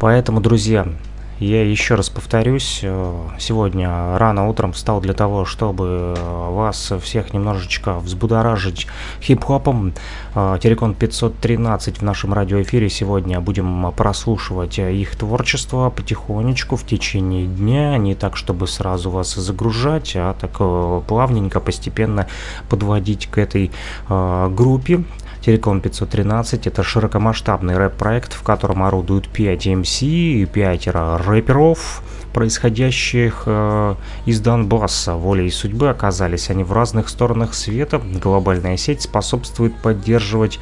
Поэтому, 0.00 0.40
друзья, 0.40 0.88
я 1.40 1.62
еще 1.62 1.94
раз 1.94 2.08
повторюсь, 2.08 2.80
э, 2.82 3.28
сегодня 3.38 4.18
рано 4.18 4.48
утром 4.48 4.72
встал 4.72 5.02
для 5.02 5.12
того, 5.12 5.44
чтобы 5.44 6.14
э, 6.16 6.50
вас 6.50 6.92
всех 7.02 7.34
немножечко 7.34 7.98
взбудоражить 7.98 8.86
хип-хопом. 9.22 9.92
Э, 10.34 10.58
Терекон 10.62 10.94
513 10.94 11.98
в 11.98 12.02
нашем 12.02 12.32
радиоэфире. 12.32 12.88
Сегодня 12.88 13.40
будем 13.40 13.92
прослушивать 13.92 14.78
их 14.78 15.16
творчество 15.16 15.90
потихонечку 15.90 16.76
в 16.76 16.86
течение 16.86 17.46
дня. 17.46 17.98
Не 17.98 18.14
так, 18.14 18.36
чтобы 18.36 18.68
сразу 18.68 19.10
вас 19.10 19.34
загружать, 19.34 20.12
а 20.16 20.34
так 20.34 21.06
плавненько, 21.06 21.60
постепенно 21.60 22.26
подводить 22.70 23.26
к 23.26 23.36
этой 23.36 23.70
группе. 24.08 25.04
Телеком 25.42 25.80
513 25.80 26.66
это 26.66 26.82
широкомасштабный 26.82 27.78
рэп-проект, 27.78 28.34
в 28.34 28.42
котором 28.42 28.82
орудуют 28.82 29.28
5 29.28 29.66
MC 29.68 30.06
и 30.06 30.44
5 30.44 30.88
рэперов, 30.88 32.02
происходящих 32.34 33.44
э, 33.46 33.94
из 34.26 34.40
Донбасса. 34.40 35.14
Волей 35.14 35.50
судьбы 35.50 35.88
оказались 35.88 36.50
они 36.50 36.62
в 36.62 36.72
разных 36.72 37.08
сторонах 37.08 37.54
света. 37.54 38.00
Глобальная 38.22 38.76
сеть 38.76 39.02
способствует 39.02 39.74
поддерживать 39.76 40.60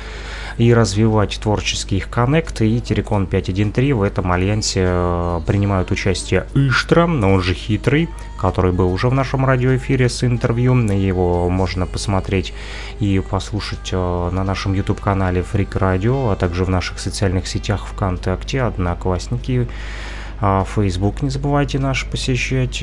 и 0.58 0.72
развивать 0.72 1.40
творческий 1.42 1.96
их 1.96 2.08
коннект. 2.08 2.60
И 2.62 2.80
Терекон 2.80 3.26
513 3.26 3.92
в 3.92 4.02
этом 4.02 4.30
альянсе 4.30 4.84
э, 4.86 5.40
принимают 5.44 5.90
участие 5.90 6.46
Иштра, 6.54 7.04
он 7.04 7.42
же 7.42 7.54
Хитрый, 7.54 8.08
который 8.38 8.72
был 8.72 8.92
уже 8.92 9.08
в 9.08 9.14
нашем 9.14 9.44
радиоэфире 9.44 10.08
с 10.08 10.24
интервью. 10.24 10.74
Его 10.74 11.48
можно 11.48 11.86
посмотреть 11.86 12.54
и 13.00 13.20
послушать 13.20 13.90
э, 13.92 14.30
на 14.32 14.44
нашем 14.44 14.74
YouTube-канале 14.74 15.42
Freak 15.42 15.72
Radio, 15.72 16.32
а 16.32 16.36
также 16.36 16.64
в 16.64 16.70
наших 16.70 16.98
социальных 16.98 17.46
сетях 17.46 17.86
ВКонтакте, 17.86 18.62
Одноклассники, 18.62 19.68
э, 20.40 20.64
Facebook 20.74 21.22
не 21.22 21.30
забывайте 21.30 21.78
наш 21.78 22.06
посещать 22.06 22.82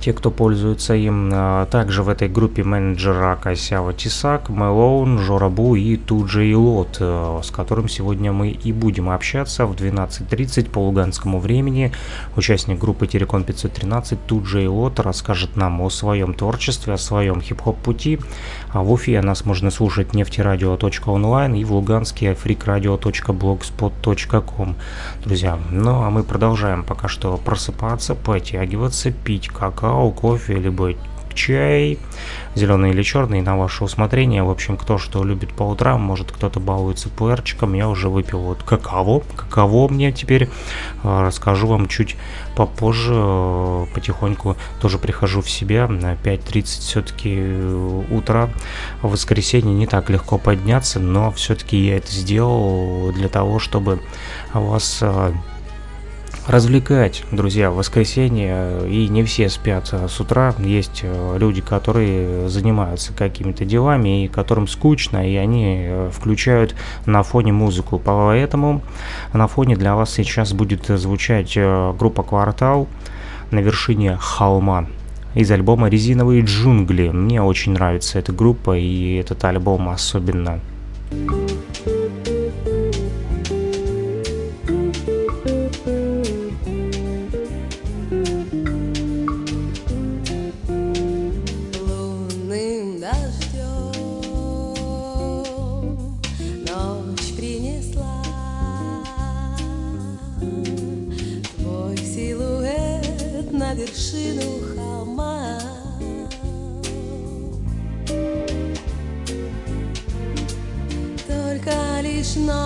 те, 0.00 0.12
кто 0.12 0.30
пользуется 0.30 0.94
им. 0.94 1.30
А, 1.32 1.66
также 1.66 2.02
в 2.02 2.08
этой 2.08 2.28
группе 2.28 2.62
менеджера 2.62 3.36
Косява 3.36 3.92
Тисак, 3.92 4.48
Мэлоун, 4.48 5.18
Жорабу 5.18 5.74
и 5.74 5.96
Туджи 5.96 6.56
Лот, 6.56 6.98
э, 7.00 7.40
с 7.42 7.50
которым 7.50 7.88
сегодня 7.88 8.32
мы 8.32 8.50
и 8.50 8.72
будем 8.72 9.10
общаться 9.10 9.66
в 9.66 9.74
12.30 9.74 10.70
по 10.70 10.78
луганскому 10.78 11.40
времени. 11.40 11.92
Участник 12.36 12.78
группы 12.78 13.06
Терекон 13.06 13.44
513 13.44 14.18
Туджи 14.26 14.68
Лот 14.68 15.00
расскажет 15.00 15.56
нам 15.56 15.80
о 15.80 15.90
своем 15.90 16.34
творчестве, 16.34 16.94
о 16.94 16.98
своем 16.98 17.40
хип-хоп 17.40 17.78
пути. 17.78 18.18
А 18.70 18.82
в 18.82 18.92
Уфе 18.92 19.20
нас 19.22 19.44
можно 19.44 19.70
слушать 19.70 20.14
нефтерадио.онлайн 20.14 21.54
и 21.54 21.64
в 21.64 21.72
Луганске 21.72 22.32
freakradio.blogspot.com. 22.32 24.76
Друзья, 25.24 25.58
ну 25.70 26.02
а 26.02 26.10
мы 26.10 26.22
продолжаем 26.22 26.84
пока 26.84 27.08
что 27.08 27.36
просыпаться, 27.36 28.14
потягиваться, 28.14 29.10
пить 29.10 29.48
какао, 29.48 29.95
какао, 29.96 30.10
кофе, 30.10 30.54
либо 30.54 30.94
чай, 31.34 31.98
зеленый 32.54 32.90
или 32.90 33.02
черный, 33.02 33.42
на 33.42 33.56
ваше 33.56 33.84
усмотрение. 33.84 34.42
В 34.42 34.50
общем, 34.50 34.76
кто 34.76 34.98
что 34.98 35.24
любит 35.24 35.52
по 35.52 35.62
утрам, 35.62 36.00
может 36.00 36.32
кто-то 36.32 36.60
балуется 36.60 37.08
пуэрчиком, 37.10 37.74
я 37.74 37.88
уже 37.88 38.08
выпил 38.08 38.40
вот 38.40 38.62
какао. 38.62 39.22
Какао 39.36 39.88
мне 39.88 40.12
теперь 40.12 40.44
э, 40.44 40.48
расскажу 41.02 41.66
вам 41.66 41.88
чуть 41.88 42.16
попозже, 42.56 43.14
э, 43.14 43.86
потихоньку 43.94 44.56
тоже 44.80 44.98
прихожу 44.98 45.42
в 45.42 45.50
себя. 45.50 45.86
На 45.88 46.14
5.30 46.14 46.64
все-таки 46.64 47.34
э, 47.36 48.02
утра 48.10 48.48
в 49.02 49.10
воскресенье 49.10 49.74
не 49.74 49.86
так 49.86 50.10
легко 50.10 50.38
подняться, 50.38 51.00
но 51.00 51.30
все-таки 51.32 51.76
я 51.76 51.98
это 51.98 52.10
сделал 52.10 53.12
для 53.12 53.28
того, 53.28 53.58
чтобы 53.58 54.00
вас 54.52 55.02
развлекать, 56.46 57.24
друзья, 57.32 57.70
в 57.70 57.76
воскресенье, 57.76 58.88
и 58.88 59.08
не 59.08 59.24
все 59.24 59.48
спят 59.48 59.88
с 59.88 60.20
утра. 60.20 60.54
Есть 60.58 61.00
э, 61.02 61.36
люди, 61.38 61.60
которые 61.60 62.48
занимаются 62.48 63.12
какими-то 63.12 63.64
делами, 63.64 64.24
и 64.24 64.28
которым 64.28 64.68
скучно, 64.68 65.28
и 65.28 65.34
они 65.36 65.84
э, 65.86 66.10
включают 66.12 66.74
на 67.04 67.22
фоне 67.22 67.52
музыку. 67.52 68.00
Поэтому 68.02 68.82
на 69.32 69.48
фоне 69.48 69.76
для 69.76 69.96
вас 69.96 70.12
сейчас 70.12 70.52
будет 70.52 70.86
звучать 70.86 71.54
э, 71.56 71.94
группа 71.98 72.22
«Квартал» 72.22 72.86
на 73.50 73.58
вершине 73.58 74.16
холма 74.20 74.86
из 75.34 75.50
альбома 75.50 75.88
«Резиновые 75.88 76.42
джунгли». 76.42 77.08
Мне 77.08 77.42
очень 77.42 77.72
нравится 77.72 78.18
эта 78.18 78.32
группа, 78.32 78.76
и 78.76 79.16
этот 79.16 79.44
альбом 79.44 79.88
особенно. 79.88 80.60
Thank 81.08 81.50
you 81.50 81.65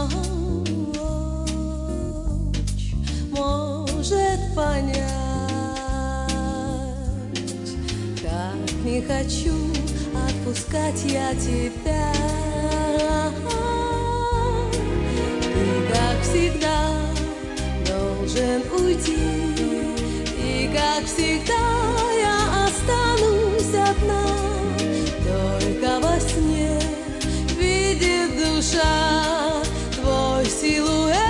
ночь 0.05 0.71
может 3.31 4.41
понять, 4.55 4.99
как 8.23 8.73
не 8.85 9.01
хочу 9.03 9.55
отпускать 10.29 11.03
я 11.05 11.35
тебя. 11.35 12.13
И 15.55 15.57
как 15.93 16.17
всегда, 16.23 16.79
должен 17.87 18.63
уйти, 18.79 19.19
и, 20.37 20.71
как 20.75 21.05
всегда, 21.05 21.67
я 22.19 22.67
останусь 22.67 23.75
одна, 23.75 24.25
только 25.25 25.91
во 26.01 26.19
сне 26.21 26.81
видит 27.59 28.31
душа. 28.37 29.60
silhueta. 30.61 31.30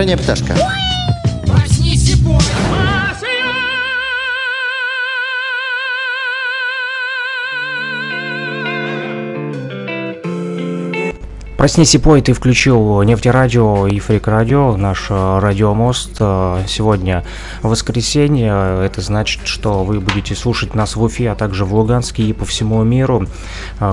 Ранняя 0.00 0.16
пташка. 0.16 0.54
Проснись 1.46 2.08
и 2.08 2.16
Проснись 11.58 11.94
и 11.94 11.98
пой, 11.98 12.22
ты 12.22 12.32
включил 12.32 13.02
нефтерадио 13.02 13.88
и 13.88 13.98
фрик 13.98 14.26
радио, 14.26 14.74
наш 14.78 15.08
э, 15.10 15.38
радиомост. 15.40 16.16
Э, 16.18 16.62
Сегодня 16.66 17.22
воскресенье, 17.60 18.82
это 18.82 19.02
значит, 19.02 19.42
что 19.44 19.84
вы 19.84 20.00
будете 20.00 20.34
слушать 20.34 20.74
нас 20.74 20.96
в 20.96 21.02
Уфе, 21.02 21.30
а 21.30 21.34
также 21.34 21.66
в 21.66 21.74
Луганске 21.74 22.22
и 22.22 22.32
по 22.32 22.46
всему 22.46 22.82
миру, 22.84 23.26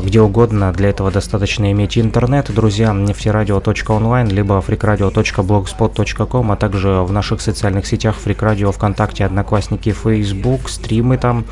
где 0.04 0.22
угодно. 0.22 0.72
Для 0.74 0.90
этого 0.90 1.12
достаточно 1.12 1.72
иметь 1.72 1.98
интернет, 1.98 2.54
друзья, 2.54 2.94
нефтерадио.онлайн, 2.94 4.28
либо 4.28 4.60
freakradio.blogspot.com, 4.60 6.52
а 6.52 6.56
также 6.56 6.90
в 7.02 7.12
наших 7.12 7.42
социальных 7.42 7.88
сетях 7.88 8.16
Радио, 8.40 8.72
ВКонтакте, 8.72 9.26
Одноклассники, 9.26 9.92
Facebook, 9.92 10.70
стримы 10.70 11.18
там 11.18 11.46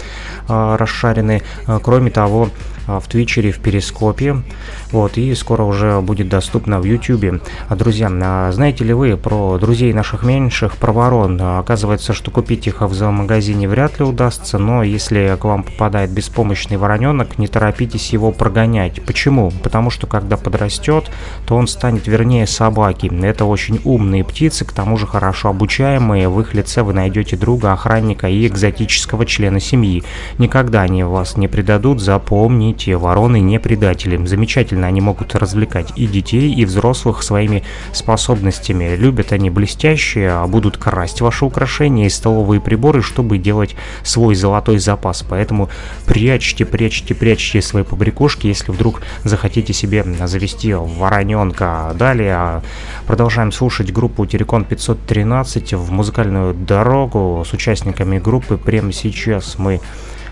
э, 0.48 0.76
расшарены. 0.78 1.42
Э, 1.68 1.80
Кроме 1.82 2.12
того, 2.12 2.50
в 2.88 3.08
Твичере, 3.08 3.52
в 3.52 3.60
Перископе. 3.60 4.44
Вот, 4.92 5.18
и 5.18 5.34
скоро 5.36 5.64
уже 5.64 6.00
будет 6.02 6.30
доступно 6.30 6.80
в 6.80 6.84
Ютубе. 6.84 7.42
А, 7.68 7.76
друзья, 7.76 8.10
а 8.12 8.52
знаете 8.52 8.84
ли 8.84 8.94
вы 8.94 9.18
про 9.18 9.58
друзей 9.58 9.94
наших 9.94 10.24
меньших, 10.24 10.78
про 10.78 10.92
ворон? 10.92 11.40
А, 11.42 11.60
Оказывается, 11.60 12.14
что 12.14 12.30
купить 12.30 12.68
их 12.68 12.82
в 12.82 12.94
зоомагазине 12.94 13.68
вряд 13.68 13.98
ли 14.00 14.06
удастся, 14.06 14.60
но 14.60 14.84
если 14.84 15.36
к 15.40 15.46
вам 15.46 15.64
попадает 15.64 16.12
беспомощный 16.12 16.78
вороненок, 16.78 17.40
не 17.40 17.48
торопитесь 17.48 18.14
его 18.14 18.32
прогонять. 18.32 19.04
Почему? 19.04 19.52
Потому 19.64 19.90
что 19.90 20.06
когда 20.06 20.38
подрастет, 20.38 21.10
то 21.48 21.56
он 21.56 21.68
станет 21.68 22.06
вернее 22.06 22.46
собаки. 22.46 23.12
Это 23.24 23.46
очень 23.46 23.82
умные 23.84 24.24
птицы, 24.24 24.64
к 24.64 24.74
тому 24.74 24.96
же 24.98 25.08
хорошо 25.08 25.50
обучаемые. 25.50 26.30
В 26.30 26.40
их 26.40 26.54
лице 26.54 26.84
вы 26.84 26.94
найдете 26.94 27.36
друга, 27.36 27.74
охранника 27.74 28.28
и 28.28 28.46
экзотического 28.46 29.26
члена 29.26 29.60
семьи. 29.60 30.04
Никогда 30.38 30.82
они 30.82 31.04
вас 31.04 31.36
не 31.36 31.48
предадут, 31.48 32.00
запомните, 32.00 32.96
вороны 32.96 33.40
не 33.40 33.60
предатели. 33.60 34.24
Замечательно 34.26 34.75
они 34.84 35.02
могут 35.02 35.36
развлекать 35.36 35.94
и 35.96 36.08
детей, 36.08 36.54
и 36.54 36.66
взрослых 36.66 37.24
своими 37.24 37.64
способностями. 37.94 38.96
Любят 38.96 39.32
они 39.32 39.50
блестящие, 39.50 40.32
а 40.32 40.48
будут 40.48 40.78
красть 40.78 41.22
ваши 41.22 41.46
украшения 41.46 42.08
и 42.08 42.10
столовые 42.10 42.62
приборы, 42.62 43.02
чтобы 43.02 43.38
делать 43.38 43.76
свой 44.04 44.36
золотой 44.36 44.78
запас. 44.80 45.24
Поэтому 45.28 45.70
прячьте, 46.06 46.66
прячьте, 46.66 47.16
прячьте 47.16 47.62
свои 47.62 47.84
побрякушки, 47.84 48.48
если 48.48 48.72
вдруг 48.72 49.02
захотите 49.24 49.74
себе 49.74 50.04
завести 50.26 50.74
вороненка. 50.74 51.96
Далее 51.98 52.62
продолжаем 53.08 53.52
слушать 53.52 53.92
группу 53.92 54.26
Терекон 54.26 54.66
513 54.66 55.74
в 55.74 55.92
музыкальную 55.92 56.54
дорогу 56.54 57.44
с 57.48 57.54
участниками 57.54 58.20
группы. 58.20 58.58
Прямо 58.58 58.92
сейчас 58.92 59.58
мы 59.58 59.82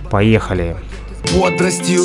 поехали. 0.10 0.76
бодростью 1.34 2.02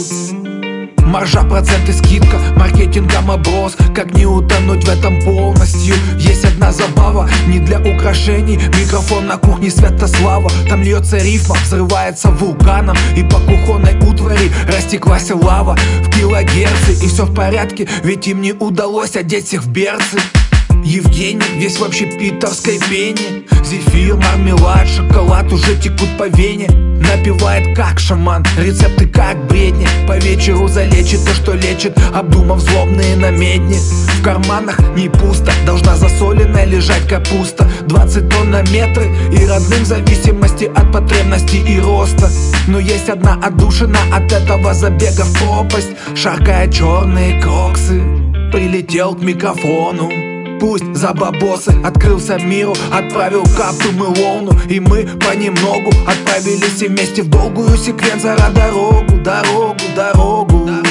Маржа, 1.08 1.42
проценты, 1.42 1.94
скидка, 1.94 2.38
маркетингом 2.56 3.30
оброс 3.30 3.76
Как 3.94 4.14
не 4.14 4.26
утонуть 4.26 4.84
в 4.84 4.88
этом 4.90 5.18
полностью? 5.22 5.94
Есть 6.18 6.44
одна 6.44 6.70
забава, 6.70 7.30
не 7.46 7.60
для 7.60 7.80
украшений. 7.80 8.58
Микрофон 8.78 9.26
на 9.26 9.38
кухне 9.38 9.70
Святослава. 9.70 10.50
Там 10.68 10.82
льется 10.82 11.16
рифма, 11.16 11.56
взрывается 11.64 12.30
вулканом. 12.30 12.96
И 13.16 13.22
по 13.22 13.38
кухонной 13.40 13.96
утвари 14.06 14.50
растеклась 14.66 15.30
лава. 15.30 15.78
В 16.02 16.10
килогерцы 16.10 16.92
и 17.02 17.08
все 17.08 17.24
в 17.24 17.34
порядке. 17.34 17.88
Ведь 18.04 18.28
им 18.28 18.42
не 18.42 18.52
удалось 18.52 19.16
одеть 19.16 19.46
всех 19.46 19.64
в 19.64 19.70
берцы 19.70 20.18
Евгений 20.84 21.42
весь 21.56 21.78
в 21.78 21.84
общепитовской 21.84 22.78
пене. 22.88 23.42
Зефир, 23.64 24.16
мармелад, 24.16 24.86
шоколад 24.88 25.52
уже 25.52 25.76
текут 25.76 26.08
по 26.18 26.28
вене. 26.28 26.68
Напивает 26.68 27.76
как 27.76 27.98
шаман, 27.98 28.44
рецепты 28.56 29.06
как 29.06 29.46
бредни. 29.46 29.86
По 30.06 30.16
вечеру 30.18 30.68
залечит 30.68 31.24
то, 31.24 31.34
что 31.34 31.52
лечит 31.54 31.98
Обдумав 32.14 32.60
злобные 32.60 33.16
намедни. 33.16 33.78
В 34.18 34.22
карманах 34.22 34.78
не 34.96 35.08
пусто, 35.08 35.52
должна 35.66 35.96
засоленная 35.96 36.64
лежать 36.64 37.06
капуста. 37.08 37.68
20 37.86 38.28
тонн 38.28 38.50
на 38.50 38.62
метры 38.62 39.06
и 39.32 39.46
родным 39.46 39.82
в 39.82 39.86
зависимости 39.86 40.64
от 40.64 40.92
потребностей 40.92 41.62
и 41.66 41.80
роста. 41.80 42.30
Но 42.66 42.78
есть 42.78 43.08
одна 43.08 43.34
отдушина 43.34 43.98
от 44.12 44.32
этого 44.32 44.74
забега 44.74 45.24
в 45.24 45.38
пропасть. 45.38 45.90
Шаркая 46.14 46.70
черные 46.70 47.40
кроксы 47.40 48.02
Прилетел 48.52 49.14
к 49.14 49.20
микрофону 49.20 50.37
Пусть 50.60 50.94
за 50.94 51.12
бабосы 51.12 51.72
открылся 51.84 52.38
миру 52.38 52.74
Отправил 52.92 53.44
капту 53.56 53.92
мы 53.92 54.06
волну 54.06 54.52
И 54.68 54.80
мы 54.80 55.06
понемногу 55.26 55.90
отправились 56.06 56.80
вместе 56.80 57.22
В 57.22 57.28
долгую 57.28 57.76
секвенсора 57.76 58.50
дорогу, 58.54 59.18
дорогу, 59.22 59.76
дорогу 59.94 60.87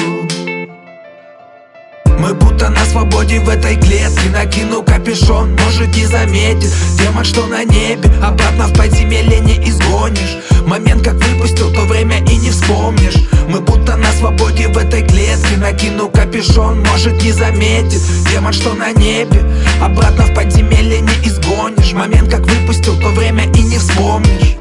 мы 2.18 2.34
будто 2.34 2.68
на 2.68 2.84
свободе 2.84 3.40
в 3.40 3.48
этой 3.48 3.76
клетке. 3.76 4.28
Накину 4.32 4.82
капюшон, 4.82 5.56
может 5.64 5.94
не 5.96 6.04
заметит. 6.06 6.72
Демон, 6.98 7.24
что 7.24 7.46
на 7.46 7.64
небе, 7.64 8.10
обратно 8.22 8.66
в 8.66 8.72
подземелье 8.76 9.40
не 9.40 9.54
изгонишь. 9.68 10.38
Момент 10.66 11.02
как 11.02 11.14
выпустил, 11.14 11.72
то 11.72 11.82
время 11.82 12.18
и 12.24 12.36
не 12.36 12.50
вспомнишь. 12.50 13.16
Мы 13.48 13.60
будто 13.60 13.96
на 13.96 14.10
свободе 14.12 14.68
в 14.68 14.76
этой 14.76 15.02
клетке. 15.02 15.56
Накину 15.56 16.10
капюшон, 16.10 16.84
может 16.84 17.22
не 17.22 17.32
заметит. 17.32 18.02
Демон, 18.30 18.52
что 18.52 18.74
на 18.74 18.92
небе, 18.92 19.42
обратно 19.80 20.24
в 20.24 20.34
подземелье 20.34 21.00
не 21.00 21.28
изгонишь. 21.28 21.92
Момент 21.92 22.30
как 22.30 22.40
выпустил, 22.40 22.98
то 23.00 23.08
время 23.08 23.44
и 23.54 23.62
не 23.62 23.78
вспомнишь. 23.78 24.56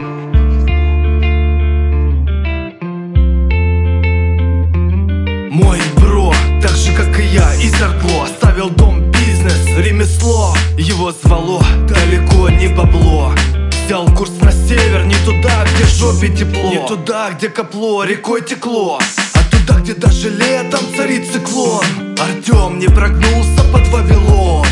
Мой 5.52 5.80
как 6.98 7.20
и 7.20 7.26
я, 7.26 7.54
из 7.54 7.80
Аркло 7.80 8.24
Оставил 8.24 8.72
дом, 8.72 9.12
бизнес, 9.12 9.68
ремесло. 9.78 10.56
Его 10.78 11.12
звало 11.12 11.64
далеко 11.88 12.50
не 12.50 12.68
бабло. 12.70 13.34
Взял 13.86 14.08
курс 14.16 14.32
на 14.42 14.52
север, 14.52 15.06
не 15.06 15.16
туда, 15.24 15.66
где 15.76 15.86
жопе 15.86 16.30
тепло. 16.30 16.72
Не 16.72 16.88
туда, 16.88 17.32
где 17.32 17.50
копло, 17.50 18.04
рекой 18.04 18.42
текло. 18.42 19.00
А 19.36 19.40
туда, 19.52 19.80
где 19.80 19.94
даже 19.94 20.30
летом 20.30 20.80
царит 20.96 21.32
циклон 21.32 21.86
Артем 22.20 22.80
не 22.80 22.88
прогнулся 22.88 23.64
под 23.72 23.88
Вавилон. 23.90 24.66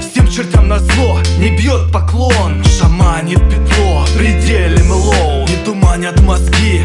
Всем 0.00 0.28
чертям 0.28 0.68
на 0.68 0.78
зло 0.78 1.18
не 1.38 1.56
бьет 1.56 1.92
поклон. 1.92 2.62
Шаманит 2.78 3.40
петло, 3.50 4.06
пределе 4.16 4.82
лоу 4.88 5.48
Не 5.48 5.56
туманят 5.64 6.20
мозги, 6.20 6.82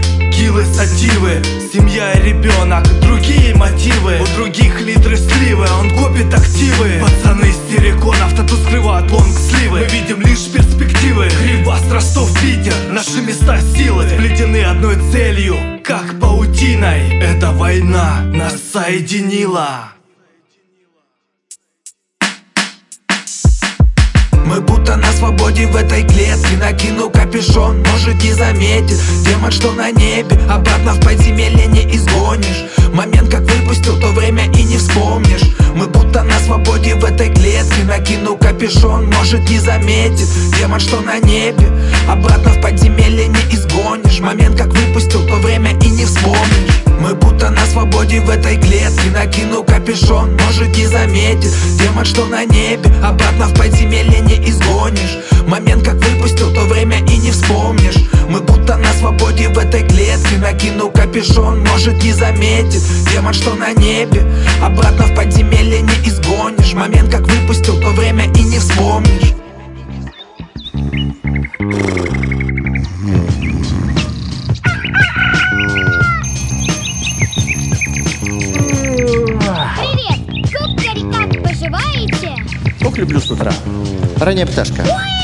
килы 0.48 0.64
сативы. 0.74 1.42
Семья 1.74 2.14
и 2.14 2.30
ребенок, 2.30 2.84
другие 3.02 3.54
мотивы. 3.54 4.18
У 4.22 4.36
других 4.38 4.80
литры 4.80 5.18
сливы, 5.18 5.66
он 5.80 5.90
копит 5.92 6.34
активы. 6.34 7.02
Пацаны 7.02 7.52
с 7.52 7.70
терриконов 7.70 8.34
тату 8.34 8.56
скрывают 8.56 9.12
лонг 9.12 9.38
сливы 9.38 9.80
Мы 9.80 9.86
видим 9.86 10.22
лишь 10.22 10.50
перспективы. 10.50 11.28
Кривбас, 11.30 11.82
Ростов, 11.92 12.32
Питер, 12.40 12.74
наши 12.92 13.22
места 13.22 13.60
силы. 13.76 14.08
Сплетены 14.08 14.64
одной 14.64 14.96
целью, 15.12 15.58
как 15.84 16.18
паутиной. 16.20 17.20
Эта 17.20 17.52
война 17.52 18.22
нас 18.34 18.56
соединила 18.72 19.97
Мы 24.48 24.62
будто 24.62 24.96
на 24.96 25.12
свободе 25.12 25.68
в 25.68 25.76
этой 25.76 26.04
клетке. 26.04 26.56
Накину 26.58 27.10
капюшон, 27.10 27.84
может 27.92 28.24
не 28.24 28.32
заметит. 28.32 28.98
Демон, 29.26 29.52
что 29.52 29.74
на 29.74 29.92
небе, 29.92 30.40
обратно 30.50 30.94
в 30.94 31.02
подземелье 31.02 31.68
не 31.68 31.84
изгонишь. 31.94 32.66
Момент 32.94 33.30
как 33.30 33.44
выпустил, 33.78 34.00
то 34.00 34.08
время 34.08 34.46
и 34.54 34.64
не 34.64 34.78
вспомнишь. 34.78 35.44
Мы 35.76 35.88
будто 35.88 36.24
на 36.24 36.40
свободе 36.40 36.96
в 36.96 37.04
этой 37.04 37.34
клетке. 37.34 37.84
Накину 37.86 38.38
капюшон, 38.38 39.08
может 39.08 39.50
не 39.50 39.60
заметит. 39.60 40.28
Демон, 40.58 40.80
что 40.80 41.02
на 41.02 41.20
небе, 41.20 41.68
обратно 42.10 42.52
в 42.52 42.62
подземелье 42.62 43.28
не 43.28 43.40
изгонишь. 43.56 44.20
Момент 44.20 44.58
как 44.58 44.74
выпустил, 44.74 45.26
то 45.28 45.36
время 45.36 45.72
и 45.82 45.90
не 45.90 46.06
вспомнишь. 46.06 46.84
Мы 47.00 47.14
будто 47.16 47.50
на 47.50 47.66
свободе 47.66 48.22
в 48.22 48.30
этой 48.30 48.58
клетке. 48.58 49.12
Накину 49.14 49.64
капюшон, 49.64 50.36
может 50.46 50.76
не 50.76 50.88
заметит. 50.88 51.54
Демон, 51.80 52.06
что 52.06 52.26
на 52.26 52.46
небе, 52.46 52.92
обратно 53.04 53.48
в 53.48 53.54
подземелье 53.58 54.20
не 54.22 54.50
изгонишь 54.50 55.18
Момент 55.48 55.86
как 55.86 55.96
выпустил, 55.96 56.54
то 56.54 56.60
время 56.66 56.98
и 57.06 57.18
не 57.18 57.32
вспомнишь. 57.32 57.96
Мы 58.30 58.42
будто 58.42 58.76
на 58.76 58.92
свободе 58.92 59.48
в 59.48 59.58
этой 59.58 59.88
клетке. 59.88 60.38
Накину 60.42 60.92
капюшон, 60.92 61.62
может 61.62 62.04
не 62.04 62.12
заметит. 62.12 62.84
Демон, 63.14 63.34
что 63.34 63.56
на 63.56 63.72
небе, 63.72 64.30
обратно 64.62 65.06
в 65.06 65.16
подземелье 65.16 65.82
не 65.82 66.10
изгонишь. 66.10 66.74
Момент 66.74 67.10
как 67.10 67.22
выпустил, 67.22 67.80
то 67.80 67.92
время 67.92 68.26
и 68.26 68.44
не 68.44 68.60
вспомнишь. 68.60 69.34
Привет, 79.78 80.20
кукари, 80.52 81.04
как 81.10 81.42
поживаете? 81.42 82.36
Ох, 82.86 82.98
люблю 82.98 83.22
с 83.22 83.32
утра. 83.32 83.54
Ранняя 84.20 84.46
пташка. 84.46 84.84
Проснись 84.84 85.17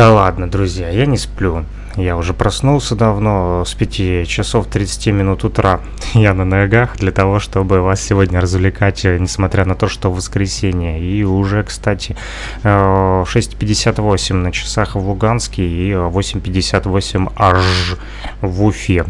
Да 0.00 0.14
ладно, 0.14 0.50
друзья, 0.50 0.88
я 0.88 1.04
не 1.04 1.18
сплю. 1.18 1.66
Я 1.94 2.16
уже 2.16 2.32
проснулся 2.32 2.94
давно, 2.94 3.64
с 3.66 3.74
5 3.74 4.26
часов 4.26 4.66
30 4.66 5.08
минут 5.08 5.44
утра. 5.44 5.80
Я 6.14 6.32
на 6.32 6.46
ногах 6.46 6.96
для 6.96 7.12
того, 7.12 7.38
чтобы 7.38 7.82
вас 7.82 8.00
сегодня 8.00 8.40
развлекать, 8.40 9.04
э, 9.04 9.18
несмотря 9.18 9.66
на 9.66 9.74
то, 9.74 9.88
что 9.88 10.10
воскресенье. 10.10 10.98
И 10.98 11.22
уже, 11.24 11.62
кстати, 11.64 12.16
э, 12.62 13.24
6.58 13.26 14.36
на 14.36 14.52
часах 14.52 14.94
в 14.94 15.06
Луганске 15.06 15.66
и 15.66 15.92
8.58 15.92 17.30
аж 17.36 17.96
в 18.40 18.64
Уфе. 18.64 19.04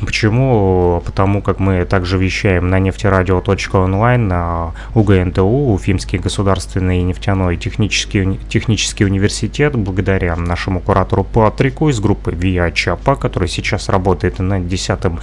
Почему? 0.00 1.02
Потому 1.04 1.40
как 1.40 1.58
мы 1.58 1.84
также 1.86 2.18
вещаем 2.18 2.68
на 2.68 2.78
нефтерадио.онлайн, 2.78 4.28
на 4.28 4.72
УГНТУ, 4.94 5.72
Уфимский 5.72 6.18
государственный 6.18 7.02
нефтяной 7.02 7.56
технический, 7.56 8.38
технический 8.48 9.04
университет, 9.04 9.74
благодаря 9.74 10.36
нашему 10.36 10.80
куратору 10.80 11.24
Патрику 11.24 11.88
из 11.88 12.00
группы 12.00 12.32
Виа 12.32 12.72
Чапа, 12.72 13.16
который 13.16 13.48
сейчас 13.48 13.88
работает 13.88 14.38
над 14.38 14.68
десятым 14.68 15.20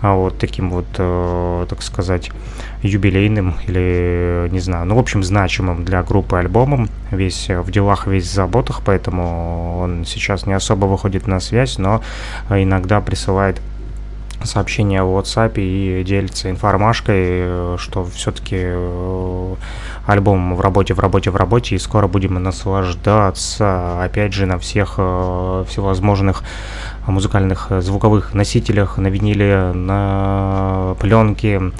а, 0.00 0.14
вот 0.14 0.38
таким 0.38 0.70
вот, 0.70 0.86
э, 0.98 1.66
так 1.68 1.82
сказать, 1.82 2.30
юбилейным 2.82 3.56
или, 3.66 4.48
не 4.52 4.60
знаю, 4.60 4.86
ну, 4.86 4.96
в 4.96 4.98
общем, 4.98 5.24
значимым 5.24 5.84
для 5.84 6.02
группы 6.02 6.36
альбомом. 6.36 6.88
Весь 7.10 7.48
в 7.48 7.70
делах, 7.70 8.06
весь 8.06 8.24
в 8.24 8.32
заботах, 8.32 8.82
поэтому 8.84 9.78
он 9.80 10.04
сейчас 10.04 10.46
не 10.46 10.52
особо 10.52 10.86
выходит 10.86 11.26
на 11.26 11.40
связь, 11.40 11.78
но 11.78 12.02
э, 12.50 12.62
иногда 12.62 13.00
присылает 13.00 13.60
сообщения 14.46 15.02
в 15.02 15.18
WhatsApp 15.18 15.54
и 15.56 16.04
делится 16.04 16.50
информашкой, 16.50 17.16
э, 17.18 17.76
что 17.78 18.04
все-таки 18.04 18.66
альбом 20.06 20.56
в 20.56 20.60
работе, 20.60 20.94
в 20.94 20.98
работе, 20.98 21.30
в 21.30 21.36
работе, 21.36 21.76
и 21.76 21.78
скоро 21.78 22.08
будем 22.08 22.34
наслаждаться, 22.34 24.02
опять 24.02 24.32
же, 24.32 24.46
на 24.46 24.58
всех 24.58 24.94
э, 24.98 25.64
всевозможных 25.68 26.42
музыкальных 27.06 27.68
э, 27.70 27.80
звуковых 27.80 28.34
носителях, 28.34 28.98
на 28.98 29.08
виниле, 29.08 29.72
на 29.72 30.94
пленке, 31.00 31.72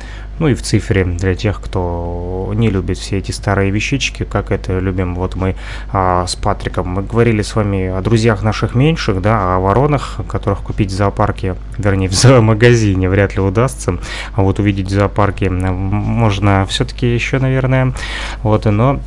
ну 0.42 0.48
и 0.48 0.54
в 0.54 0.62
цифре 0.62 1.04
для 1.04 1.36
тех, 1.36 1.60
кто 1.60 2.50
не 2.56 2.68
любит 2.68 2.98
все 2.98 3.18
эти 3.18 3.30
старые 3.30 3.70
вещички, 3.70 4.24
как 4.24 4.50
это 4.50 4.80
любим 4.80 5.14
вот 5.14 5.36
мы 5.36 5.54
а, 5.92 6.26
с 6.26 6.34
Патриком. 6.34 6.88
Мы 6.88 7.02
говорили 7.02 7.42
с 7.42 7.54
вами 7.54 7.86
о 7.86 8.00
друзьях 8.00 8.42
наших 8.42 8.74
меньших, 8.74 9.22
да, 9.22 9.54
о 9.54 9.60
воронах, 9.60 10.18
которых 10.26 10.62
купить 10.62 10.90
в 10.90 10.94
зоопарке, 10.96 11.54
вернее, 11.78 12.08
в 12.08 12.12
зоомагазине 12.12 13.08
вряд 13.08 13.36
ли 13.36 13.40
удастся. 13.40 13.98
А 14.34 14.42
вот 14.42 14.58
увидеть 14.58 14.88
в 14.88 14.90
зоопарке 14.90 15.48
можно 15.48 16.66
все-таки 16.66 17.06
еще, 17.14 17.38
наверное. 17.38 17.94
Вот, 18.42 18.64
но 18.64 18.98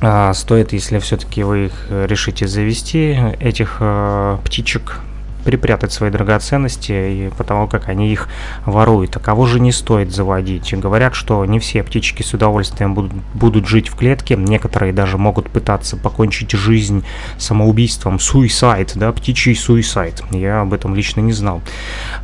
а, 0.00 0.32
стоит, 0.32 0.72
если 0.72 0.98
все-таки 0.98 1.42
вы 1.42 1.66
их 1.66 1.88
решите 1.90 2.48
завести, 2.48 3.18
этих 3.38 3.76
а, 3.80 4.38
птичек, 4.44 5.00
припрятать 5.48 5.94
свои 5.94 6.10
драгоценности, 6.10 6.92
и 6.92 7.30
потому 7.38 7.68
как 7.68 7.88
они 7.88 8.12
их 8.12 8.28
воруют. 8.66 9.16
А 9.16 9.18
кого 9.18 9.46
же 9.46 9.60
не 9.60 9.72
стоит 9.72 10.12
заводить? 10.12 10.74
Говорят, 10.74 11.14
что 11.14 11.42
не 11.46 11.58
все 11.58 11.82
птички 11.82 12.22
с 12.22 12.34
удовольствием 12.34 12.92
будут, 12.92 13.14
будут 13.32 13.66
жить 13.66 13.88
в 13.88 13.96
клетке, 13.96 14.36
некоторые 14.36 14.92
даже 14.92 15.16
могут 15.16 15.48
пытаться 15.48 15.96
покончить 15.96 16.50
жизнь 16.50 17.02
самоубийством, 17.38 18.20
суицид, 18.20 18.92
да, 18.96 19.10
птичий 19.10 19.56
суицид. 19.56 20.22
Я 20.32 20.60
об 20.60 20.74
этом 20.74 20.94
лично 20.94 21.22
не 21.22 21.32
знал. 21.32 21.62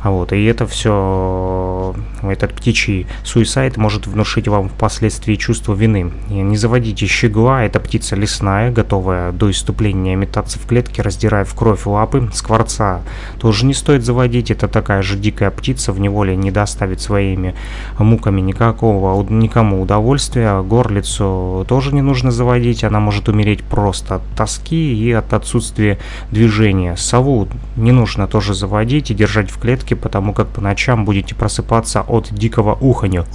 Вот, 0.03 0.31
и 0.31 0.45
это 0.45 0.67
все, 0.67 1.95
этот 2.21 2.53
птичий 2.53 3.07
суицид 3.23 3.75
может 3.77 4.05
внушить 4.05 4.47
вам 4.47 4.69
впоследствии 4.69 5.33
чувство 5.33 5.73
вины. 5.73 6.11
И 6.29 6.33
Не 6.35 6.57
заводите 6.57 7.07
щегла, 7.07 7.63
это 7.63 7.79
птица 7.79 8.15
лесная, 8.15 8.69
готовая 8.69 9.31
до 9.31 9.49
иступления 9.49 10.15
метаться 10.15 10.59
в 10.59 10.67
клетке, 10.67 11.01
раздирая 11.01 11.43
в 11.43 11.55
кровь 11.55 11.87
лапы. 11.87 12.29
Скворца 12.31 13.01
тоже 13.39 13.65
не 13.65 13.73
стоит 13.73 14.03
заводить, 14.03 14.51
это 14.51 14.67
такая 14.67 15.01
же 15.01 15.17
дикая 15.17 15.51
птица, 15.51 15.91
в 15.91 15.99
неволе 15.99 16.35
не 16.35 16.51
доставит 16.51 17.01
своими 17.01 17.55
муками 17.99 18.41
никакого, 18.41 19.23
никому 19.29 19.81
удовольствия. 19.81 20.61
Горлицу 20.61 21.65
тоже 21.67 21.93
не 21.93 22.01
нужно 22.01 22.31
заводить, 22.31 22.83
она 22.83 22.99
может 22.99 23.29
умереть 23.29 23.63
просто 23.63 24.15
от 24.15 24.21
тоски 24.35 24.93
и 24.95 25.11
от 25.11 25.33
отсутствия 25.33 25.99
движения. 26.31 26.95
Сову 26.95 27.47
не 27.75 27.91
нужно 27.91 28.27
тоже 28.27 28.53
заводить 28.53 29.11
и 29.11 29.13
держать 29.13 29.49
в 29.49 29.59
клетке, 29.59 29.95
потому 29.95 30.33
как 30.33 30.47
по 30.47 30.61
ночам 30.61 31.05
будете 31.05 31.35
просыпаться 31.35 32.01
от 32.01 32.33
дикого 32.33 32.75
уханья. 32.79 33.25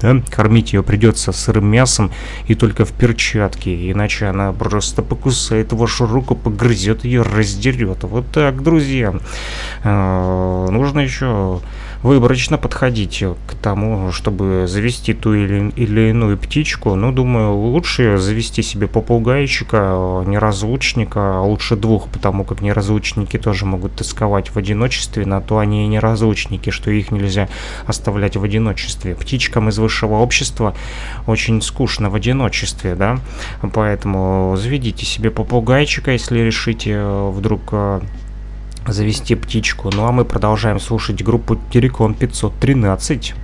Да? 0.00 0.22
Кормить 0.30 0.72
ее 0.72 0.82
придется 0.82 1.32
сырым 1.32 1.66
мясом 1.66 2.10
и 2.46 2.54
только 2.54 2.84
в 2.84 2.92
перчатке, 2.92 3.90
иначе 3.90 4.26
она 4.26 4.52
просто 4.52 5.02
покусает 5.02 5.72
вашу 5.72 6.06
руку, 6.06 6.34
погрызет 6.34 7.04
ее, 7.04 7.22
раздерет. 7.22 8.04
Вот 8.04 8.26
так, 8.32 8.62
друзья. 8.62 8.85
Э, 9.84 10.66
Нужно 10.70 11.00
еще 11.00 11.60
выборочно 12.02 12.58
подходить 12.58 13.24
к 13.46 13.54
тому, 13.54 14.12
чтобы 14.12 14.66
завести 14.66 15.12
ту 15.14 15.34
или, 15.34 15.70
или 15.76 16.10
иную 16.10 16.38
птичку. 16.38 16.94
Ну, 16.94 17.12
думаю, 17.12 17.54
лучше 17.54 18.18
завести 18.18 18.62
себе 18.62 18.86
попугайчика, 18.86 20.22
неразлучника, 20.26 21.38
а 21.38 21.42
лучше 21.42 21.76
двух, 21.76 22.08
потому 22.08 22.44
как 22.44 22.60
неразлучники 22.60 23.38
тоже 23.38 23.66
могут 23.66 23.96
тосковать 23.96 24.50
в 24.50 24.56
одиночестве, 24.56 25.26
на 25.26 25.40
то 25.40 25.58
они 25.58 25.84
и 25.84 25.88
неразлучники, 25.88 26.70
что 26.70 26.90
их 26.90 27.10
нельзя 27.10 27.48
оставлять 27.86 28.36
в 28.36 28.44
одиночестве. 28.44 29.14
Птичкам 29.14 29.68
из 29.68 29.78
высшего 29.78 30.16
общества 30.16 30.74
очень 31.26 31.60
скучно 31.62 32.10
в 32.10 32.14
одиночестве, 32.14 32.94
да, 32.94 33.18
поэтому 33.72 34.54
заведите 34.56 35.04
себе 35.04 35.30
попугайчика, 35.30 36.12
если 36.12 36.40
решите 36.40 36.92
э, 36.92 37.30
вдруг 37.30 37.62
э, 37.72 38.00
завести 38.92 39.34
птичку. 39.34 39.90
Ну 39.92 40.06
а 40.06 40.12
мы 40.12 40.24
продолжаем 40.24 40.80
слушать 40.80 41.22
группу 41.22 41.58
Терекон 41.70 42.14
513. 42.14 43.34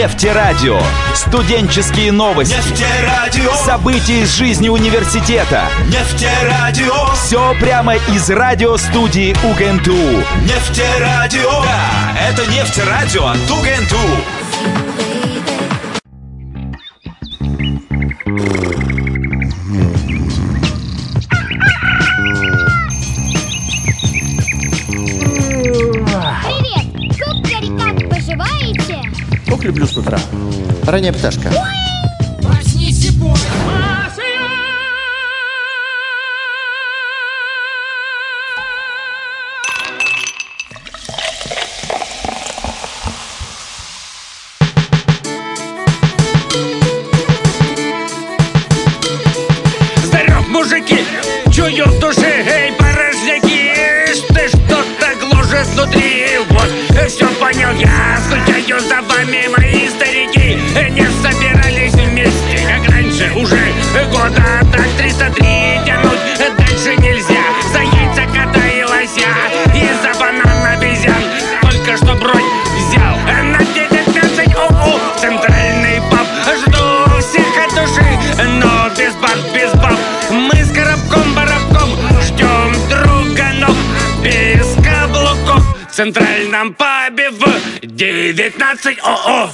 Нефтерадио. 0.00 0.80
Студенческие 1.14 2.10
новости. 2.10 2.54
Нефтерадио. 2.54 3.52
События 3.52 4.22
из 4.22 4.34
жизни 4.34 4.70
университета. 4.70 5.64
Нефтерадио. 5.88 7.12
Все 7.14 7.54
прямо 7.60 7.96
из 7.96 8.30
радиостудии 8.30 9.36
УГНТУ. 9.44 10.24
Нефтерадио. 10.44 11.62
Да, 11.62 12.16
это 12.18 12.50
нефтерадио 12.50 13.26
от 13.26 13.50
УГНТУ. 13.50 15.09
Люблю 29.64 29.86
с 29.86 29.96
утра. 29.96 30.18
Ранняя 30.86 31.12
пташка. 31.12 31.50
Вами, 59.30 59.46
мои 59.56 59.88
старики 59.88 60.58
Не 60.90 61.06
собирались 61.22 61.92
вместе, 61.92 62.58
как 62.66 62.92
раньше. 62.92 63.32
Уже 63.36 63.58
года 64.10 64.60
так 64.72 64.88
303 64.98 65.80
тянуть 65.86 66.20
Дальше 66.58 66.96
нельзя. 66.96 67.42
За 67.72 67.80
яйца 67.80 68.22
кота 68.26 68.60
лося 68.88 69.28
И 69.74 69.88
за 70.02 70.18
банан 70.18 70.66
обезьян. 70.74 71.22
Только 71.62 71.96
что 71.96 72.14
бронь 72.14 72.44
взял 72.76 73.16
На 73.26 73.58
19 73.58 74.54
ОО 74.56 75.00
Центральный 75.20 76.00
паб 76.10 76.26
Жду 76.58 77.20
всех 77.20 77.46
от 77.64 77.74
души 77.74 78.04
Но 78.60 78.88
без 78.96 79.14
баб, 79.14 79.38
без 79.54 79.72
баб. 79.74 79.98
Мы 80.30 80.54
с 80.64 80.72
коробком 80.72 81.34
барабком 81.34 81.90
Ждем 82.22 82.72
друга, 82.88 83.52
но 83.54 83.68
без 84.22 84.74
каблуков. 84.84 85.62
В 85.88 85.92
центральном 85.92 86.72
пабе 87.20 87.30
в 87.30 87.86
19 87.86 88.98
ОО. 89.02 89.50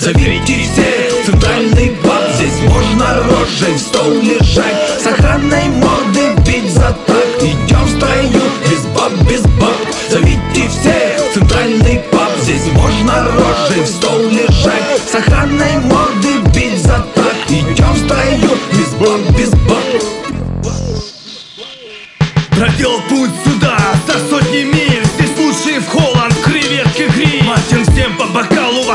Зовите 0.00 0.62
все 0.62 1.24
центральный 1.24 1.96
паб 2.02 2.22
Здесь 2.34 2.60
можно 2.62 3.22
рожей 3.22 3.74
в 3.74 3.78
стол 3.78 4.10
лежать 4.10 5.00
С 5.00 5.06
охраной 5.06 5.68
морды 5.68 6.34
бить 6.46 6.70
за 6.70 6.96
так 7.06 7.42
Идем 7.42 7.84
в 7.84 7.90
строю, 7.90 8.42
без 8.68 8.84
баб, 8.86 9.12
без 9.28 9.42
баб. 9.42 9.76
Зовите 10.10 10.68
все 10.68 11.20
центральный 11.32 12.02
паб 12.10 12.30
Здесь 12.42 12.66
можно 12.72 13.24
рожей 13.24 13.82
в 13.82 13.86
стол 13.86 14.18
лежать 14.30 15.00
С 15.10 15.14
охраной 15.14 15.78
морды 15.84 16.03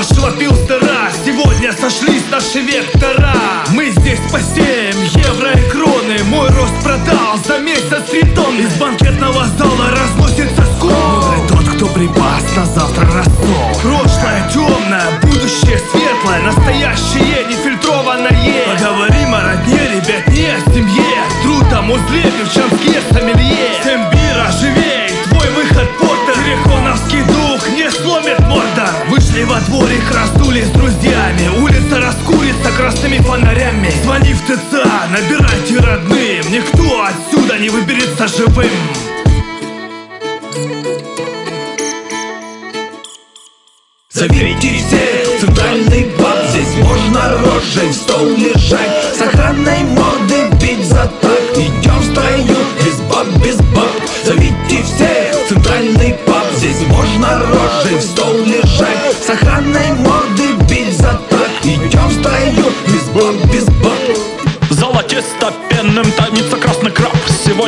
Jorge 0.01 0.21
Mateus 0.21 0.68
красными 32.99 33.17
фонарями. 33.19 33.91
Звони 34.03 34.33
в 34.33 34.41
ТЦ, 34.41 34.73
набирайте 35.09 35.77
родным. 35.77 36.51
Никто 36.51 37.05
отсюда 37.05 37.57
не 37.57 37.69
выберется 37.69 38.27
живым. 38.27 38.69
Зовите 44.11 44.79
все 44.79 45.39
центральный 45.39 46.11
паб 46.17 46.39
Здесь 46.49 46.75
можно 46.83 47.37
рожей 47.37 47.89
в 47.89 47.93
стол 47.93 48.25
лежать. 48.35 49.15
С 49.17 49.21
охраной 49.21 49.83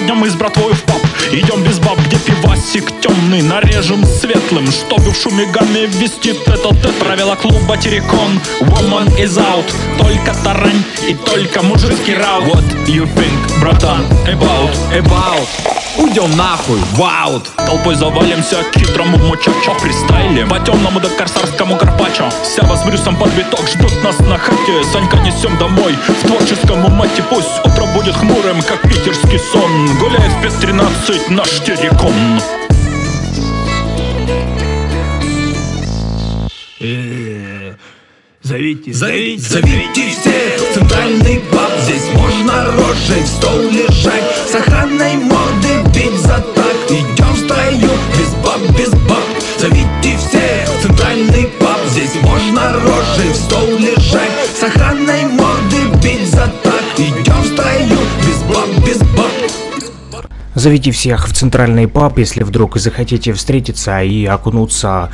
Сегодня 0.01 0.19
мы 0.19 0.31
с 0.31 0.35
братвой 0.35 0.73
в 0.73 0.81
паб 0.81 1.10
Идем 1.33 1.63
без 1.63 1.79
баб, 1.79 1.97
где 2.05 2.17
пивасик 2.17 2.91
темный. 2.99 3.41
Нарежем 3.41 4.05
светлым, 4.05 4.69
чтобы 4.69 5.11
в 5.11 5.15
шуме 5.15 5.45
гамме 5.45 5.85
ввести 5.85 6.31
этот 6.31 6.75
это 6.75 6.89
Правила 6.99 7.35
клуба 7.35 7.77
Терекон 7.77 8.41
Woman 8.59 9.07
is 9.17 9.37
out. 9.37 9.65
Только 9.97 10.35
тарань 10.43 10.83
и 11.07 11.13
только 11.13 11.61
мужицкий 11.61 12.15
раут 12.15 12.55
What 12.55 12.85
you 12.87 13.07
think, 13.15 13.59
братан, 13.61 14.05
about, 14.25 14.75
about. 14.91 15.47
Уйдем 15.97 16.35
нахуй, 16.37 16.79
ваут 16.93 17.49
Толпой 17.57 17.95
завалимся 17.95 18.63
к 18.63 18.77
хитрому 18.77 19.17
мучачо 19.17 19.73
Фристайлем 19.79 20.49
по 20.49 20.59
темному 20.59 20.99
да 21.01 21.09
корсарскому 21.09 21.77
карпачо 21.77 22.29
Сява 22.43 22.77
с 22.77 22.83
Брюсом 22.83 23.17
под 23.17 23.29
биток 23.33 23.67
ждут 23.67 23.91
нас 24.03 24.17
на 24.19 24.37
хате. 24.37 24.83
Санька 24.91 25.17
несем 25.17 25.57
домой. 25.57 25.97
В 26.07 26.27
творческом 26.27 26.81
мате 26.95 27.23
Пусть 27.29 27.59
утро 27.65 27.85
будет 27.93 28.15
хмурым, 28.15 28.61
как 28.61 28.81
питерский 28.81 29.39
сон. 29.39 29.97
Гуляет 29.99 30.31
в 30.31 30.41
5.13 31.29 31.29
наш 31.29 31.49
терекон 31.59 32.13
Зовите, 38.43 38.91
зовите, 38.93 39.41
зовите 39.41 40.09
все 40.09 40.57
в 40.57 40.73
центральный 40.73 41.41
паб 41.51 41.71
Здесь 41.83 42.07
можно 42.13 42.65
рожей 42.71 43.21
в 43.23 43.27
стол 43.27 43.59
лежать. 43.61 44.23
С 44.51 44.55
охраной 44.55 45.15
морды 45.17 45.89
бить 45.93 46.19
за 46.19 46.43
так 46.55 46.75
Идем 46.89 47.33
в 47.33 47.37
строю, 47.37 47.91
без 48.17 48.33
баб, 48.43 48.59
без 48.77 48.89
баб. 49.07 49.23
Зовите 49.59 50.17
все 50.17 50.67
в 50.67 50.81
центральный 50.81 51.47
паб 51.59 51.79
Здесь 51.91 52.15
можно 52.23 52.73
рожей 52.73 53.31
в 53.31 53.35
стол 53.35 53.67
лежать 53.77 54.30
Зовите 60.61 60.91
всех 60.91 61.27
в 61.27 61.33
центральный 61.33 61.87
паб, 61.87 62.19
если 62.19 62.43
вдруг 62.43 62.77
захотите 62.77 63.33
встретиться 63.33 64.03
и 64.03 64.27
окунуться 64.27 65.09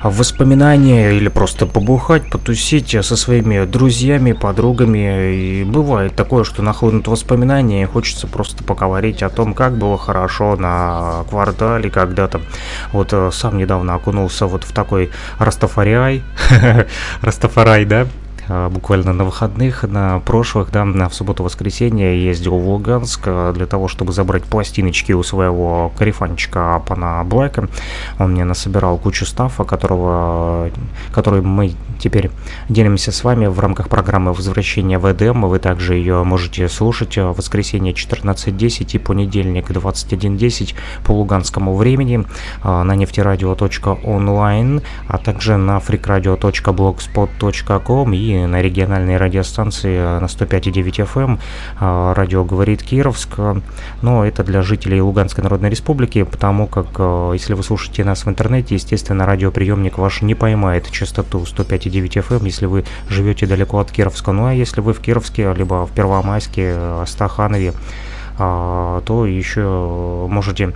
в 0.00 0.16
воспоминания 0.16 1.10
или 1.10 1.26
просто 1.26 1.66
побухать, 1.66 2.30
потусить 2.30 2.96
со 3.04 3.16
своими 3.16 3.64
друзьями, 3.64 4.30
подругами. 4.30 5.34
И 5.34 5.64
бывает 5.64 6.14
такое, 6.14 6.44
что 6.44 6.62
нахлынут 6.62 7.08
воспоминания 7.08 7.82
и 7.82 7.86
хочется 7.86 8.28
просто 8.28 8.62
поговорить 8.62 9.24
о 9.24 9.28
том, 9.28 9.54
как 9.54 9.76
было 9.76 9.98
хорошо 9.98 10.54
на 10.54 11.24
квартале 11.28 11.90
когда-то. 11.90 12.40
Вот 12.92 13.12
э, 13.12 13.30
сам 13.32 13.58
недавно 13.58 13.96
окунулся 13.96 14.46
вот 14.46 14.62
в 14.62 14.70
такой 14.70 15.10
Растафариай. 15.40 16.22
Растафарай, 17.22 17.86
да? 17.86 18.06
А, 18.54 18.68
буквально 18.68 19.14
на 19.14 19.24
выходных, 19.24 19.82
на 19.84 20.20
прошлых, 20.20 20.70
да, 20.70 20.84
на 20.84 21.08
в 21.08 21.14
субботу-воскресенье 21.14 22.22
ездил 22.22 22.58
в 22.58 22.68
Луганск 22.68 23.22
а, 23.24 23.52
для 23.54 23.66
того, 23.66 23.88
чтобы 23.88 24.12
забрать 24.12 24.44
пластиночки 24.44 25.12
у 25.12 25.22
своего 25.22 25.90
карифанчика 25.96 26.82
Пана 26.86 27.24
Блэка. 27.24 27.68
Он 28.18 28.32
мне 28.32 28.44
насобирал 28.44 28.98
кучу 28.98 29.24
стафа, 29.24 29.64
которого, 29.64 30.70
который 31.12 31.40
мы 31.40 31.72
теперь 32.02 32.30
делимся 32.68 33.12
с 33.12 33.22
вами 33.22 33.46
в 33.46 33.60
рамках 33.60 33.88
программы 33.88 34.32
«Возвращение 34.32 34.98
в 34.98 35.08
Эдем». 35.10 35.42
Вы 35.42 35.60
также 35.60 35.94
ее 35.94 36.24
можете 36.24 36.68
слушать 36.68 37.16
в 37.16 37.32
воскресенье 37.32 37.92
14.10 37.92 38.96
и 38.96 38.98
понедельник 38.98 39.70
21.10 39.70 40.74
по 41.04 41.12
луганскому 41.12 41.76
времени 41.76 42.24
а, 42.62 42.82
на 42.82 42.96
нефтерадио.онлайн, 42.96 44.82
а 45.06 45.18
также 45.18 45.56
на 45.56 45.78
freakradio.blogspot.com 45.78 48.14
и 48.14 48.46
на 48.46 48.60
региональной 48.60 49.16
радиостанции 49.16 50.20
на 50.20 50.24
105,9 50.24 51.08
FM 51.14 51.38
а, 51.78 52.14
радио 52.14 52.42
говорит 52.44 52.82
Кировск. 52.82 53.38
Но 54.02 54.26
это 54.26 54.42
для 54.42 54.62
жителей 54.62 55.00
Луганской 55.00 55.44
Народной 55.44 55.70
Республики, 55.70 56.24
потому 56.24 56.66
как 56.66 56.88
а, 56.98 57.30
если 57.32 57.54
вы 57.54 57.62
слушаете 57.62 58.04
нас 58.04 58.26
в 58.26 58.28
интернете, 58.28 58.74
естественно, 58.74 59.24
радиоприемник 59.24 59.98
ваш 59.98 60.22
не 60.22 60.34
поймает 60.34 60.90
частоту 60.90 61.42
105,9 61.42 61.91
FM, 62.00 62.44
если 62.44 62.66
вы 62.66 62.84
живете 63.08 63.46
далеко 63.46 63.78
от 63.78 63.90
Кировска. 63.90 64.32
Ну 64.32 64.46
а 64.46 64.54
если 64.54 64.80
вы 64.80 64.92
в 64.92 65.00
Кировске, 65.00 65.52
либо 65.54 65.86
в 65.86 65.92
Первомайске, 65.92 67.04
Стаханове, 67.06 67.74
а, 68.38 69.02
то 69.02 69.26
еще 69.26 70.26
можете 70.28 70.72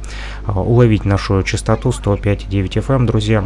а, 0.47 0.61
уловить 0.61 1.05
нашу 1.05 1.43
частоту 1.43 1.91
105,9 1.91 2.87
FM, 2.87 3.07
друзья 3.07 3.45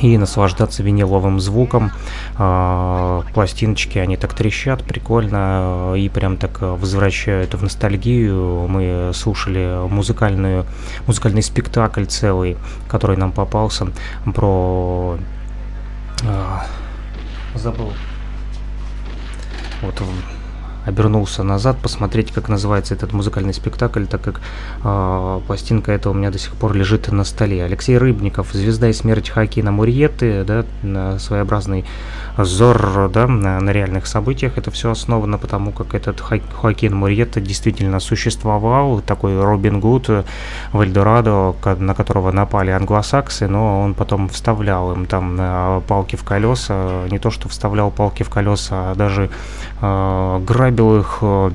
и 0.00 0.18
наслаждаться 0.18 0.82
виниловым 0.82 1.40
звуком. 1.40 1.92
А, 2.36 3.22
пластиночки, 3.34 3.98
они 3.98 4.16
так 4.16 4.34
трещат, 4.34 4.82
прикольно, 4.82 5.94
и 5.96 6.08
прям 6.08 6.36
так 6.36 6.60
возвращают 6.60 7.54
в 7.54 7.62
ностальгию. 7.62 8.66
Мы 8.68 9.12
слушали 9.14 9.88
музыкальную, 9.88 10.66
музыкальный 11.06 11.42
спектакль 11.42 12.04
целый, 12.04 12.56
который 12.88 13.16
нам 13.16 13.32
попался 13.32 13.88
про... 14.34 15.18
Забыл. 17.54 17.92
Вот 19.82 20.00
обернулся 20.84 21.42
назад 21.42 21.76
посмотреть, 21.78 22.32
как 22.32 22.48
называется 22.48 22.94
этот 22.94 23.12
музыкальный 23.12 23.54
спектакль, 23.54 24.04
так 24.06 24.20
как 24.20 24.40
э, 24.82 25.40
пластинка 25.46 25.92
эта 25.92 26.10
у 26.10 26.14
меня 26.14 26.30
до 26.30 26.38
сих 26.38 26.54
пор 26.54 26.74
лежит 26.74 27.10
на 27.10 27.24
столе. 27.24 27.64
Алексей 27.64 27.98
Рыбников, 27.98 28.52
«Звезда 28.52 28.88
и 28.88 28.92
смерть 28.92 29.30
Хакина 29.30 29.72
Мурьеты», 29.72 30.44
да, 30.44 31.18
своеобразный 31.18 31.84
взор 32.36 33.10
да, 33.12 33.26
на, 33.26 33.72
реальных 33.72 34.06
событиях. 34.06 34.58
Это 34.58 34.70
все 34.70 34.90
основано 34.90 35.38
потому, 35.38 35.72
как 35.72 35.94
этот 35.94 36.20
Хоакин 36.20 36.94
Мурьетта 36.94 37.40
действительно 37.40 38.00
существовал, 38.00 39.00
такой 39.00 39.40
Робин 39.40 39.80
Гуд 39.80 40.08
в 40.72 40.80
Эльдорадо, 40.80 41.54
на 41.78 41.94
которого 41.94 42.32
напали 42.32 42.70
англосаксы, 42.70 43.48
но 43.48 43.82
он 43.82 43.94
потом 43.94 44.28
вставлял 44.28 44.92
им 44.92 45.06
там 45.06 45.82
палки 45.86 46.16
в 46.16 46.24
колеса, 46.24 47.06
не 47.10 47.18
то 47.18 47.30
что 47.30 47.48
вставлял 47.48 47.90
палки 47.90 48.22
в 48.22 48.30
колеса, 48.30 48.92
а 48.92 48.94
даже 48.94 49.30
грабил 49.82 51.00
их, 51.00 51.18
э, 51.22 51.50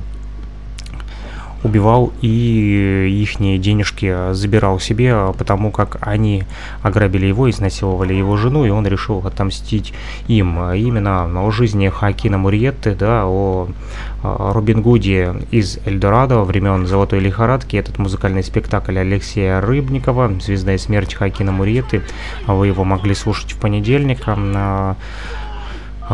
убивал 1.64 2.12
и 2.20 3.08
их 3.22 3.38
денежки 3.38 4.32
забирал 4.32 4.78
себе, 4.78 5.32
потому 5.36 5.70
как 5.70 5.96
они 6.00 6.44
ограбили 6.82 7.26
его, 7.26 7.50
изнасиловали 7.50 8.14
его 8.14 8.36
жену, 8.36 8.64
и 8.64 8.70
он 8.70 8.86
решил 8.86 9.26
отомстить 9.26 9.92
им. 10.28 10.72
Именно 10.72 11.46
о 11.46 11.50
жизни 11.50 11.88
Хакина 11.88 12.38
Мурьетты, 12.38 12.94
да, 12.94 13.22
о 13.24 13.68
Робин 14.22 14.82
Гуде 14.82 15.34
из 15.50 15.78
Эльдорадо 15.84 16.40
времен 16.40 16.86
Золотой 16.86 17.20
лихорадки, 17.20 17.76
этот 17.76 17.98
музыкальный 17.98 18.44
спектакль 18.44 18.98
Алексея 18.98 19.60
Рыбникова 19.60 20.30
«Звезда 20.40 20.74
и 20.74 20.78
смерть 20.78 21.14
Хакина 21.14 21.52
Мурьетты». 21.52 22.02
Вы 22.46 22.68
его 22.68 22.84
могли 22.84 23.14
слушать 23.14 23.52
в 23.52 23.58
понедельник 23.58 24.28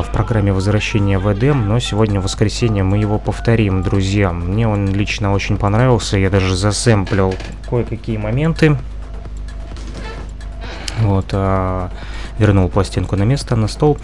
в 0.02 0.11
программе 0.11 0.52
возвращения 0.52 1.18
в 1.18 1.33
Эдем, 1.33 1.68
но 1.68 1.78
сегодня 1.78 2.20
в 2.20 2.24
воскресенье 2.24 2.83
мы 2.83 2.98
его 2.98 3.18
повторим, 3.18 3.83
друзья. 3.83 4.33
Мне 4.33 4.66
он 4.66 4.92
лично 4.92 5.33
очень 5.33 5.57
понравился, 5.57 6.18
я 6.18 6.30
даже 6.30 6.57
засэмплил 6.57 7.35
кое-какие 7.68 8.16
моменты. 8.16 8.76
Вот, 11.00 11.26
а, 11.33 11.90
вернул 12.38 12.68
пластинку 12.68 13.16
на 13.16 13.25
место, 13.25 13.57
на 13.57 13.68
стол, 13.68 13.99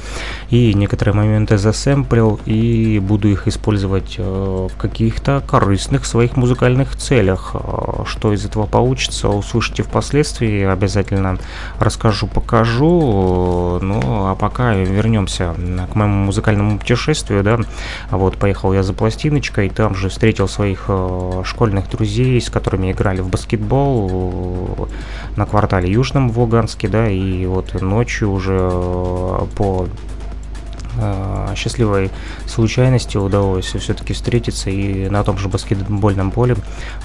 и 0.50 0.72
некоторые 0.74 1.14
моменты 1.14 1.58
засэмплил, 1.58 2.40
и 2.46 2.98
буду 2.98 3.28
их 3.28 3.48
использовать 3.48 4.16
э, 4.18 4.68
в 4.70 4.76
каких-то 4.76 5.42
корыстных 5.46 6.04
своих 6.04 6.36
музыкальных 6.36 6.96
целях. 6.96 7.52
Э, 7.54 8.04
что 8.06 8.32
из 8.32 8.44
этого 8.44 8.66
получится, 8.66 9.28
услышите 9.28 9.82
впоследствии, 9.82 10.62
обязательно 10.64 11.38
расскажу, 11.78 12.26
покажу. 12.26 13.78
Ну, 13.80 14.00
а 14.26 14.34
пока 14.34 14.74
вернемся 14.74 15.54
к 15.92 15.94
моему 15.94 16.26
музыкальному 16.26 16.78
путешествию, 16.78 17.42
да, 17.42 17.58
вот, 18.10 18.36
поехал 18.36 18.72
я 18.72 18.82
за 18.82 18.92
пластиночкой, 18.92 19.70
там 19.70 19.94
же 19.94 20.08
встретил 20.08 20.48
своих 20.48 20.84
э, 20.88 21.42
школьных 21.44 21.88
друзей, 21.90 22.40
с 22.40 22.50
которыми 22.50 22.92
играли 22.92 23.20
в 23.20 23.28
баскетбол 23.28 24.88
на 25.36 25.46
квартале 25.46 25.90
Южном 25.90 26.30
в 26.30 26.38
Луганске, 26.38 26.88
да, 26.88 27.08
и 27.08 27.46
вот 27.46 27.80
ночью 27.80 28.19
ночью 28.20 28.32
уже 28.32 28.58
э, 28.60 29.46
по 29.56 29.88
э, 30.98 31.54
счастливой 31.56 32.10
случайности 32.46 33.16
удалось 33.16 33.66
все-таки 33.66 34.12
встретиться 34.12 34.70
и 34.70 35.08
на 35.08 35.24
том 35.24 35.38
же 35.38 35.48
баскетбольном 35.48 36.30
поле 36.30 36.56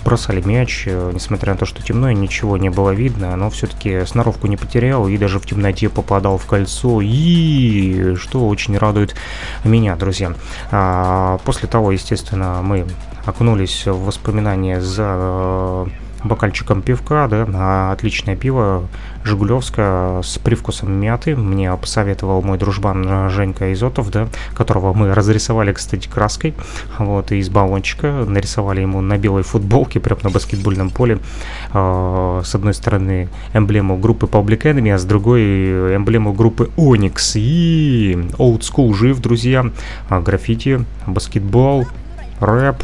бросали 0.04 0.42
мяч, 0.42 0.84
э, 0.88 1.12
несмотря 1.14 1.54
на 1.54 1.60
то, 1.60 1.66
что 1.66 1.82
темно 1.82 2.10
и 2.10 2.16
ничего 2.16 2.58
не 2.58 2.70
было 2.70 2.92
видно, 2.92 3.36
но 3.36 3.50
все-таки 3.50 4.06
сноровку 4.06 4.48
не 4.48 4.58
потерял 4.58 5.08
и 5.08 5.18
даже 5.18 5.40
в 5.40 5.46
темноте 5.46 5.90
попадал 5.90 6.38
в 6.38 6.46
кольцо, 6.46 7.00
и 7.02 8.16
что 8.16 8.48
очень 8.48 8.78
радует 8.78 9.16
меня, 9.64 9.96
друзья. 9.96 10.34
А 10.72 11.40
после 11.46 11.68
того, 11.68 11.92
естественно, 11.92 12.62
мы 12.62 12.86
окунулись 13.26 13.88
в 13.88 14.06
воспоминания 14.06 14.82
за 14.82 15.88
бокальчиком 16.26 16.82
пивка, 16.82 17.28
да, 17.28 17.46
на 17.46 17.92
отличное 17.92 18.36
пиво 18.36 18.88
Жигулевское 19.24 20.22
с 20.22 20.38
привкусом 20.38 20.92
мяты. 20.92 21.36
Мне 21.36 21.76
посоветовал 21.76 22.42
мой 22.42 22.58
дружбан 22.58 23.30
Женька 23.30 23.74
Изотов, 23.74 24.12
да, 24.12 24.28
которого 24.54 24.94
мы 24.94 25.14
разрисовали, 25.14 25.74
кстати, 25.74 26.08
краской, 26.08 26.54
вот, 27.00 27.32
из 27.32 27.50
баллончика, 27.50 28.26
нарисовали 28.28 28.82
ему 28.82 29.02
на 29.02 29.18
белой 29.18 29.44
футболке, 29.44 30.00
прямо 30.00 30.22
на 30.24 30.30
баскетбольном 30.30 30.90
поле, 30.90 31.20
э, 31.74 32.42
с 32.44 32.56
одной 32.56 32.74
стороны 32.74 33.30
эмблему 33.54 33.98
группы 33.98 34.28
Public 34.28 34.64
Enemy, 34.64 34.94
а 34.94 34.98
с 34.98 35.06
другой 35.06 35.96
эмблему 35.96 36.34
группы 36.34 36.70
Onyx. 36.78 37.34
И 37.36 38.14
Old 38.38 38.62
School 38.62 38.94
жив, 38.94 39.20
друзья, 39.20 39.66
а, 40.10 40.20
граффити, 40.22 40.86
баскетбол, 41.08 41.86
рэп, 42.40 42.84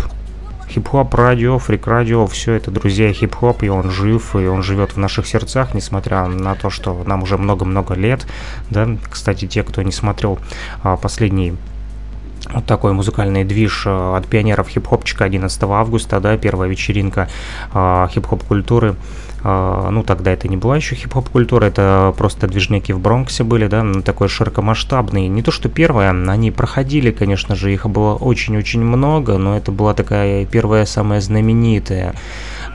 хип-хоп 0.72 1.14
радио, 1.16 1.60
фрик 1.60 1.86
радио, 1.86 2.26
все 2.28 2.54
это, 2.54 2.72
друзья, 2.72 3.12
хип-хоп, 3.12 3.64
и 3.64 3.70
он 3.70 3.92
жив, 3.92 4.36
и 4.36 4.48
он 4.48 4.64
живет 4.64 4.94
в 4.94 4.98
наших 4.98 5.28
сердцах, 5.28 5.74
несмотря 5.74 6.26
на 6.28 6.56
то, 6.56 6.70
что 6.70 7.04
нам 7.06 7.24
уже 7.24 7.38
много-много 7.38 7.94
лет, 7.94 8.26
да, 8.70 8.88
кстати, 9.10 9.48
те, 9.48 9.64
кто 9.64 9.82
не 9.82 9.92
смотрел 9.92 10.40
а, 10.82 10.96
последний 10.96 11.56
вот 12.54 12.66
такой 12.66 12.94
музыкальный 12.94 13.44
движ 13.44 13.84
а, 13.86 14.18
от 14.18 14.28
пионеров 14.28 14.70
хип-хопчика 14.70 15.26
11 15.26 15.64
августа, 15.64 16.20
да, 16.20 16.38
первая 16.38 16.70
вечеринка 16.70 17.28
э, 17.74 18.08
хип-хоп 18.12 18.44
культуры 18.44 18.92
а, 18.92 18.96
ну, 19.44 20.04
тогда 20.04 20.32
это 20.32 20.48
не 20.48 20.58
была 20.58 20.76
еще 20.76 20.96
хип-хоп 20.96 21.30
культура, 21.30 21.66
это 21.66 22.14
просто 22.18 22.48
движники 22.48 22.92
в 22.92 23.00
Бронксе 23.00 23.44
были, 23.44 23.68
да, 23.68 23.86
такой 24.04 24.28
широкомасштабный. 24.28 25.28
Не 25.28 25.42
то, 25.42 25.52
что 25.52 25.70
первая, 25.70 26.12
они 26.12 26.52
проходили, 26.52 27.12
конечно 27.12 27.56
же, 27.56 27.74
их 27.74 27.88
было 27.88 28.16
очень-очень 28.16 28.84
много, 28.84 29.38
но 29.38 29.58
это 29.58 29.72
была 29.72 29.94
такая 29.94 30.46
первая, 30.46 30.86
самая 30.86 31.22
знаменитая. 31.22 32.14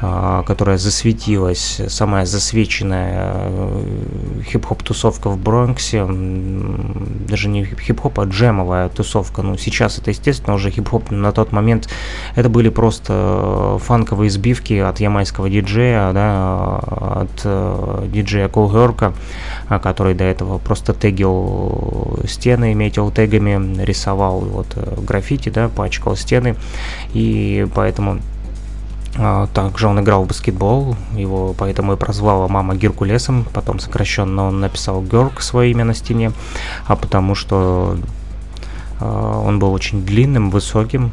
А, 0.03 0.43
которая 0.43 0.77
засветилась, 0.77 1.81
самая 1.89 2.27
засвеченная 2.27 3.33
э, 3.33 4.43
хип-хоп-тусовка 4.45 5.31
в 5.31 5.39
Бронксе, 5.39 6.05
даже 6.07 7.49
не 7.49 7.65
хип-хоп, 7.65 8.21
а 8.21 8.25
джемовая 8.25 8.91
тусовка. 8.91 9.41
Ну, 9.41 9.57
сейчас 9.57 9.99
это, 9.99 10.11
естественно, 10.11 10.53
уже 10.53 10.71
хип-хоп 10.71 11.11
на 11.11 11.33
тот 11.33 11.51
момент 11.53 11.89
это 12.35 12.51
были 12.51 12.69
просто 12.69 13.79
фанковые 13.81 14.29
сбивки 14.29 14.75
от 14.75 15.01
ямайского 15.01 15.49
диджея, 15.49 16.13
да, 16.13 16.77
от 17.23 17.41
э, 17.45 18.09
диджея 18.13 18.49
Колгерка, 18.49 19.15
который 19.83 20.13
до 20.13 20.25
этого 20.25 20.59
просто 20.59 20.93
тегил 20.93 22.19
стены, 22.29 22.75
метил 22.75 23.11
тегами, 23.11 23.83
рисовал 23.83 24.41
вот 24.41 24.67
э, 24.77 25.01
граффити, 25.01 25.49
да, 25.49 25.71
пачкал 25.71 26.17
стены, 26.17 26.55
и 27.15 27.67
поэтому 27.75 28.19
а, 28.19 28.36
также 29.55 29.89
он 29.89 30.01
играл 30.01 30.25
в 30.25 30.29
баскетбол, 30.29 30.97
его 31.15 31.55
поэтому 31.57 31.95
и 31.95 31.97
прозвала 31.97 32.49
мама 32.49 32.75
Геркулесом, 32.75 33.47
потом 33.53 33.79
сокращенно 33.79 34.49
он 34.49 34.61
написал 34.61 35.03
Герк 35.03 35.41
свое 35.41 35.71
имя 35.71 35.85
на 35.85 35.95
стене, 35.95 36.33
а 36.87 36.97
потому 36.97 37.35
что 37.35 37.97
а, 39.01 39.41
он 39.41 39.59
был 39.59 39.73
очень 39.73 40.05
длинным, 40.05 40.51
высоким, 40.51 41.13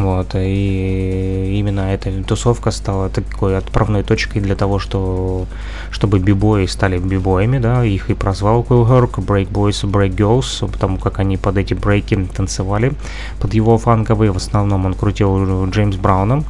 вот, 0.00 0.34
и 0.34 1.58
именно 1.58 1.92
эта 1.92 2.10
тусовка 2.24 2.70
стала 2.70 3.10
такой 3.10 3.58
отправной 3.58 4.02
точкой 4.02 4.40
для 4.40 4.56
того, 4.56 4.78
что, 4.78 5.46
чтобы 5.90 6.18
бибои 6.18 6.64
стали 6.66 6.98
бибоями, 6.98 7.58
да, 7.58 7.84
их 7.84 8.08
и 8.08 8.14
прозвал 8.14 8.62
Quillherk, 8.62 9.16
Break 9.16 9.50
Boys, 9.50 9.84
Break 9.84 10.16
Girls, 10.16 10.66
потому 10.70 10.96
как 10.96 11.18
они 11.18 11.36
под 11.36 11.58
эти 11.58 11.74
брейки 11.74 12.16
танцевали, 12.34 12.92
под 13.40 13.52
его 13.52 13.76
фанковые, 13.76 14.32
в 14.32 14.36
основном 14.36 14.86
он 14.86 14.94
крутил 14.94 15.68
Джеймс 15.68 15.96
Брауном, 15.96 16.44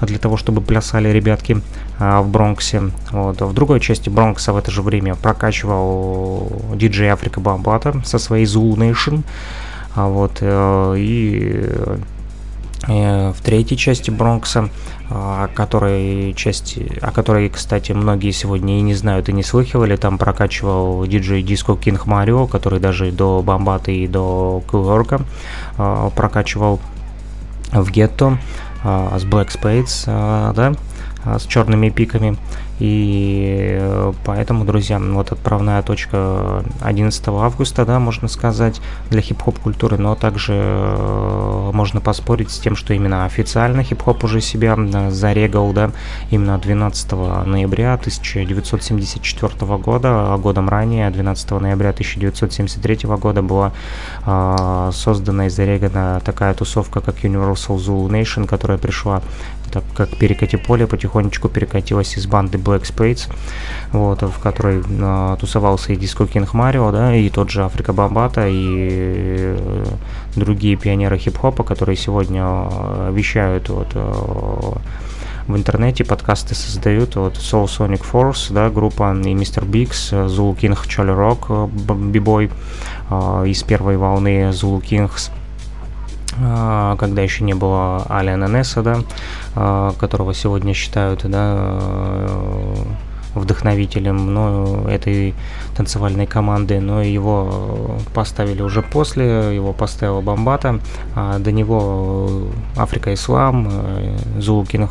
для 0.00 0.18
того, 0.18 0.36
чтобы 0.36 0.60
плясали 0.60 1.08
ребятки 1.08 1.60
а, 1.98 2.22
в 2.22 2.28
Бронксе. 2.28 2.90
Вот. 3.10 3.40
В 3.40 3.52
другой 3.52 3.80
части 3.80 4.10
Бронкса 4.10 4.52
в 4.52 4.56
это 4.56 4.70
же 4.70 4.82
время 4.82 5.16
прокачивал 5.16 6.52
диджей 6.76 7.08
Африка 7.08 7.40
Бамбата 7.40 8.00
со 8.04 8.18
своей 8.18 8.46
Zulu 8.46 8.76
Nation, 8.76 9.22
а 9.94 10.06
вот, 10.06 10.38
э, 10.40 10.94
и 10.98 11.68
в 12.86 13.36
третьей 13.42 13.76
части 13.76 14.10
Бронкса, 14.10 14.68
о 15.08 15.48
которой, 15.48 16.34
части, 16.34 16.98
о 17.00 17.12
которой, 17.12 17.48
кстати, 17.48 17.92
многие 17.92 18.32
сегодня 18.32 18.78
и 18.78 18.82
не 18.82 18.94
знают, 18.94 19.28
и 19.28 19.32
не 19.32 19.42
слыхивали. 19.42 19.96
Там 19.96 20.18
прокачивал 20.18 21.06
диджей 21.06 21.42
Диско 21.42 21.76
Кинг 21.76 22.06
Марио, 22.06 22.46
который 22.46 22.80
даже 22.80 23.12
до 23.12 23.42
Бомбаты 23.42 23.94
и 23.96 24.08
до 24.08 24.62
Куорка 24.68 25.22
э, 25.78 26.10
прокачивал 26.16 26.80
в 27.70 27.90
гетто 27.90 28.38
э, 28.82 29.18
с 29.18 29.24
Black 29.24 29.48
Spades, 29.48 30.54
да, 30.54 30.74
с 31.38 31.46
черными 31.46 31.90
пиками. 31.90 32.36
И 32.78 34.12
поэтому, 34.24 34.64
друзья, 34.64 34.98
вот 34.98 35.30
отправная 35.32 35.82
точка 35.82 36.64
11 36.80 37.28
августа, 37.28 37.84
да, 37.84 37.98
можно 37.98 38.28
сказать, 38.28 38.80
для 39.10 39.20
хип-хоп 39.20 39.58
культуры, 39.58 39.98
но 39.98 40.14
также 40.14 40.54
э, 40.54 41.70
можно 41.72 42.00
поспорить 42.00 42.50
с 42.50 42.58
тем, 42.58 42.74
что 42.74 42.94
именно 42.94 43.24
официально 43.24 43.82
хип-хоп 43.84 44.24
уже 44.24 44.40
себя 44.40 44.76
зарегал, 45.10 45.72
да, 45.72 45.92
именно 46.30 46.58
12 46.58 47.12
ноября 47.46 47.94
1974 47.94 49.76
года, 49.78 50.34
а 50.34 50.38
годом 50.38 50.68
ранее, 50.68 51.10
12 51.10 51.50
ноября 51.52 51.90
1973 51.90 53.08
года 53.16 53.42
была 53.42 53.72
э, 54.26 54.90
создана 54.92 55.46
и 55.46 55.50
зарегана 55.50 56.20
такая 56.24 56.54
тусовка, 56.54 57.00
как 57.00 57.24
Universal 57.24 57.76
Zulu 57.76 58.08
Nation, 58.08 58.46
которая 58.46 58.78
пришла 58.78 59.22
так 59.72 59.84
как 59.94 60.10
перекати 60.18 60.56
поле 60.56 60.86
потихонечку 60.86 61.48
перекатилась 61.48 62.18
из 62.18 62.26
банды 62.26 62.58
Black 62.62 62.82
Spades, 62.82 63.30
вот, 63.92 64.22
в 64.22 64.38
которой 64.38 64.82
э, 64.86 65.36
тусовался 65.40 65.92
и 65.92 65.96
Диско 65.96 66.26
Кинг 66.26 66.54
Марио, 66.54 66.90
да, 66.90 67.14
и 67.14 67.28
тот 67.28 67.50
же 67.50 67.64
Африка 67.64 67.92
Бомбата, 67.92 68.46
и 68.48 69.56
э, 69.56 69.84
другие 70.36 70.76
пионеры 70.76 71.18
хип-хопа, 71.18 71.64
которые 71.64 71.96
сегодня 71.96 72.42
э, 72.44 73.10
вещают 73.12 73.68
вот, 73.68 73.88
э, 73.94 74.12
в 75.48 75.56
интернете, 75.56 76.04
подкасты 76.04 76.54
создают, 76.54 77.16
вот 77.16 77.34
Soul 77.34 77.64
Sonic 77.64 78.02
Force, 78.10 78.52
да, 78.52 78.70
группа, 78.70 79.14
и 79.24 79.34
Мистер 79.34 79.64
Бикс, 79.64 80.12
Zulu 80.12 80.56
King 80.56 80.78
Charlie 80.86 82.10
бибой 82.10 82.50
э, 83.10 83.44
из 83.46 83.62
первой 83.62 83.96
волны 83.96 84.50
Zulu 84.50 84.80
а, 84.80 85.08
когда 86.38 87.22
еще 87.22 87.44
не 87.44 87.54
было 87.54 88.04
Алиана 88.08 88.46
Несса, 88.46 88.82
да, 88.82 88.98
а, 89.54 89.92
которого 89.98 90.32
сегодня 90.34 90.72
считают 90.72 91.22
да, 91.24 91.54
э, 91.54 92.74
вдохновителем 93.34 94.32
но 94.32 94.88
этой 94.88 95.34
танцевальной 95.76 96.26
команды, 96.26 96.80
но 96.80 97.02
его 97.02 97.98
поставили 98.14 98.62
уже 98.62 98.82
после, 98.82 99.54
его 99.54 99.72
поставила 99.72 100.20
Бомбата, 100.20 100.80
а 101.14 101.38
до 101.38 101.52
него 101.52 102.48
Африка 102.76 103.12
Ислам, 103.12 103.70
Зулу 104.38 104.64
Кинг 104.64 104.90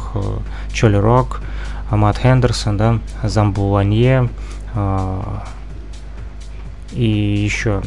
Чоли 0.72 0.98
Рок, 0.98 1.42
Амат 1.90 2.18
Хендерсон, 2.18 2.78
да, 2.78 3.00
Замбу 3.24 3.64
Ланье 3.70 4.30
и 6.94 7.06
еще 7.06 7.82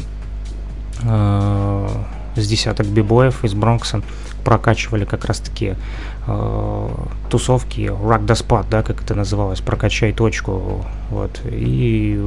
с 2.35 2.47
десяток 2.47 2.87
бибоев 2.87 3.43
из 3.43 3.53
Бронкса 3.53 4.01
прокачивали 4.43 5.05
как 5.05 5.25
раз-таки 5.25 5.75
э, 6.27 6.89
тусовки 7.29 7.81
Rock 7.81 8.25
the 8.25 8.35
Spot, 8.35 8.65
да, 8.69 8.83
как 8.83 9.03
это 9.03 9.15
называлось, 9.15 9.61
прокачай 9.61 10.13
точку, 10.13 10.85
вот, 11.09 11.41
и 11.45 12.19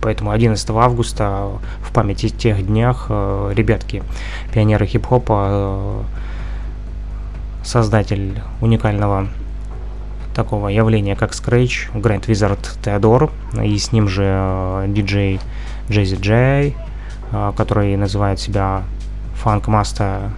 поэтому 0.00 0.30
11 0.30 0.70
августа 0.70 1.48
в 1.80 1.92
памяти 1.92 2.28
тех 2.28 2.64
днях 2.66 3.06
э, 3.08 3.52
ребятки, 3.54 4.02
пионеры 4.52 4.86
хип-хопа, 4.86 5.48
э, 5.50 6.02
создатель 7.64 8.40
уникального 8.60 9.28
такого 10.34 10.68
явления, 10.68 11.16
как 11.16 11.32
Scratch, 11.32 11.92
Grand 11.94 12.24
Wizard 12.26 12.60
Теодор, 12.82 13.30
и 13.60 13.76
с 13.76 13.90
ним 13.90 14.08
же 14.08 14.22
э, 14.24 14.84
диджей 14.88 15.40
Джейзи 15.90 16.16
Джей, 16.20 16.76
э, 17.32 17.52
который 17.56 17.96
называет 17.96 18.38
себя 18.38 18.84
фанк-маста 19.42 20.30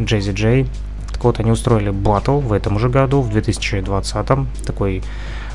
Джейзи 0.00 0.32
Джей. 0.32 0.68
Так 1.12 1.24
вот, 1.24 1.40
они 1.40 1.50
устроили 1.50 1.90
батл 1.90 2.40
в 2.40 2.52
этом 2.52 2.78
же 2.78 2.88
году, 2.88 3.22
в 3.22 3.30
2020, 3.30 4.26
такой 4.66 5.02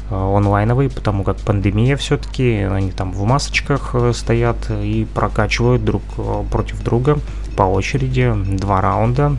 э, 0.09 0.15
онлайновый, 0.15 0.89
потому 0.89 1.23
как 1.23 1.37
пандемия 1.37 1.95
все-таки, 1.97 2.61
они 2.61 2.91
там 2.91 3.11
в 3.11 3.23
масочках 3.23 3.91
э, 3.93 4.13
стоят 4.13 4.57
и 4.71 5.05
прокачивают 5.13 5.85
друг 5.85 6.01
э, 6.17 6.43
против 6.49 6.83
друга 6.83 7.19
по 7.55 7.63
очереди, 7.63 8.33
два 8.35 8.81
раунда. 8.81 9.37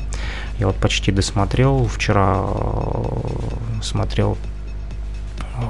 Я 0.59 0.69
вот 0.69 0.77
почти 0.77 1.11
досмотрел, 1.11 1.87
вчера 1.87 2.45
смотрел 3.83 4.37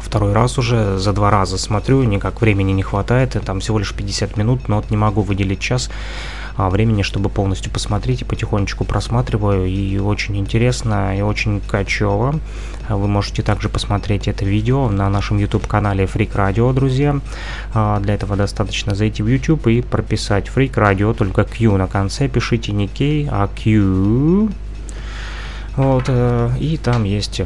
второй 0.03 0.33
раз 0.33 0.59
уже, 0.59 0.99
за 0.99 1.13
два 1.13 1.31
раза 1.31 1.57
смотрю, 1.57 2.03
никак 2.03 2.41
времени 2.41 2.73
не 2.73 2.83
хватает, 2.83 3.37
там 3.45 3.61
всего 3.61 3.79
лишь 3.79 3.95
50 3.95 4.37
минут, 4.37 4.69
но 4.69 4.77
вот 4.77 4.91
не 4.91 4.97
могу 4.97 5.23
выделить 5.23 5.61
час 5.61 5.91
времени, 6.57 7.03
чтобы 7.03 7.29
полностью 7.29 7.73
посмотреть, 7.73 8.23
и 8.23 8.25
потихонечку 8.25 8.85
просматриваю, 8.85 9.67
и 9.67 9.99
очень 9.99 10.37
интересно, 10.37 11.17
и 11.17 11.23
очень 11.23 11.61
качево. 11.61 12.39
Вы 12.89 13.09
можете 13.09 13.43
также 13.43 13.69
посмотреть 13.69 14.29
это 14.29 14.45
видео 14.45 14.89
на 14.89 15.09
нашем 15.09 15.39
YouTube-канале 15.39 16.05
Freak 16.05 16.33
Radio, 16.35 16.73
друзья. 16.73 17.21
А, 17.75 18.01
для 18.01 18.15
этого 18.15 18.37
достаточно 18.37 18.95
зайти 18.95 19.23
в 19.23 19.29
YouTube 19.29 19.67
и 19.69 19.83
прописать 19.83 20.51
Freak 20.55 20.75
Radio, 20.75 21.15
только 21.15 21.45
Q 21.45 21.77
на 21.77 21.87
конце, 21.87 22.29
пишите 22.29 22.73
не 22.73 22.89
K, 22.89 23.29
а 23.31 23.49
Q. 23.49 24.51
Вот, 25.77 26.05
э, 26.09 26.51
и 26.61 26.77
там 26.77 27.05
есть 27.05 27.41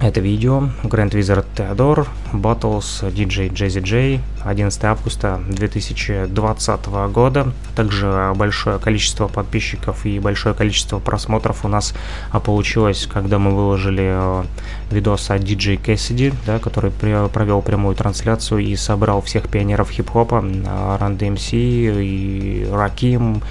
это 0.00 0.20
видео 0.20 0.68
Grand 0.82 1.10
Wizard 1.10 1.46
Theodore 1.56 2.06
Battles 2.32 3.02
DJ 3.12 3.50
Jazzy 3.50 3.80
J 3.82 4.20
11 4.44 4.84
августа 4.84 5.40
2020 5.48 6.86
года. 7.12 7.52
Также 7.74 8.32
большое 8.36 8.78
количество 8.78 9.26
подписчиков 9.28 10.04
и 10.04 10.18
большое 10.20 10.54
количество 10.54 10.98
просмотров 10.98 11.64
у 11.64 11.68
нас 11.68 11.94
а, 12.30 12.40
получилось, 12.40 13.08
когда 13.12 13.38
мы 13.38 13.54
выложили 13.54 14.04
э, 14.06 14.44
видос 14.90 15.30
от 15.30 15.42
DJ 15.42 15.80
Cassidy, 15.82 16.34
да, 16.46 16.58
который 16.58 16.90
провел 16.90 17.62
прямую 17.62 17.96
трансляцию 17.96 18.60
и 18.60 18.76
собрал 18.76 19.22
всех 19.22 19.48
пионеров 19.48 19.90
хип-хопа, 19.90 20.36
Run 20.36 21.18
DMC 21.18 22.04
и 22.04 22.68
Раким 22.70 23.42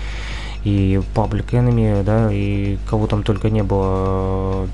и 0.63 1.01
Public 1.15 1.51
Enemy, 1.51 2.03
да, 2.03 2.31
и 2.31 2.77
кого 2.89 3.08
там 3.08 3.23
только 3.23 3.49
не 3.49 3.63
было 3.63 4.67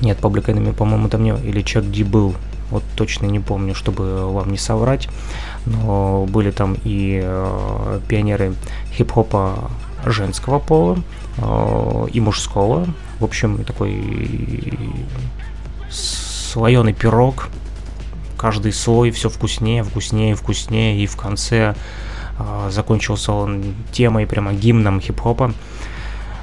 нет, 0.00 0.18
Public 0.20 0.46
Enemy, 0.46 0.72
по-моему, 0.72 1.08
там 1.08 1.22
не... 1.22 1.30
Или 1.30 1.62
Чак 1.62 1.90
Ди 1.90 2.04
был. 2.04 2.34
Вот 2.70 2.82
точно 2.96 3.26
не 3.26 3.40
помню, 3.40 3.74
чтобы 3.74 4.32
вам 4.32 4.50
не 4.50 4.58
соврать. 4.58 5.08
Но 5.66 6.26
были 6.26 6.50
там 6.50 6.76
и 6.84 7.20
э, 7.22 8.00
пионеры 8.08 8.54
хип-хопа 8.92 9.70
женского 10.06 10.58
пола 10.58 10.98
э, 11.36 12.06
и 12.12 12.20
мужского. 12.20 12.86
В 13.18 13.24
общем, 13.24 13.64
такой 13.64 14.72
слоеный 15.90 16.94
пирог. 16.94 17.48
Каждый 18.38 18.72
слой 18.72 19.10
все 19.10 19.28
вкуснее, 19.28 19.82
вкуснее, 19.82 20.34
вкуснее. 20.34 21.02
И 21.02 21.06
в 21.06 21.16
конце 21.16 21.74
э, 22.38 22.70
закончился 22.70 23.32
он 23.32 23.74
темой, 23.92 24.26
прямо 24.26 24.52
гимном 24.52 25.00
хип-хопа 25.00 25.52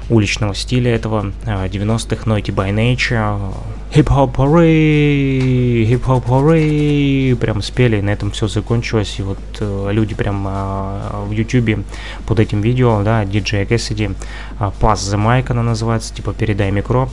уличного 0.08 0.54
стиля 0.54 0.94
этого 0.94 1.32
90-х, 1.44 2.24
Naughty 2.24 2.54
by 2.54 2.70
Nature, 2.72 3.54
Hip 3.94 4.08
Hop 4.08 4.36
Hooray, 4.36 5.86
Hip 5.88 6.04
Hop 6.04 6.26
Hooray, 6.26 7.34
прям 7.36 7.62
спели, 7.62 8.00
на 8.00 8.10
этом 8.10 8.30
все 8.30 8.46
закончилось, 8.46 9.16
и 9.18 9.22
вот 9.22 9.38
э, 9.60 9.88
люди 9.92 10.14
прям 10.14 10.46
э, 10.46 11.24
в 11.26 11.30
YouTube 11.30 11.84
под 12.26 12.38
этим 12.38 12.60
видео, 12.60 13.02
да, 13.02 13.24
DJ 13.24 13.66
Cassidy, 13.66 14.14
э, 14.60 14.70
Pass 14.80 14.96
the 14.96 15.16
Mic 15.16 15.46
она 15.50 15.62
называется, 15.62 16.14
типа 16.14 16.34
передай 16.34 16.70
микро, 16.70 17.08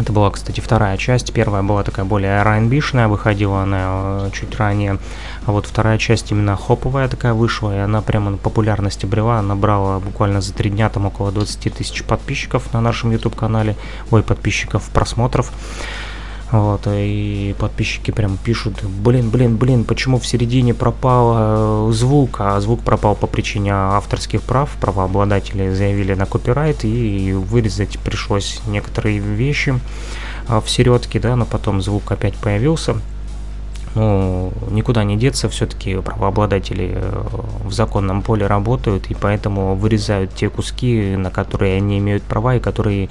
это 0.00 0.12
была, 0.12 0.30
кстати, 0.30 0.60
вторая 0.60 0.96
часть. 0.96 1.32
Первая 1.32 1.62
была 1.62 1.82
такая 1.82 2.04
более 2.04 2.42
rnb 2.42 3.08
выходила 3.08 3.62
она 3.62 3.78
э, 4.26 4.30
чуть 4.32 4.56
ранее. 4.56 4.98
А 5.46 5.52
вот 5.52 5.66
вторая 5.66 5.98
часть 5.98 6.30
именно 6.30 6.56
хоповая 6.56 7.08
такая 7.08 7.34
вышла, 7.34 7.74
и 7.74 7.78
она 7.78 8.00
прямо 8.00 8.30
на 8.30 8.36
популярность 8.38 9.04
обрела. 9.04 9.42
Набрала 9.42 9.98
буквально 9.98 10.40
за 10.40 10.54
три 10.54 10.70
дня 10.70 10.88
там 10.88 11.06
около 11.06 11.32
20 11.32 11.74
тысяч 11.74 12.02
подписчиков 12.04 12.72
на 12.72 12.80
нашем 12.80 13.10
YouTube-канале. 13.10 13.76
Ой, 14.10 14.22
подписчиков, 14.22 14.88
просмотров. 14.90 15.52
Вот, 16.52 16.82
и 16.88 17.54
подписчики 17.58 18.10
прям 18.10 18.36
пишут, 18.36 18.82
блин, 18.82 19.30
блин, 19.30 19.56
блин, 19.56 19.84
почему 19.84 20.18
в 20.18 20.26
середине 20.26 20.74
пропал 20.74 21.34
э, 21.36 21.92
звук, 21.92 22.40
а 22.40 22.60
звук 22.60 22.80
пропал 22.80 23.14
по 23.14 23.28
причине 23.28 23.72
авторских 23.72 24.42
прав, 24.42 24.68
правообладатели 24.80 25.72
заявили 25.72 26.14
на 26.14 26.26
копирайт, 26.26 26.84
и 26.84 27.32
вырезать 27.32 28.00
пришлось 28.00 28.60
некоторые 28.66 29.20
вещи 29.20 29.78
э, 30.48 30.60
в 30.60 30.68
середке, 30.68 31.20
да, 31.20 31.36
но 31.36 31.46
потом 31.46 31.80
звук 31.82 32.10
опять 32.10 32.34
появился. 32.34 32.96
Ну, 33.94 34.52
никуда 34.70 35.02
не 35.02 35.16
деться, 35.16 35.48
все-таки 35.48 35.96
правообладатели 35.96 36.92
э, 36.94 37.24
в 37.64 37.72
законном 37.72 38.22
поле 38.22 38.46
работают, 38.46 39.10
и 39.10 39.14
поэтому 39.14 39.74
вырезают 39.74 40.32
те 40.34 40.48
куски, 40.48 41.16
на 41.16 41.30
которые 41.30 41.76
они 41.76 41.98
имеют 41.98 42.22
права, 42.22 42.54
и 42.54 42.60
которые, 42.60 43.08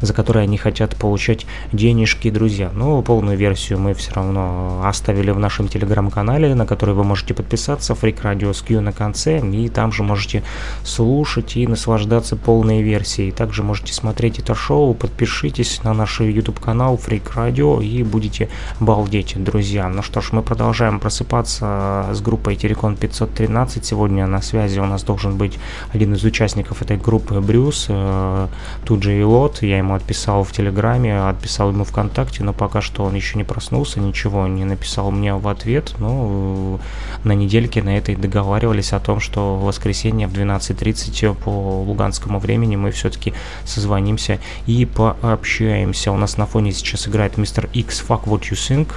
за 0.00 0.14
которые 0.14 0.44
они 0.44 0.56
хотят 0.56 0.96
получать 0.96 1.46
денежки, 1.72 2.30
друзья. 2.30 2.70
Но 2.72 3.02
полную 3.02 3.36
версию 3.36 3.78
мы 3.78 3.92
все 3.92 4.12
равно 4.14 4.82
оставили 4.84 5.30
в 5.32 5.38
нашем 5.38 5.68
телеграм-канале, 5.68 6.54
на 6.54 6.64
который 6.64 6.94
вы 6.94 7.04
можете 7.04 7.34
подписаться, 7.34 7.92
Freak 7.92 8.22
Radio 8.22 8.54
с 8.54 8.62
Q 8.62 8.80
на 8.80 8.92
конце, 8.92 9.38
и 9.38 9.68
там 9.68 9.92
же 9.92 10.02
можете 10.02 10.42
слушать 10.82 11.56
и 11.56 11.66
наслаждаться 11.66 12.36
полной 12.36 12.80
версией. 12.80 13.32
Также 13.32 13.62
можете 13.62 13.92
смотреть 13.92 14.38
это 14.38 14.54
шоу, 14.54 14.94
подпишитесь 14.94 15.82
на 15.84 15.92
наш 15.92 16.20
YouTube-канал 16.20 16.98
Freak 17.04 17.34
Radio 17.34 17.84
и 17.84 18.02
будете 18.02 18.48
балдеть, 18.80 19.34
друзья. 19.36 19.88
Ну 19.88 20.02
что 20.02 20.21
ж, 20.22 20.32
мы 20.32 20.42
продолжаем 20.42 21.00
просыпаться 21.00 22.08
с 22.12 22.20
группой 22.20 22.56
Терекон 22.56 22.96
513. 22.96 23.84
Сегодня 23.84 24.26
на 24.26 24.40
связи 24.40 24.78
у 24.78 24.86
нас 24.86 25.02
должен 25.02 25.36
быть 25.36 25.58
один 25.92 26.14
из 26.14 26.24
участников 26.24 26.82
этой 26.82 26.96
группы, 26.96 27.40
Брюс, 27.40 27.86
э, 27.88 28.48
тут 28.84 29.02
же 29.02 29.18
и 29.18 29.22
Лот. 29.22 29.62
Я 29.62 29.78
ему 29.78 29.94
отписал 29.94 30.44
в 30.44 30.52
Телеграме, 30.52 31.28
отписал 31.28 31.70
ему 31.70 31.84
ВКонтакте, 31.84 32.44
но 32.44 32.52
пока 32.52 32.80
что 32.80 33.04
он 33.04 33.14
еще 33.14 33.36
не 33.36 33.44
проснулся, 33.44 34.00
ничего 34.00 34.46
не 34.46 34.64
написал 34.64 35.10
мне 35.10 35.34
в 35.34 35.48
ответ. 35.48 35.94
Но 35.98 36.78
э, 37.24 37.28
на 37.28 37.32
недельке 37.32 37.82
на 37.82 37.96
этой 37.96 38.14
договаривались 38.14 38.92
о 38.92 39.00
том, 39.00 39.20
что 39.20 39.56
в 39.56 39.64
воскресенье 39.64 40.28
в 40.28 40.32
12.30 40.32 41.34
по 41.34 41.82
луганскому 41.82 42.38
времени 42.38 42.76
мы 42.76 42.92
все-таки 42.92 43.34
созвонимся 43.64 44.38
и 44.66 44.84
пообщаемся. 44.84 46.12
У 46.12 46.16
нас 46.16 46.36
на 46.36 46.46
фоне 46.46 46.72
сейчас 46.72 47.08
играет 47.08 47.36
Мистер 47.36 47.68
X 47.72 48.04
Fuck 48.08 48.24
What 48.24 48.42
You 48.42 48.52
Think, 48.52 48.88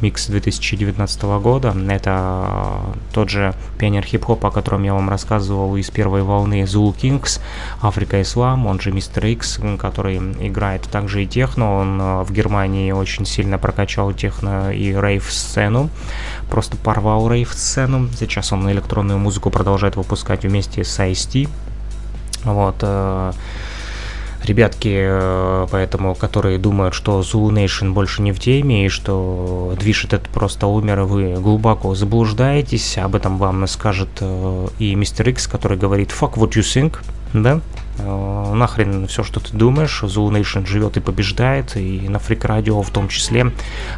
микс 0.00 0.26
2000 0.26 0.73
2019 0.76 1.22
года. 1.42 1.74
Это 1.88 2.80
тот 3.12 3.30
же 3.30 3.54
пионер 3.78 4.04
хип-хопа, 4.04 4.48
о 4.48 4.50
котором 4.50 4.82
я 4.82 4.94
вам 4.94 5.08
рассказывал 5.08 5.76
из 5.76 5.90
первой 5.90 6.22
волны 6.22 6.62
Zulu 6.62 6.94
Kings, 6.94 7.40
Африка 7.82 8.20
Ислам, 8.20 8.66
он 8.66 8.80
же 8.80 8.92
Мистер 8.92 9.26
X, 9.26 9.60
который 9.78 10.16
играет 10.16 10.82
также 10.82 11.24
и 11.24 11.26
техно. 11.26 11.80
Он 11.80 12.00
э, 12.00 12.22
в 12.22 12.32
Германии 12.32 12.92
очень 12.92 13.26
сильно 13.26 13.58
прокачал 13.58 14.12
техно 14.12 14.72
и 14.72 14.92
рейв-сцену, 14.92 15.90
просто 16.50 16.76
порвал 16.76 17.30
рейв-сцену. 17.30 18.08
Сейчас 18.18 18.52
он 18.52 18.70
электронную 18.70 19.18
музыку 19.18 19.50
продолжает 19.50 19.96
выпускать 19.96 20.44
вместе 20.44 20.84
с 20.84 20.98
IST. 20.98 21.48
Вот, 22.44 22.76
э, 22.82 23.32
ребятки, 24.44 24.90
э, 24.92 25.66
поэтому, 25.70 26.14
которые 26.14 26.58
думают, 26.58 26.94
что 26.94 27.20
Zulu 27.20 27.50
Nation 27.50 27.92
больше 27.92 28.22
не 28.22 28.32
в 28.32 28.40
теме 28.40 28.86
и 28.86 28.88
что 28.88 29.74
движ 29.78 30.04
этот 30.04 30.28
просто 30.28 30.66
умер, 30.66 31.02
вы 31.02 31.34
глубоко 31.34 31.94
заблуждаетесь. 31.94 32.98
Об 32.98 33.14
этом 33.14 33.38
вам 33.38 33.66
скажет 33.66 34.08
э, 34.20 34.68
и 34.78 34.94
Мистер 34.94 35.28
X, 35.28 35.46
который 35.46 35.78
говорит 35.78 36.10
«fuck 36.10 36.34
what 36.34 36.50
you 36.50 36.62
think», 36.62 36.98
да? 37.32 37.60
Э, 37.98 38.52
нахрен 38.54 39.06
все, 39.06 39.22
что 39.22 39.40
ты 39.40 39.56
думаешь, 39.56 40.02
Zulu 40.02 40.30
Nation 40.30 40.66
живет 40.66 40.96
и 40.96 41.00
побеждает, 41.00 41.76
и 41.76 42.08
на 42.08 42.16
Freak 42.18 42.42
Radio 42.42 42.82
в 42.82 42.90
том 42.90 43.08
числе 43.08 43.52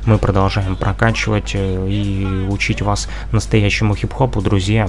мы 0.05 0.19
продолжаем 0.19 0.77
прокачивать 0.77 1.55
и 1.55 2.47
учить 2.49 2.83
вас 2.83 3.09
настоящему 3.33 3.95
хип-хопу, 3.95 4.41
друзья. 4.41 4.89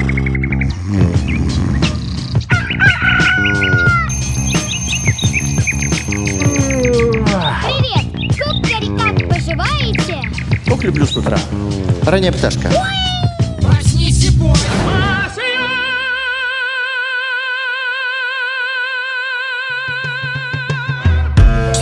Ранняя 12.11 12.33
пташка. 12.33 12.69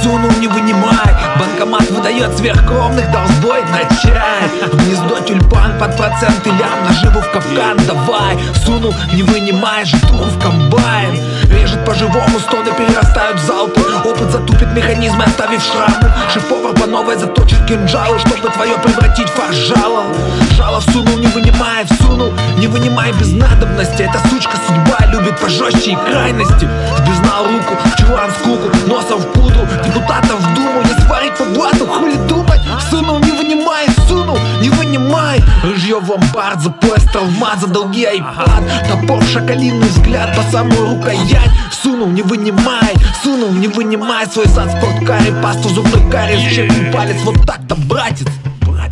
Сунул, 0.04 0.30
не 0.40 0.48
вынимай 0.48 0.94
Банкомат 1.40 1.90
выдает 1.90 2.38
сверхкромных 2.38 3.12
долбой 3.12 3.64
на 3.64 3.80
чай 4.04 4.48
В 4.72 4.78
Гнездо 4.78 5.20
тюльпан 5.22 5.80
под 5.80 5.98
проценты 5.98 6.52
лям 6.52 6.89
Наживу 7.20 7.22
в 7.22 7.32
капкан 7.32 7.78
давай. 7.88 8.38
Сунул, 8.66 8.94
не 9.14 9.24
вынимай 9.24 9.86
житуху 9.86 10.24
в 10.24 10.40
комбайн. 10.40 11.20
Режет 11.50 11.84
по-живому, 11.86 12.40
стоны 12.40 12.72
перерастают 12.72 13.40
в 13.40 13.46
залпы 13.46 13.82
Опыт 14.06 14.32
затупит 14.32 14.72
механизмы, 14.74 15.24
оставив 15.24 15.62
шрамы. 15.62 16.14
Шеф-повар 16.34 16.74
по 16.74 16.86
новой 16.86 17.18
заточит 17.18 17.66
кинжалы 17.66 18.20
Чтобы 18.20 18.50
твое 18.50 18.78
превратить 18.78 19.30
в 19.30 19.54
жало 19.54 20.04
Жало 20.52 20.80
всунул, 20.82 21.18
не 21.18 21.28
вынимай, 21.28 21.86
всунул 21.86 22.32
Не 22.58 22.68
вынимай 22.68 23.12
без 23.14 23.32
надобности. 23.32 24.04
Эта 24.04 24.20
сучка 24.30 24.58
судьба 24.68 25.06
любит 25.08 25.38
пожестче 25.40 25.92
и 25.92 25.96
крайности. 25.96 26.68
Сбезнал 26.98 27.46
руку, 27.46 27.76
в 27.84 27.98
чулан 27.98 28.30
скуку 28.40 28.70
Носом 28.88 29.20
в 29.20 29.28
пудру, 29.34 29.68
депутатов 29.84 30.40
в 30.40 30.54
думу 30.54 30.82
Не 30.84 31.06
сварить 31.06 31.36
по 31.36 31.44
блату, 31.46 31.88
хули 31.88 32.16
думать? 32.28 32.62
Сунул, 32.90 33.20
не 33.20 33.32
вынимай, 33.32 33.88
сунул, 34.08 34.38
не 34.60 34.70
вынимай 34.70 35.42
Рыжье 35.64 36.00
в 36.00 36.10
ломбард, 36.10 36.62
за 36.62 36.70
травмат, 37.12 37.60
за 37.60 37.68
долги 37.68 38.06
айпад. 38.06 38.64
Топор, 38.88 39.24
шакалиный 39.24 39.88
взгляд 39.88 40.36
по 40.36 40.44
самую 40.52 40.96
рукоять. 40.96 41.52
Сунул, 41.72 42.08
не 42.08 42.22
вынимай, 42.22 42.96
сунул, 43.24 43.52
не 43.52 43.68
вынимай 43.68 44.26
Свой 44.28 44.48
сад, 44.48 44.72
спорткаре, 44.72 45.34
пасту, 45.42 45.70
зубной 45.70 46.10
кариес 46.10 46.54
Чекни 46.54 46.92
палец, 46.92 47.18
вот 47.24 47.46
так-то, 47.46 47.76
братец. 47.76 48.28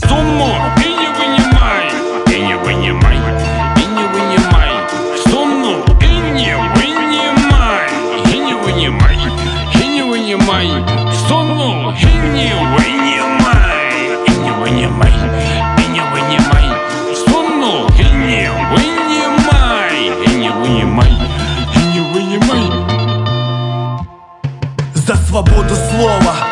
Сумму 0.08 0.77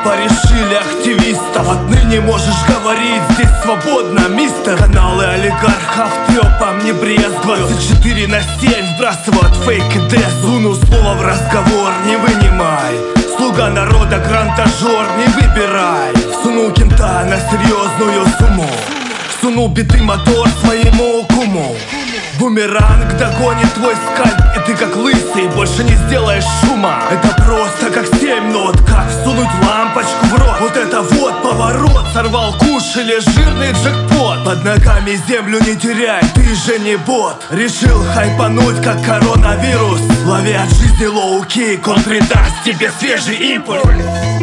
порешили 0.05 0.75
активистов 0.75 1.67
Отныне 1.67 2.21
можешь 2.21 2.63
говорить 2.67 3.23
здесь 3.31 3.49
свободно, 3.63 4.27
мистер. 4.29 4.77
Каналы 4.77 5.25
олигархов 5.25 6.11
трепом 6.27 6.85
не 6.85 6.93
брезгуют 6.93 7.67
24 7.67 8.27
на 8.27 8.41
7 8.41 8.95
вбрасывают 8.95 9.55
фейк 9.65 9.95
и 9.95 10.09
дес 10.09 10.31
Сунул 10.41 10.75
слово 10.75 11.15
в 11.15 11.21
разговор, 11.21 11.91
не 12.05 12.15
вынимай. 12.17 12.95
Слуга 13.35 13.69
народа, 13.69 14.19
грантажер, 14.19 15.07
не 15.17 15.27
выбирай. 15.33 16.13
Сунул 16.43 16.71
кента 16.71 17.25
на 17.25 17.37
серьезную 17.49 18.25
сумму. 18.37 18.69
Сунул 19.41 19.69
битый 19.69 20.01
мотор 20.01 20.47
своему 20.61 21.25
куму 21.25 21.75
Бумеранг 22.39 23.17
догонит 23.17 23.73
твой 23.73 23.95
скальп 23.95 24.39
И 24.57 24.59
ты 24.65 24.75
как 24.75 24.95
лысый 24.95 25.47
больше 25.55 25.83
не 25.83 25.95
сделаешь 25.95 26.43
шума. 26.61 27.03
Это 27.09 27.33
просто 27.43 27.89
как 27.91 28.07
семь 28.19 28.51
нот 28.51 28.77
Как 28.87 29.09
всунуть 29.09 29.47
лампочку 29.63 30.25
в 30.25 30.33
рот. 30.33 30.55
Вот 30.59 30.75
это 30.75 31.01
вот 31.01 31.41
поворот 31.41 32.05
Сорвал 32.13 32.53
куш 32.57 32.97
или 32.97 33.19
жирный 33.19 33.71
джекпот. 33.71 34.43
Под 34.43 34.63
ногами 34.63 35.19
землю 35.27 35.59
не 35.61 35.75
теряй 35.75 36.21
Ты 36.33 36.55
же 36.55 36.79
не 36.79 36.97
бот. 36.97 37.41
Решил 37.51 38.03
хайпануть 38.13 38.83
как 38.83 39.03
коронавирус. 39.03 40.01
Лови 40.25 40.53
от 40.53 40.69
жизни 40.69 41.05
low 41.05 41.41
kick 41.41 41.88
Он 41.88 42.01
придаст 42.03 42.63
тебе 42.65 42.91
свежий 42.99 43.55
импульс 43.55 44.34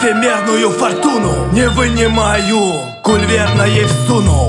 эфемерную 0.00 0.70
фортуну. 0.70 1.52
Не 1.52 1.68
вынимаю, 1.68 2.80
куль 3.02 3.24
верно 3.26 3.62
ей 3.62 3.84
всунул 3.84 4.48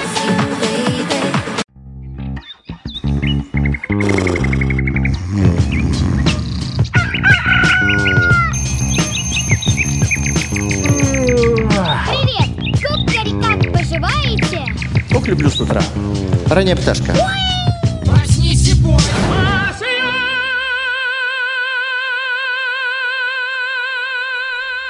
Ранняя 16.51 16.75
пташка. 16.75 17.13
Проснись 18.05 18.67
и 18.67 18.83
пой! 18.83 18.99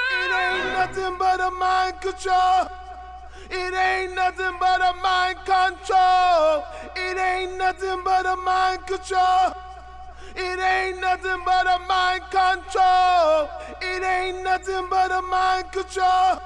It 0.10 0.32
ain't 0.42 0.74
nothing 0.74 1.18
but 1.20 1.40
a 1.40 1.52
mind 1.52 2.02
control. 2.02 2.68
It 3.52 3.74
ain't 3.76 4.16
nothing 4.16 4.58
but 4.60 4.82
a 4.82 4.94
mind 5.04 5.38
control. 5.46 6.64
It 6.96 7.18
ain't 7.20 7.58
nothing 7.60 8.04
but 8.04 8.26
a 8.26 8.36
mind 8.38 8.88
control. 8.88 9.54
It 10.36 10.60
ain't 10.60 11.00
nothing 11.00 11.44
but 11.46 11.68
a 11.68 11.78
mind 11.88 12.24
control. 12.32 13.50
It 13.82 14.02
ain't 14.04 14.44
nothing 14.44 14.88
but 14.90 15.12
a 15.12 15.22
mind 15.22 15.72
control. 15.72 16.40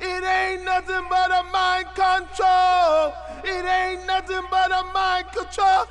It 0.00 0.24
ain't 0.24 0.64
nothing 0.64 1.04
but 1.10 1.30
a 1.30 1.42
mind 1.52 1.88
control. 1.94 3.12
It 3.44 3.64
ain't 3.64 4.06
nothing 4.06 4.42
but 4.50 4.70
a 4.70 4.84
mind 4.92 5.26
control. 5.32 5.86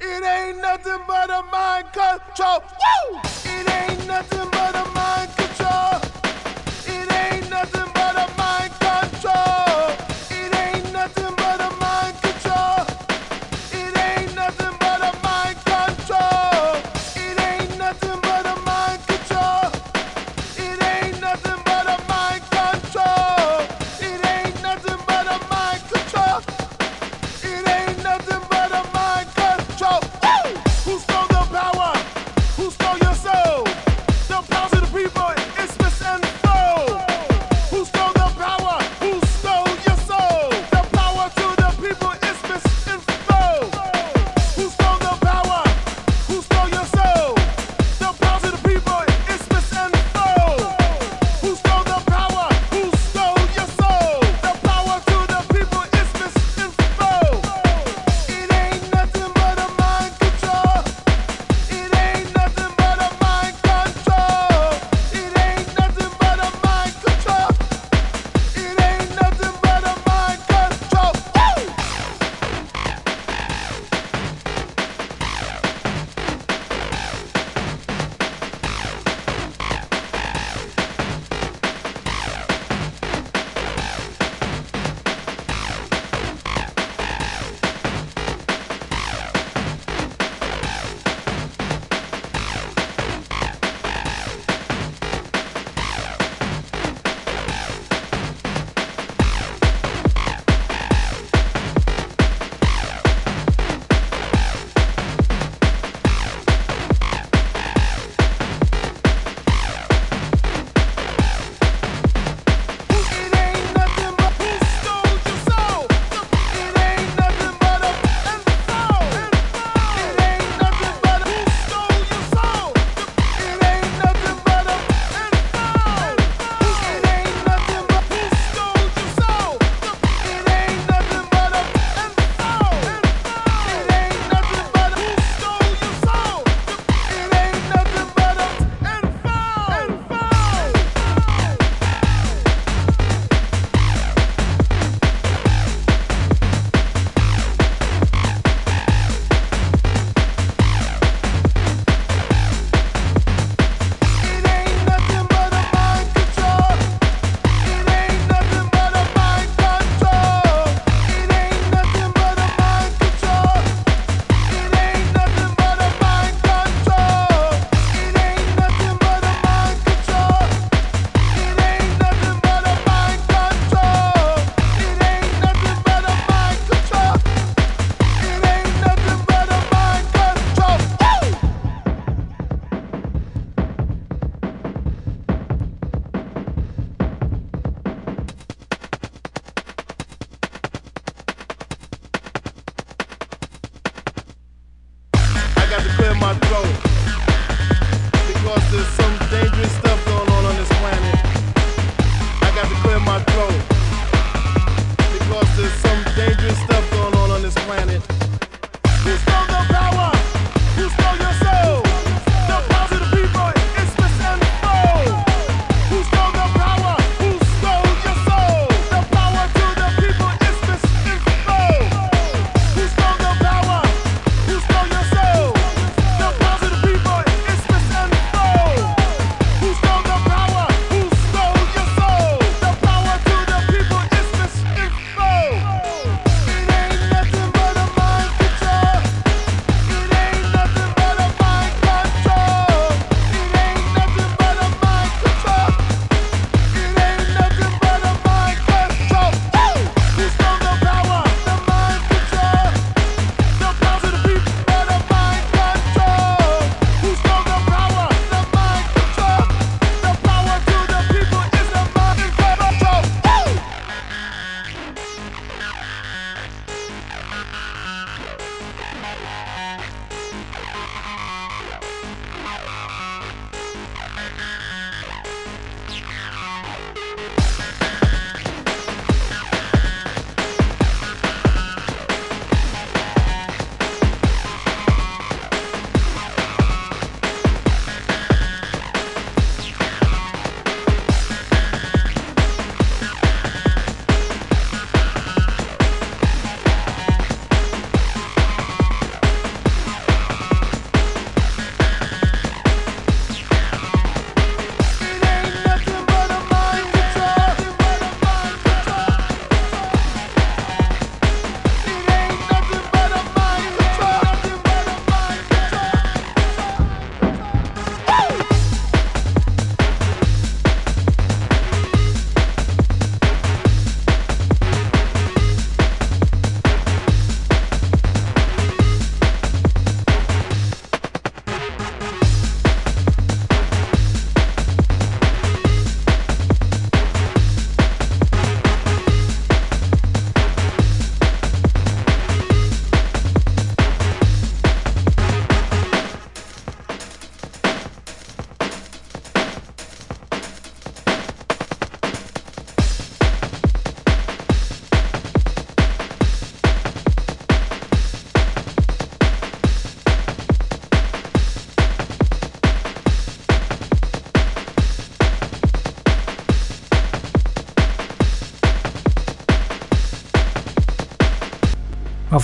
It 0.00 0.24
ain't 0.24 0.58
nothing 0.62 1.00
but 1.06 1.30
a 1.30 1.42
mind 1.50 1.86
control. 1.92 2.60
Woo! 2.60 3.20
It 3.44 3.70
ain't 3.70 4.06
nothing 4.06 4.50
but 4.50 4.74
a 4.74 4.84
mind 4.90 5.03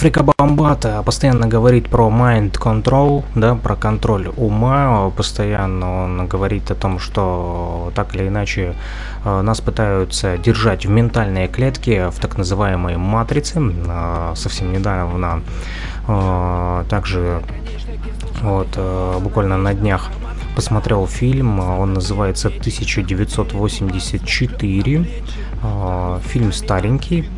Африка 0.01 0.23
Бомбата 0.23 1.03
постоянно 1.05 1.47
говорит 1.47 1.91
про 1.91 2.09
mind 2.09 2.53
control, 2.53 3.23
да, 3.35 3.55
про 3.55 3.77
контроль 3.77 4.33
ума. 4.35 5.13
Постоянно 5.15 6.05
он 6.05 6.27
говорит 6.27 6.71
о 6.71 6.75
том, 6.75 6.99
что 6.99 7.93
так 7.95 8.15
или 8.15 8.29
иначе 8.29 8.75
э, 9.27 9.43
нас 9.43 9.61
пытаются 9.61 10.39
держать 10.39 10.87
в 10.87 10.89
ментальные 10.89 11.49
клетки, 11.49 12.09
в 12.11 12.19
так 12.19 12.39
называемой 12.39 12.97
матрице. 12.97 13.61
Э, 13.61 14.33
совсем 14.37 14.73
недавно 14.73 15.43
э, 16.09 16.85
также 16.89 17.43
вот 18.41 18.69
буквально 19.21 19.59
на 19.59 19.75
днях 19.75 20.09
посмотрел 20.57 21.07
фильм, 21.07 21.61
он 21.61 21.93
называется 21.93 22.49
1984. 22.49 25.07
Фильм 26.25 26.53
старенький, 26.55 27.29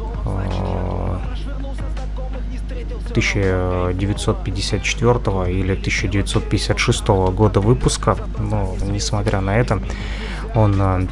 1954 3.13 5.51
или 5.51 5.73
1956 5.73 7.09
года 7.09 7.61
выпуска, 7.61 8.17
но 8.39 8.77
несмотря 8.85 9.41
на 9.41 9.57
это, 9.57 9.81
он 10.55 10.81
э, 10.81 11.07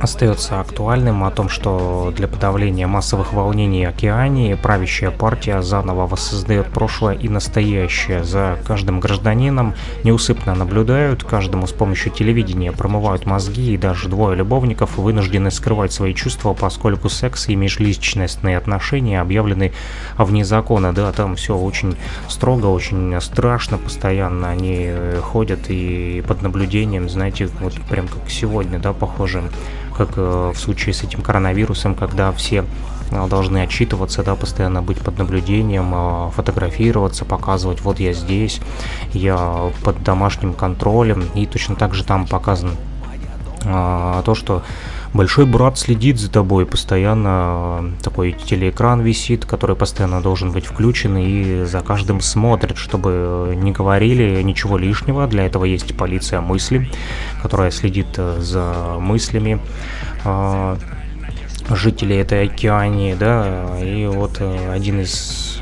остается 0.00 0.60
актуальным 0.60 1.24
о 1.24 1.30
том, 1.30 1.48
что 1.48 2.12
для 2.16 2.28
подавления 2.28 2.86
массовых 2.86 3.32
волнений 3.32 3.84
Океании 3.84 4.54
правящая 4.54 5.10
партия 5.10 5.62
заново 5.62 6.06
воссоздает 6.06 6.66
прошлое 6.66 7.14
и 7.14 7.28
настоящее. 7.28 8.24
За 8.24 8.58
каждым 8.66 9.00
гражданином 9.00 9.74
неусыпно 10.04 10.54
наблюдают, 10.54 11.24
каждому 11.24 11.66
с 11.66 11.72
помощью 11.72 12.12
телевидения 12.12 12.72
промывают 12.72 13.26
мозги, 13.26 13.74
и 13.74 13.78
даже 13.78 14.08
двое 14.08 14.36
любовников 14.36 14.96
вынуждены 14.96 15.50
скрывать 15.50 15.92
свои 15.92 16.14
чувства, 16.14 16.54
поскольку 16.54 17.08
секс 17.08 17.48
и 17.48 17.56
межличностные 17.56 18.58
отношения 18.58 19.20
объявлены 19.20 19.72
вне 20.18 20.44
закона. 20.44 20.92
Да, 20.92 21.12
там 21.12 21.36
все 21.36 21.56
очень 21.56 21.96
строго, 22.28 22.66
очень 22.66 23.20
страшно, 23.20 23.78
постоянно 23.78 24.50
они 24.50 24.92
ходят 25.22 25.68
и 25.68 26.22
под 26.26 26.42
наблюдением, 26.42 27.08
знаете, 27.08 27.48
вот 27.60 27.74
прям 27.88 28.08
как 28.08 28.28
сегодня, 28.28 28.78
да, 28.78 28.92
похоже 28.92 29.42
как 29.96 30.10
э, 30.16 30.52
в 30.54 30.58
случае 30.58 30.94
с 30.94 31.02
этим 31.02 31.22
коронавирусом, 31.22 31.94
когда 31.94 32.32
все 32.32 32.64
э, 33.10 33.28
должны 33.28 33.58
отчитываться, 33.58 34.22
да, 34.22 34.34
постоянно 34.34 34.82
быть 34.82 34.98
под 34.98 35.18
наблюдением, 35.18 35.92
э, 35.94 36.30
фотографироваться, 36.32 37.24
показывать, 37.24 37.80
вот 37.80 37.98
я 37.98 38.12
здесь, 38.12 38.60
я 39.12 39.70
под 39.82 40.02
домашним 40.02 40.52
контролем, 40.52 41.24
и 41.34 41.46
точно 41.46 41.76
так 41.76 41.94
же 41.94 42.04
там 42.04 42.26
показано 42.26 42.72
то, 43.62 44.34
что 44.36 44.62
большой 45.14 45.46
брат 45.46 45.78
следит 45.78 46.18
за 46.18 46.30
тобой, 46.30 46.66
постоянно 46.66 47.92
такой 48.02 48.32
телеэкран 48.32 49.00
висит, 49.00 49.44
который 49.44 49.76
постоянно 49.76 50.20
должен 50.20 50.52
быть 50.52 50.66
включен 50.66 51.16
и 51.16 51.64
за 51.64 51.80
каждым 51.80 52.20
смотрит, 52.20 52.76
чтобы 52.76 53.54
не 53.56 53.72
говорили 53.72 54.42
ничего 54.42 54.78
лишнего. 54.78 55.26
Для 55.26 55.46
этого 55.46 55.64
есть 55.64 55.96
полиция 55.96 56.40
мысли, 56.40 56.88
которая 57.42 57.70
следит 57.70 58.08
э, 58.16 58.38
за 58.40 58.96
мыслями 58.98 59.60
жителей 61.68 62.18
этой 62.18 62.44
океании, 62.44 63.14
да, 63.14 63.78
и 63.80 64.06
вот 64.06 64.36
э, 64.40 64.72
один 64.72 65.00
из 65.00 65.60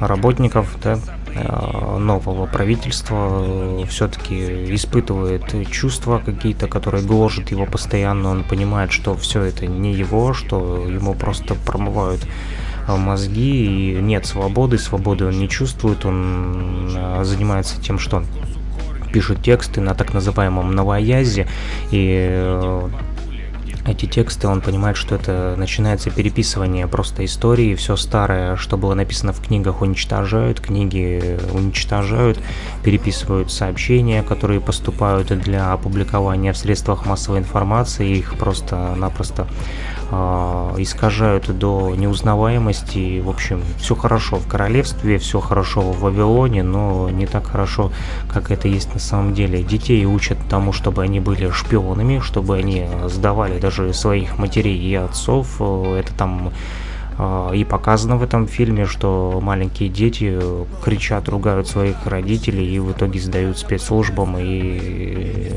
работников, 0.00 0.76
да, 0.82 0.98
Э, 0.98 1.13
нового 1.34 2.46
правительства 2.46 3.42
э, 3.44 3.84
все-таки 3.88 4.74
испытывает 4.74 5.54
чувства 5.70 6.22
какие-то, 6.24 6.68
которые 6.68 7.04
гложат 7.04 7.50
его 7.50 7.66
постоянно. 7.66 8.30
Он 8.30 8.44
понимает, 8.44 8.92
что 8.92 9.14
все 9.16 9.42
это 9.42 9.66
не 9.66 9.92
его, 9.92 10.32
что 10.32 10.86
ему 10.88 11.14
просто 11.14 11.54
промывают 11.54 12.20
э, 12.86 12.96
мозги, 12.96 13.96
и 13.96 14.00
нет 14.00 14.26
свободы, 14.26 14.78
свободы 14.78 15.26
он 15.26 15.38
не 15.38 15.48
чувствует, 15.48 16.04
он 16.04 16.96
занимается 17.22 17.80
тем, 17.80 17.98
что 17.98 18.22
пишет 19.12 19.42
тексты 19.42 19.80
на 19.80 19.94
так 19.94 20.12
называемом 20.12 20.72
новоязе, 20.72 21.46
и 21.90 22.88
эти 23.86 24.06
тексты, 24.06 24.48
он 24.48 24.60
понимает, 24.60 24.96
что 24.96 25.14
это 25.14 25.54
начинается 25.58 26.10
переписывание 26.10 26.86
просто 26.86 27.24
истории, 27.24 27.74
все 27.74 27.96
старое, 27.96 28.56
что 28.56 28.76
было 28.76 28.94
написано 28.94 29.32
в 29.32 29.40
книгах, 29.40 29.82
уничтожают, 29.82 30.60
книги 30.60 31.38
уничтожают, 31.52 32.38
переписывают 32.82 33.52
сообщения, 33.52 34.22
которые 34.22 34.60
поступают 34.60 35.28
для 35.28 35.72
опубликования 35.72 36.52
в 36.52 36.56
средствах 36.56 37.06
массовой 37.06 37.40
информации, 37.40 38.16
их 38.16 38.38
просто-напросто 38.38 39.46
искажают 40.78 41.56
до 41.58 41.94
неузнаваемости. 41.96 43.20
В 43.20 43.28
общем, 43.28 43.62
все 43.78 43.94
хорошо 43.94 44.36
в 44.36 44.46
королевстве, 44.46 45.18
все 45.18 45.40
хорошо 45.40 45.80
в 45.80 46.00
Вавилоне, 46.00 46.62
но 46.62 47.08
не 47.10 47.26
так 47.26 47.46
хорошо, 47.46 47.92
как 48.28 48.50
это 48.50 48.68
есть 48.68 48.92
на 48.94 49.00
самом 49.00 49.34
деле. 49.34 49.62
Детей 49.62 50.04
учат 50.06 50.38
тому, 50.48 50.72
чтобы 50.72 51.02
они 51.02 51.20
были 51.20 51.50
шпионами, 51.50 52.20
чтобы 52.20 52.56
они 52.56 52.86
сдавали 53.06 53.58
даже 53.58 53.92
своих 53.92 54.38
матерей 54.38 54.76
и 54.76 54.94
отцов. 54.94 55.60
Это 55.60 56.12
там 56.14 56.52
а, 57.16 57.52
и 57.52 57.64
показано 57.64 58.16
в 58.16 58.22
этом 58.22 58.46
фильме, 58.46 58.86
что 58.86 59.38
маленькие 59.42 59.88
дети 59.88 60.38
кричат, 60.82 61.28
ругают 61.28 61.68
своих 61.68 62.06
родителей 62.06 62.74
и 62.74 62.78
в 62.78 62.92
итоге 62.92 63.20
сдают 63.20 63.58
спецслужбам 63.58 64.36
и 64.38 65.50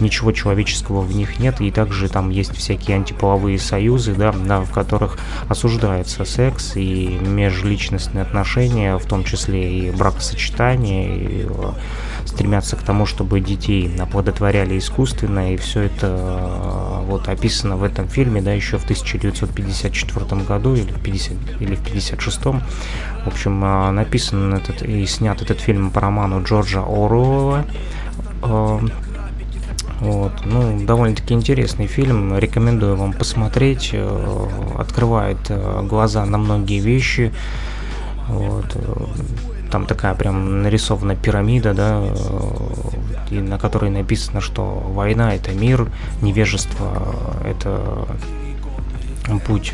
ничего 0.00 0.32
человеческого 0.32 1.00
в 1.00 1.14
них 1.14 1.38
нет, 1.38 1.60
и 1.60 1.70
также 1.70 2.08
там 2.08 2.30
есть 2.30 2.56
всякие 2.56 2.96
антиполовые 2.96 3.58
союзы, 3.58 4.14
да, 4.14 4.32
да, 4.32 4.60
в 4.60 4.70
которых 4.70 5.18
осуждается 5.48 6.24
секс 6.24 6.76
и 6.76 7.18
межличностные 7.20 8.22
отношения, 8.22 8.96
в 8.96 9.06
том 9.06 9.24
числе 9.24 9.88
и 9.88 9.90
бракосочетание, 9.90 11.16
и 11.16 11.46
э, 11.48 11.72
стремятся 12.24 12.76
к 12.76 12.82
тому, 12.82 13.06
чтобы 13.06 13.40
детей 13.40 13.94
оплодотворяли 13.98 14.78
искусственно, 14.78 15.54
и 15.54 15.56
все 15.56 15.82
это 15.82 16.06
э, 16.06 17.04
вот 17.06 17.28
описано 17.28 17.76
в 17.76 17.84
этом 17.84 18.08
фильме, 18.08 18.40
да, 18.40 18.52
еще 18.52 18.78
в 18.78 18.84
1954 18.84 20.42
году 20.42 20.74
или 20.74 20.92
в 20.92 21.00
50 21.02 21.60
или 21.60 21.74
в 21.74 21.80
56 21.80 22.44
в 22.44 23.26
общем, 23.26 23.64
э, 23.64 23.90
написан 23.90 24.54
этот 24.54 24.82
и 24.82 25.06
снят 25.06 25.40
этот 25.40 25.60
фильм 25.60 25.90
по 25.90 26.00
роману 26.00 26.42
Джорджа 26.42 26.80
Оруэлла 26.80 27.64
вот. 30.04 30.32
Ну, 30.44 30.84
довольно-таки 30.84 31.32
интересный 31.32 31.86
фильм, 31.86 32.36
рекомендую 32.36 32.94
вам 32.94 33.14
посмотреть. 33.14 33.90
Э, 33.94 34.48
открывает 34.78 35.38
э, 35.48 35.82
глаза 35.88 36.26
на 36.26 36.36
многие 36.36 36.78
вещи. 36.80 37.32
Вот. 38.28 38.66
Э, 38.74 39.06
там 39.70 39.86
такая 39.86 40.14
прям 40.14 40.62
нарисована 40.62 41.16
пирамида, 41.16 41.72
да, 41.72 42.04
и 43.30 43.40
на 43.40 43.58
которой 43.58 43.90
написано, 43.90 44.42
что 44.42 44.62
война 44.62 45.34
это 45.34 45.52
мир, 45.52 45.90
невежество 46.20 47.14
это 47.42 48.06
путь 49.46 49.72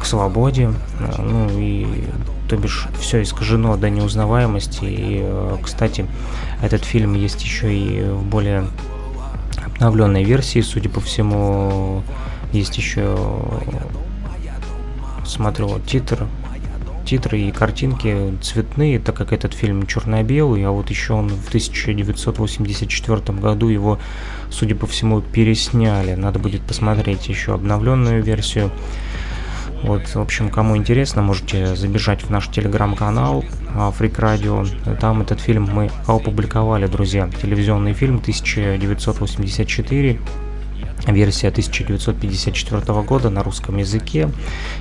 к 0.00 0.04
свободе. 0.04 0.70
Ну 1.18 1.48
и 1.58 2.04
то 2.52 2.58
бишь 2.58 2.86
все 3.00 3.22
искажено 3.22 3.78
до 3.78 3.88
неузнаваемости. 3.88 4.80
И, 4.82 5.24
кстати, 5.62 6.06
этот 6.60 6.84
фильм 6.84 7.14
есть 7.14 7.42
еще 7.42 7.74
и 7.74 8.02
в 8.02 8.24
более 8.24 8.66
обновленной 9.64 10.22
версии, 10.22 10.60
судя 10.60 10.90
по 10.90 11.00
всему, 11.00 12.02
есть 12.52 12.76
еще, 12.76 13.16
смотрю, 15.24 15.78
титр, 15.86 16.26
титры 17.06 17.40
и 17.40 17.52
картинки 17.52 18.34
цветные, 18.42 18.98
так 18.98 19.16
как 19.16 19.32
этот 19.32 19.54
фильм 19.54 19.86
черно-белый, 19.86 20.66
а 20.66 20.72
вот 20.72 20.90
еще 20.90 21.14
он 21.14 21.30
в 21.30 21.48
1984 21.48 23.38
году 23.38 23.68
его, 23.68 23.98
судя 24.50 24.74
по 24.74 24.86
всему, 24.86 25.22
пересняли. 25.22 26.16
Надо 26.16 26.38
будет 26.38 26.60
посмотреть 26.60 27.30
еще 27.30 27.54
обновленную 27.54 28.22
версию. 28.22 28.70
Вот, 29.82 30.14
в 30.14 30.20
общем, 30.20 30.48
кому 30.48 30.76
интересно, 30.76 31.22
можете 31.22 31.74
забежать 31.74 32.22
в 32.22 32.30
наш 32.30 32.48
телеграм-канал 32.48 33.44
Freak 33.74 34.16
Radio. 34.16 34.96
Там 34.98 35.22
этот 35.22 35.40
фильм 35.40 35.64
мы 35.64 35.90
опубликовали, 36.06 36.86
друзья. 36.86 37.28
Телевизионный 37.40 37.92
фильм 37.92 38.18
1984 38.18 40.20
версия 41.08 41.48
1954 41.48 43.02
года 43.02 43.30
на 43.30 43.42
русском 43.42 43.78
языке. 43.78 44.30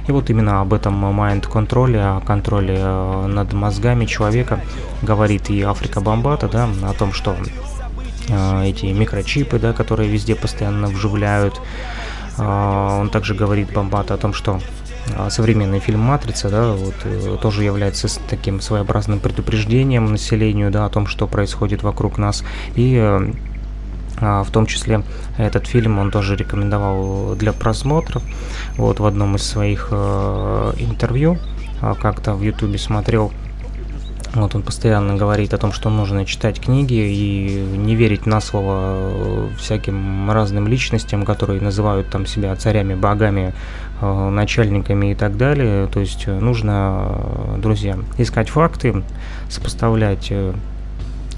И 0.08 0.12
вот 0.12 0.30
именно 0.30 0.62
об 0.62 0.74
этом 0.74 1.04
mind 1.04 1.49
контроле, 1.49 1.99
о 1.99 2.22
контроле 2.22 2.76
э, 2.78 3.26
над 3.28 3.54
мозгами 3.54 4.06
человека 4.06 4.60
говорит 5.02 5.49
и 5.49 5.64
Африка 5.64 5.99
Бомбата, 5.99 6.47
да, 6.47 6.70
о 6.84 6.93
том, 6.93 7.12
что 7.12 7.36
э, 8.30 8.66
эти 8.66 8.86
микрочипы, 8.86 9.58
да, 9.58 9.74
которые 9.74 10.10
везде 10.10 10.36
постоянно 10.36 10.88
вживляют. 10.88 11.60
Э, 12.38 12.99
он 13.02 13.10
также 13.10 13.34
говорит 13.34 13.74
Бомбата 13.74 14.14
о 14.14 14.18
том, 14.18 14.34
что 14.34 14.60
а, 14.60 14.62
современный 15.30 15.80
фильм 15.80 15.99
«Матрица», 15.99 16.49
да, 16.49 16.74
вот, 16.74 16.95
э, 17.04 17.38
тоже 17.41 17.64
является 17.64 18.08
таким 18.30 18.62
своеобразным 18.62 19.20
предупреждением 19.20 20.12
населению, 20.12 20.72
да, 20.72 20.86
о 20.86 20.89
том, 20.89 21.08
что 21.08 21.28
происходит 21.28 21.84
вокруг 21.84 22.18
нас. 22.18 22.43
И 22.76 22.95
э, 22.95 23.34
а, 24.22 24.43
в 24.43 24.52
том 24.52 24.68
числе 24.68 25.04
этот 25.38 25.66
фильм 25.66 25.97
он 25.97 26.12
тоже 26.12 26.36
рекомендовал 26.36 27.36
для 27.36 27.54
просмотра. 27.54 28.22
Вот 28.78 28.99
в 28.99 29.06
одном 29.06 29.36
из 29.36 29.43
своих 29.43 29.88
э, 29.91 30.74
интервью 30.78 31.38
а, 31.82 31.95
как-то 31.95 32.36
в 32.36 32.43
Ютубе 32.43 32.78
смотрел, 32.78 33.32
вот 34.34 34.56
он 34.56 34.62
постоянно 34.62 35.16
говорит 35.16 35.54
о 35.54 35.58
том, 35.58 35.74
что 35.74 35.89
нужно 35.89 36.26
читать 36.26 36.62
книги 36.62 36.93
и 36.93 37.78
не 37.78 37.95
верить 37.95 38.26
на 38.26 38.39
слово 38.39 39.49
всяким 39.60 40.32
разным 40.32 40.68
личностям, 40.70 41.26
которые 41.26 41.60
называют 41.60 42.10
там 42.10 42.26
себя 42.26 42.56
царями, 42.56 42.93
богами, 42.93 43.54
начальниками 44.02 45.12
и 45.12 45.16
так 45.16 45.38
далее. 45.38 45.88
То 45.88 45.99
есть 45.99 46.28
нужно, 46.28 47.58
друзья, 47.58 47.97
искать 48.18 48.49
факты, 48.49 49.04
сопоставлять 49.49 50.28
э, 50.32 50.54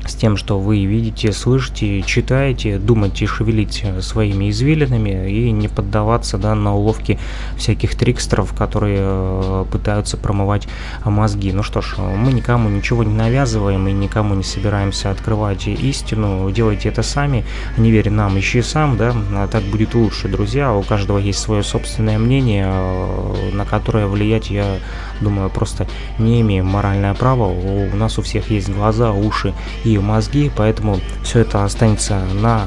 с 0.05 0.15
тем, 0.15 0.37
что 0.37 0.59
вы 0.59 0.83
видите, 0.85 1.31
слышите, 1.31 2.01
читаете, 2.01 2.77
думаете, 2.77 3.25
шевелить 3.25 3.83
своими 4.01 4.49
извилинами 4.49 5.31
и 5.31 5.51
не 5.51 5.67
поддаваться 5.67 6.37
да, 6.37 6.55
на 6.55 6.75
уловки 6.75 7.19
всяких 7.57 7.95
трикстеров, 7.95 8.53
которые 8.53 8.99
э, 9.01 9.65
пытаются 9.71 10.17
промывать 10.17 10.67
мозги. 11.05 11.51
Ну 11.51 11.63
что 11.63 11.81
ж, 11.81 11.95
мы 11.97 12.33
никому 12.33 12.69
ничего 12.69 13.03
не 13.03 13.13
навязываем 13.13 13.87
и 13.87 13.93
никому 13.93 14.35
не 14.35 14.43
собираемся 14.43 15.11
открывать 15.11 15.67
истину. 15.67 16.49
Делайте 16.51 16.89
это 16.89 17.03
сами, 17.03 17.45
не 17.77 17.91
верь 17.91 18.09
нам, 18.09 18.37
ищи 18.37 18.61
сам, 18.61 18.97
да, 18.97 19.13
а 19.33 19.47
так 19.47 19.63
будет 19.63 19.93
лучше, 19.93 20.27
друзья. 20.27 20.73
У 20.73 20.83
каждого 20.83 21.17
есть 21.17 21.39
свое 21.39 21.63
собственное 21.63 22.19
мнение, 22.19 22.67
э, 22.67 23.51
на 23.53 23.65
которое 23.65 24.07
влиять 24.07 24.49
я 24.49 24.77
думаю, 25.23 25.49
просто 25.49 25.87
не 26.19 26.41
имеем 26.41 26.65
моральное 26.65 27.13
право. 27.13 27.45
У 27.45 27.95
нас 27.95 28.17
у 28.19 28.21
всех 28.21 28.49
есть 28.49 28.69
глаза, 28.69 29.11
уши 29.11 29.53
и 29.83 29.97
мозги, 29.97 30.51
поэтому 30.55 30.99
все 31.23 31.39
это 31.39 31.63
останется 31.63 32.21
на 32.41 32.63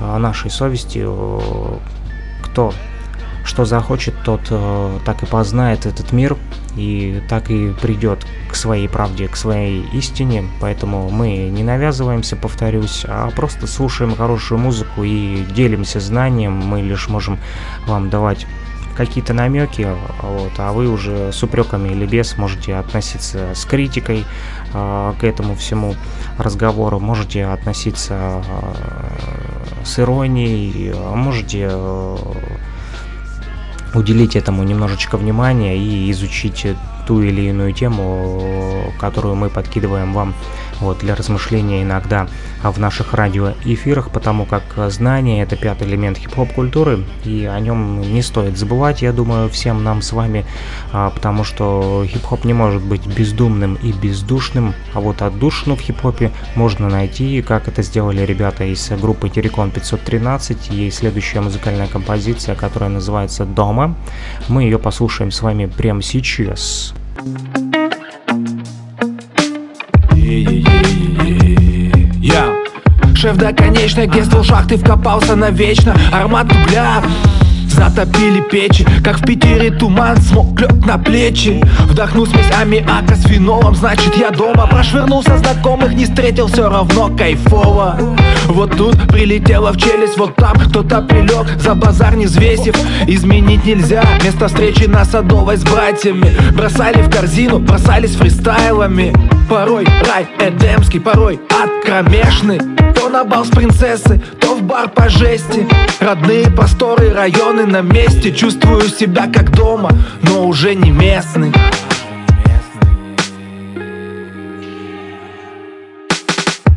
а, 0.00 0.18
нашей 0.18 0.50
совести. 0.50 1.06
Кто 2.44 2.72
что 3.44 3.64
захочет, 3.64 4.14
тот 4.24 4.40
э, 4.50 4.98
так 5.04 5.22
и 5.22 5.26
познает 5.26 5.86
этот 5.86 6.12
мир 6.12 6.36
и 6.76 7.20
так 7.28 7.50
и 7.50 7.72
придет 7.72 8.24
к 8.48 8.54
своей 8.54 8.88
правде, 8.88 9.28
к 9.28 9.36
своей 9.36 9.84
истине. 9.92 10.44
Поэтому 10.60 11.10
мы 11.10 11.48
не 11.50 11.64
навязываемся, 11.64 12.36
повторюсь, 12.36 13.04
а 13.06 13.30
просто 13.30 13.66
слушаем 13.66 14.14
хорошую 14.14 14.58
музыку 14.58 15.02
и 15.02 15.44
делимся 15.54 16.00
знанием. 16.00 16.52
Мы 16.52 16.82
лишь 16.82 17.08
можем 17.08 17.38
вам 17.86 18.10
давать 18.10 18.46
какие-то 18.96 19.32
намеки, 19.32 19.88
вот, 20.22 20.52
а 20.58 20.72
вы 20.72 20.88
уже 20.88 21.32
с 21.32 21.42
упреками 21.42 21.90
или 21.90 22.06
без 22.06 22.36
можете 22.36 22.76
относиться 22.76 23.54
с 23.54 23.64
критикой 23.64 24.24
э, 24.72 25.12
к 25.20 25.24
этому 25.24 25.54
всему 25.54 25.94
разговору, 26.38 27.00
можете 27.00 27.46
относиться 27.46 28.42
э, 28.46 29.84
с 29.84 29.98
иронией, 29.98 30.94
можете 31.14 31.68
э, 31.70 32.16
уделить 33.94 34.36
этому 34.36 34.62
немножечко 34.62 35.16
внимания 35.16 35.76
и 35.76 36.10
изучить 36.10 36.66
ту 37.06 37.20
или 37.20 37.42
иную 37.42 37.72
тему, 37.72 38.92
которую 39.00 39.34
мы 39.34 39.50
подкидываем 39.50 40.12
вам 40.12 40.34
вот, 40.82 40.98
для 40.98 41.14
размышления 41.14 41.82
иногда 41.82 42.28
в 42.62 42.78
наших 42.78 43.14
радиоэфирах, 43.14 44.10
потому 44.10 44.44
как 44.44 44.62
знание– 44.90 45.42
это 45.44 45.56
пятый 45.56 45.88
элемент 45.88 46.18
хип-хоп 46.18 46.52
культуры, 46.52 47.04
и 47.24 47.44
о 47.44 47.58
нем 47.60 48.00
не 48.00 48.22
стоит 48.22 48.58
забывать, 48.58 49.02
я 49.02 49.12
думаю, 49.12 49.48
всем 49.48 49.82
нам 49.82 50.02
с 50.02 50.12
вами, 50.12 50.44
а, 50.92 51.10
потому 51.10 51.44
что 51.44 52.04
хип-хоп 52.06 52.44
не 52.44 52.52
может 52.52 52.82
быть 52.82 53.06
бездумным 53.06 53.74
и 53.76 53.92
бездушным, 53.92 54.74
а 54.92 55.00
вот 55.00 55.22
отдушину 55.22 55.76
в 55.76 55.80
хип-хопе 55.80 56.30
можно 56.54 56.88
найти, 56.88 57.42
как 57.42 57.68
это 57.68 57.82
сделали 57.82 58.22
ребята 58.22 58.64
из 58.64 58.90
группы 58.90 59.28
Терекон 59.28 59.70
513, 59.70 60.70
и 60.72 60.90
следующая 60.90 61.40
музыкальная 61.40 61.86
композиция, 61.86 62.54
которая 62.54 62.90
называется 62.90 63.44
«Дома». 63.44 63.94
Мы 64.48 64.64
ее 64.64 64.78
послушаем 64.78 65.30
с 65.30 65.42
вами 65.42 65.66
прямо 65.66 66.02
сейчас. 66.02 66.94
Я 67.24 67.61
Шеф 73.22 73.36
до 73.36 73.52
конечной, 73.52 74.08
где 74.08 74.24
шахты 74.42 74.76
вкопался 74.76 75.36
навечно. 75.36 75.94
Аромат 76.10 76.50
угля 76.50 77.00
Затопили 77.68 78.40
печи, 78.40 78.84
как 79.04 79.18
в 79.18 79.24
Питере 79.24 79.70
туман 79.70 80.16
Смог 80.16 80.60
лег 80.60 80.84
на 80.84 80.98
плечи. 80.98 81.62
Вдохну 81.82 82.26
смесь 82.26 82.50
аммиака 82.60 83.14
с 83.14 83.22
фенолом 83.22 83.76
Значит 83.76 84.16
я 84.16 84.30
дома. 84.30 84.66
Прошвырнулся 84.66 85.38
знакомых, 85.38 85.94
не 85.94 86.06
встретил 86.06 86.48
Все 86.48 86.68
равно 86.68 87.16
кайфово. 87.16 87.96
Вот 88.48 88.76
тут 88.76 88.96
прилетела 89.06 89.70
в 89.70 89.76
челюсть 89.76 90.18
Вот 90.18 90.34
там 90.34 90.58
кто-то 90.58 91.02
прилег, 91.02 91.46
за 91.60 91.76
базар 91.76 92.16
не 92.16 92.26
взвесив. 92.26 92.74
Изменить 93.06 93.64
нельзя 93.64 94.02
Место 94.24 94.48
встречи 94.48 94.86
на 94.86 95.04
Садовой 95.04 95.58
с 95.58 95.62
братьями. 95.62 96.26
Бросали 96.56 97.02
в 97.02 97.08
корзину, 97.08 97.60
бросались 97.60 98.16
фристайлами. 98.16 99.14
Порой 99.48 99.86
рай 100.08 100.26
эдемский, 100.40 100.98
порой 100.98 101.38
ад 101.52 101.70
кромешный 101.84 102.58
на 103.12 103.24
бал 103.24 103.44
с 103.44 103.50
принцессы, 103.50 104.20
то 104.40 104.54
в 104.54 104.62
бар 104.62 104.88
по 104.88 105.08
жести. 105.10 105.68
Родные 106.00 106.50
просторы, 106.50 107.12
районы 107.12 107.66
на 107.66 107.82
месте. 107.82 108.32
Чувствую 108.32 108.88
себя 108.88 109.30
как 109.32 109.50
дома, 109.50 109.90
но 110.22 110.46
уже 110.46 110.74
не 110.74 110.90
местный. 110.90 111.52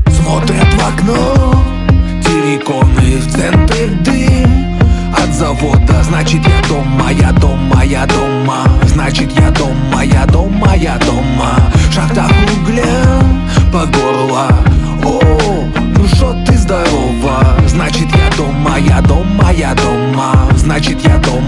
Смотрят 0.08 0.74
в 0.74 0.88
окно 0.88 1.64
Терриконы 2.22 3.18
в 3.18 3.32
центре 3.32 3.88
дым. 4.02 4.78
От 5.14 5.34
завода, 5.34 6.04
значит 6.04 6.42
я 6.46 6.68
дома, 6.68 7.12
я 7.12 7.32
дома, 7.32 7.84
я 7.86 8.06
дома. 8.06 8.68
Значит 8.88 9.32
я 9.40 9.52
дома, 9.52 10.04
я 10.04 10.26
дома, 10.26 10.76
я 10.76 10.98
дома. 10.98 11.72
Шахта 11.94 12.28
Значит 20.66 21.00
я 21.02 21.20
дома, 21.20 21.45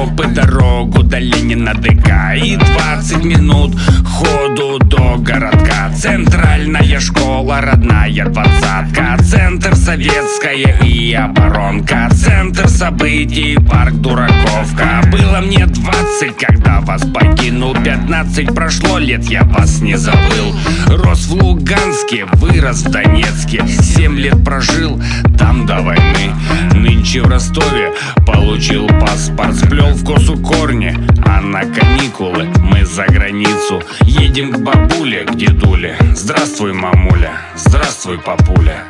стопы 0.00 0.26
дорогу 0.28 1.02
до 1.02 1.18
Ленина 1.18 1.74
ДК 1.74 2.34
И 2.36 2.56
20 2.56 3.24
минут 3.24 3.76
ходу 4.04 4.78
до 4.78 5.16
городка. 5.18 5.90
Центральная 5.96 7.00
школа, 7.00 7.60
родная 7.60 8.26
двадцатка. 8.26 9.16
Центр 9.22 9.74
советская 9.76 10.78
и 10.82 11.12
оборонка. 11.14 12.08
Центр 12.12 12.68
событий, 12.68 13.58
парк 13.68 13.94
Дураковка. 13.94 15.02
Было 15.10 15.40
мне 15.40 15.66
20, 15.66 16.36
когда 16.36 16.80
вас 16.80 17.02
покинул 17.06 17.74
15 17.74 18.54
прошло 18.54 18.98
лет, 18.98 19.24
я 19.24 19.44
вас 19.44 19.80
не 19.80 19.96
забыл. 19.96 20.54
Рос 20.88 21.26
в 21.26 21.34
Луганске, 21.34 22.26
вырос 22.34 22.82
в 22.82 22.90
Донецке. 22.90 23.66
7 23.66 24.16
лет 24.18 24.44
прожил 24.44 25.00
там 25.38 25.66
до 25.66 25.80
войны. 25.80 26.34
Нынче 26.74 27.22
в 27.22 27.26
Ростове 27.26 27.92
получил 28.26 28.86
паспорт 29.00 29.54
Сплел 29.56 29.89
в 29.92 30.04
косу 30.04 30.36
корни, 30.38 30.96
а 31.24 31.40
на 31.40 31.60
каникулы 31.60 32.48
мы 32.60 32.84
за 32.84 33.04
границу. 33.04 33.82
Едем 34.02 34.52
к 34.52 34.58
бабуле, 34.58 35.24
к 35.24 35.34
дедуле. 35.34 35.96
Здравствуй, 36.14 36.72
мамуля, 36.72 37.32
здравствуй, 37.56 38.18
папуля. 38.18 38.84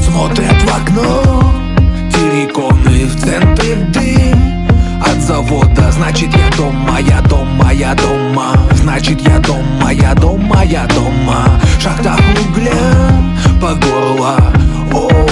Смотрят 0.00 0.62
в 0.62 0.68
окно 0.68 1.52
Терриконы 2.12 3.06
в 3.06 3.20
центре 3.20 3.76
дым. 3.92 4.68
От 5.00 5.20
завода, 5.22 5.92
значит 5.92 6.30
я 6.34 6.50
дома, 6.56 6.98
я 7.00 7.20
дома, 7.22 7.72
я 7.72 7.94
дома. 7.94 8.56
Значит 8.72 9.20
я 9.20 9.38
дома, 9.38 9.92
я 9.92 10.14
дома, 10.14 10.64
я 10.64 10.86
дома. 10.86 11.60
Шахта 11.80 12.16
угля 12.40 13.28
по 13.60 13.74
горло. 13.74 14.36
О, 14.92 15.27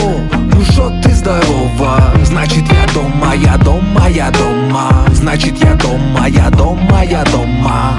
здорова. 1.26 2.00
Значит 2.24 2.64
я 2.70 2.86
дома, 2.94 3.34
я 3.34 3.56
дома, 3.58 4.08
я 4.08 4.30
дома. 4.30 5.06
Значит 5.12 5.58
я 5.58 5.74
дома, 5.74 6.28
я 6.28 6.50
дома, 6.50 7.02
я 7.02 7.24
дома. 7.24 7.98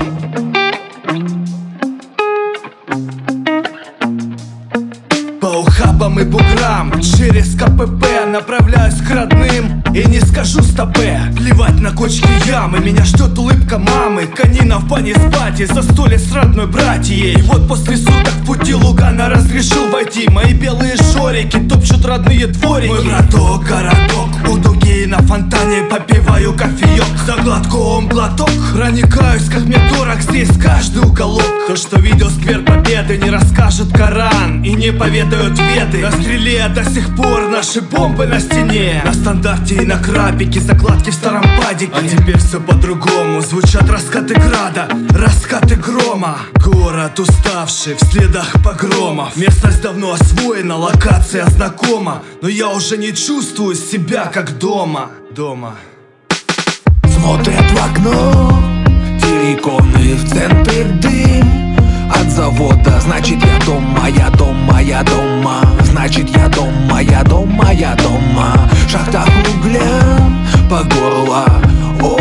По 5.42 5.48
ухабам 5.48 6.20
и 6.20 6.24
буграм 6.24 6.92
Через 7.02 7.56
КПП 7.56 8.27
направляюсь 8.28 9.02
к 9.02 9.10
родным 9.10 9.84
И 9.94 10.06
не 10.06 10.20
скажу 10.20 10.62
стопе 10.62 11.20
Плевать 11.36 11.80
на 11.80 11.92
кочки 11.92 12.28
ямы 12.48 12.80
Меня 12.80 13.04
ждет 13.06 13.38
улыбка 13.38 13.78
мамы. 13.78 14.28
Конина 14.28 14.80
в 14.80 14.88
бане 14.88 15.16
спать 15.16 15.60
И 15.60 15.66
застолье 15.66 16.20
с 16.20 16.32
родной 16.32 16.68
братьей. 16.68 17.34
И 17.34 17.42
вот 17.44 17.68
после 17.68 17.98
суток 17.98 18.34
в 18.42 18.46
пути 18.46 18.74
Лугана 18.74 19.30
разрешил 19.30 19.90
войти. 19.90 20.28
Мои 20.30 20.54
белые 20.54 20.96
шорики 20.98 21.58
топчут 21.60 22.06
родные 22.06 22.48
дворики. 22.48 22.90
Мой 22.90 23.06
браток, 23.06 23.64
городок 23.64 24.30
У 24.50 24.58
дуги 24.58 25.06
на 25.06 25.20
фонтане 25.20 25.84
попиваю 25.84 26.54
кофеек. 26.54 27.06
За 27.26 27.42
глотком 27.42 28.08
глоток 28.08 28.52
Проникаюсь, 28.76 29.50
как 29.50 29.64
мне 29.66 29.78
дорог 29.92 30.22
здесь 30.22 30.50
каждый 30.62 31.04
уголок. 31.04 31.44
То, 31.68 31.76
что 31.76 32.00
видел 32.00 32.30
сквер 32.30 32.64
победы, 32.64 33.18
не 33.18 33.30
расскажет 33.30 33.92
Коран 33.92 34.64
И 34.64 34.74
не 34.74 34.92
поведают 34.92 35.58
веды. 35.60 36.00
На 36.00 36.12
стреле 36.12 36.68
до 36.70 36.84
сих 36.84 37.16
пор 37.16 37.50
наши 37.50 37.82
бомбы 37.82 38.17
на 38.26 38.40
стене. 38.40 39.02
На 39.06 39.14
стандарте 39.14 39.76
и 39.76 39.86
на 39.86 40.00
крабике, 40.00 40.60
закладки 40.60 41.12
в 41.12 41.14
старом 41.14 41.44
падике. 41.62 41.94
А 41.94 42.02
теперь 42.02 42.38
все 42.38 42.60
по-другому, 42.60 43.42
звучат 43.42 43.90
раскаты 43.90 44.34
града 44.34 44.88
Раскаты 45.12 45.76
грома. 45.76 46.40
Город 46.64 47.20
уставший, 47.20 47.96
в 47.96 48.00
следах 48.00 48.54
погромов. 48.64 49.36
Местность 49.38 49.82
давно 49.82 50.14
освоена, 50.14 50.78
локация 50.78 51.46
знакома. 51.48 52.24
Но 52.42 52.48
я 52.48 52.70
уже 52.70 52.98
не 52.98 53.14
чувствую 53.14 53.76
себя 53.76 54.26
как 54.34 54.58
дома. 54.58 55.12
Дома. 55.32 55.76
Смотрят 57.04 57.72
в 57.72 57.92
окно 57.92 58.64
Терриконы 59.22 60.16
в 60.16 60.30
центре 60.30 60.84
дым 61.02 61.67
От 62.10 62.30
завода, 62.30 63.00
значит 63.02 63.44
я 63.44 63.66
дома, 63.66 64.08
я 64.10 64.30
дома, 64.30 64.82
я 64.82 65.04
дома. 65.04 65.62
Значит 65.84 66.30
я 66.30 66.48
дома, 66.50 67.02
я 67.02 67.24
дома, 67.24 67.72
я 67.72 67.96
дома. 67.96 68.54
В 68.72 68.90
шахтах 68.90 69.28
угля 69.56 70.18
по 70.70 70.84
горло. 70.84 71.46
О, 72.02 72.18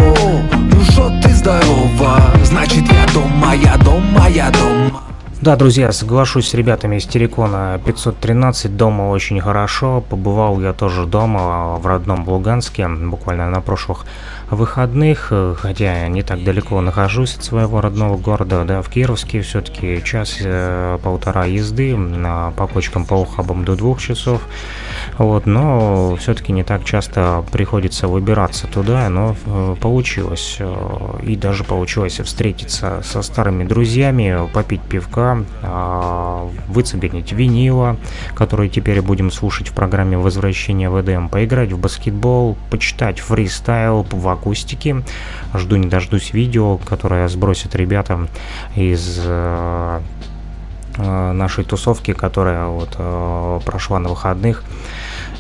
ну 0.51 0.81
что 0.91 1.11
ты 1.23 1.31
здорова? 1.35 2.21
Значит 2.45 2.85
я 2.91 3.07
дома, 3.13 3.55
я 3.55 3.77
дома, 3.77 4.29
я 4.29 4.51
дома 4.51 5.03
Да, 5.41 5.57
друзья, 5.57 5.93
соглашусь 5.93 6.49
с 6.49 6.55
ребятами 6.55 6.97
из 6.97 7.05
Терекона. 7.07 7.81
513. 7.85 8.77
Дома 8.77 9.11
очень 9.11 9.41
хорошо. 9.41 10.03
Побывал 10.09 10.61
я 10.61 10.73
тоже 10.73 11.07
дома 11.07 11.77
в 11.77 11.87
родном 11.87 12.29
Луганске, 12.29 12.89
буквально 12.89 13.51
на 13.51 13.61
прошлых 13.61 14.07
выходных, 14.51 15.29
э, 15.31 15.55
хотя 15.59 16.07
не 16.09 16.23
так 16.23 16.45
далеко 16.45 16.81
нахожусь 16.81 17.37
от 17.37 17.45
своего 17.45 17.81
родного 17.81 18.17
города, 18.17 18.65
да, 18.65 18.83
в 18.83 18.89
Кировске 18.89 19.43
все-таки 19.43 20.03
час-полтора 20.05 21.47
езды 21.47 21.97
на, 21.97 22.53
по 22.53 22.67
кочкам, 22.67 23.05
по 23.05 23.15
ухабам 23.15 23.65
до 23.65 23.77
двух 23.77 24.01
часов, 24.01 24.43
вот, 25.19 25.47
но 25.47 26.17
все-таки 26.17 26.53
не 26.53 26.63
так 26.63 26.85
часто 26.85 27.45
приходится 27.53 28.09
выбираться 28.09 28.67
туда, 28.67 29.09
но 29.09 29.37
э, 29.47 29.77
получилось, 29.81 30.57
э, 30.59 31.21
и 31.23 31.37
даже 31.37 31.65
получилось 31.65 32.21
встретиться 32.21 33.03
со 33.05 33.23
старыми 33.23 33.65
друзьями, 33.65 34.49
попить 34.53 34.83
пивка, 34.83 35.45
э, 35.63 36.49
выцебенить 36.69 37.33
винила, 37.33 37.97
который 38.35 38.69
теперь 38.69 39.01
будем 39.03 39.31
слушать 39.31 39.69
в 39.69 39.73
программе 39.73 40.19
«Возвращение 40.19 40.91
в 40.91 41.01
Эдем», 41.01 41.29
поиграть 41.29 41.73
в 41.73 41.79
баскетбол, 41.79 42.57
почитать 42.71 43.21
фристайл 43.21 44.07
в 44.11 44.29
акустике. 44.37 45.03
Жду 45.55 45.77
не 45.77 45.89
дождусь 45.89 46.33
видео, 46.33 46.77
которое 46.77 47.29
сбросят 47.29 47.75
ребята 47.75 48.29
из 48.75 49.21
э, 49.25 50.01
э, 50.99 51.33
нашей 51.33 51.65
тусовки, 51.65 52.13
которая 52.13 52.67
вот 52.67 52.95
э, 52.99 53.61
прошла 53.65 53.99
на 53.99 54.09
выходных. 54.09 54.63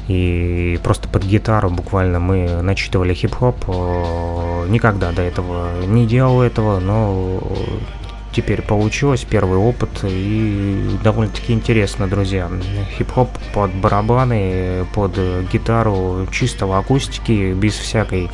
И 0.09 0.79
просто 0.85 1.09
под 1.09 1.25
гитару 1.25 1.69
буквально 1.69 2.21
мы 2.21 2.63
начитывали 2.63 3.13
хип-хоп. 3.13 3.57
Никогда 4.69 5.11
до 5.13 5.23
этого 5.23 5.85
не 5.85 6.07
делал 6.07 6.43
этого, 6.43 6.79
но 6.79 7.43
теперь 8.37 8.61
получилось, 8.61 9.27
первый 9.29 9.59
опыт, 9.59 9.89
и 10.05 10.91
довольно-таки 11.03 11.55
интересно, 11.55 12.07
друзья. 12.07 12.51
Хип-хоп 12.99 13.31
под 13.55 13.73
барабаны, 13.75 14.87
под 14.95 15.19
гитару, 15.51 16.27
чисто 16.31 16.67
в 16.67 16.73
акустике, 16.73 17.55
без 17.55 17.75
всякой 17.75 18.31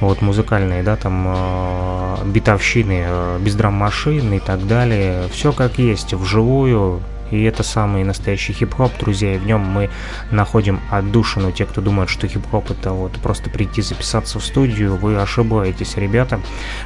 вот 0.00 0.22
музыкальной, 0.22 0.82
да, 0.82 0.96
там 0.96 1.26
э, 1.28 2.24
битовщины, 2.26 3.04
э, 3.06 3.38
драм-машин 3.54 4.32
и 4.32 4.38
так 4.38 4.66
далее. 4.66 5.28
Все 5.32 5.52
как 5.52 5.78
есть, 5.78 6.14
вживую, 6.14 7.02
и 7.30 7.42
это 7.44 7.62
самый 7.62 8.04
настоящий 8.04 8.52
хип-хоп, 8.52 8.92
друзья, 8.98 9.34
и 9.34 9.38
в 9.38 9.46
нем 9.46 9.60
мы 9.60 9.90
находим 10.30 10.80
отдушину. 10.90 11.52
Те, 11.52 11.66
кто 11.66 11.80
думает, 11.80 12.08
что 12.08 12.26
хип-хоп 12.26 12.70
это 12.70 12.92
вот 12.92 13.12
просто 13.12 13.50
прийти 13.50 13.82
записаться 13.82 14.38
в 14.38 14.44
студию, 14.44 14.96
вы 14.96 15.16
ошибаетесь, 15.16 15.96
ребята. 15.96 16.40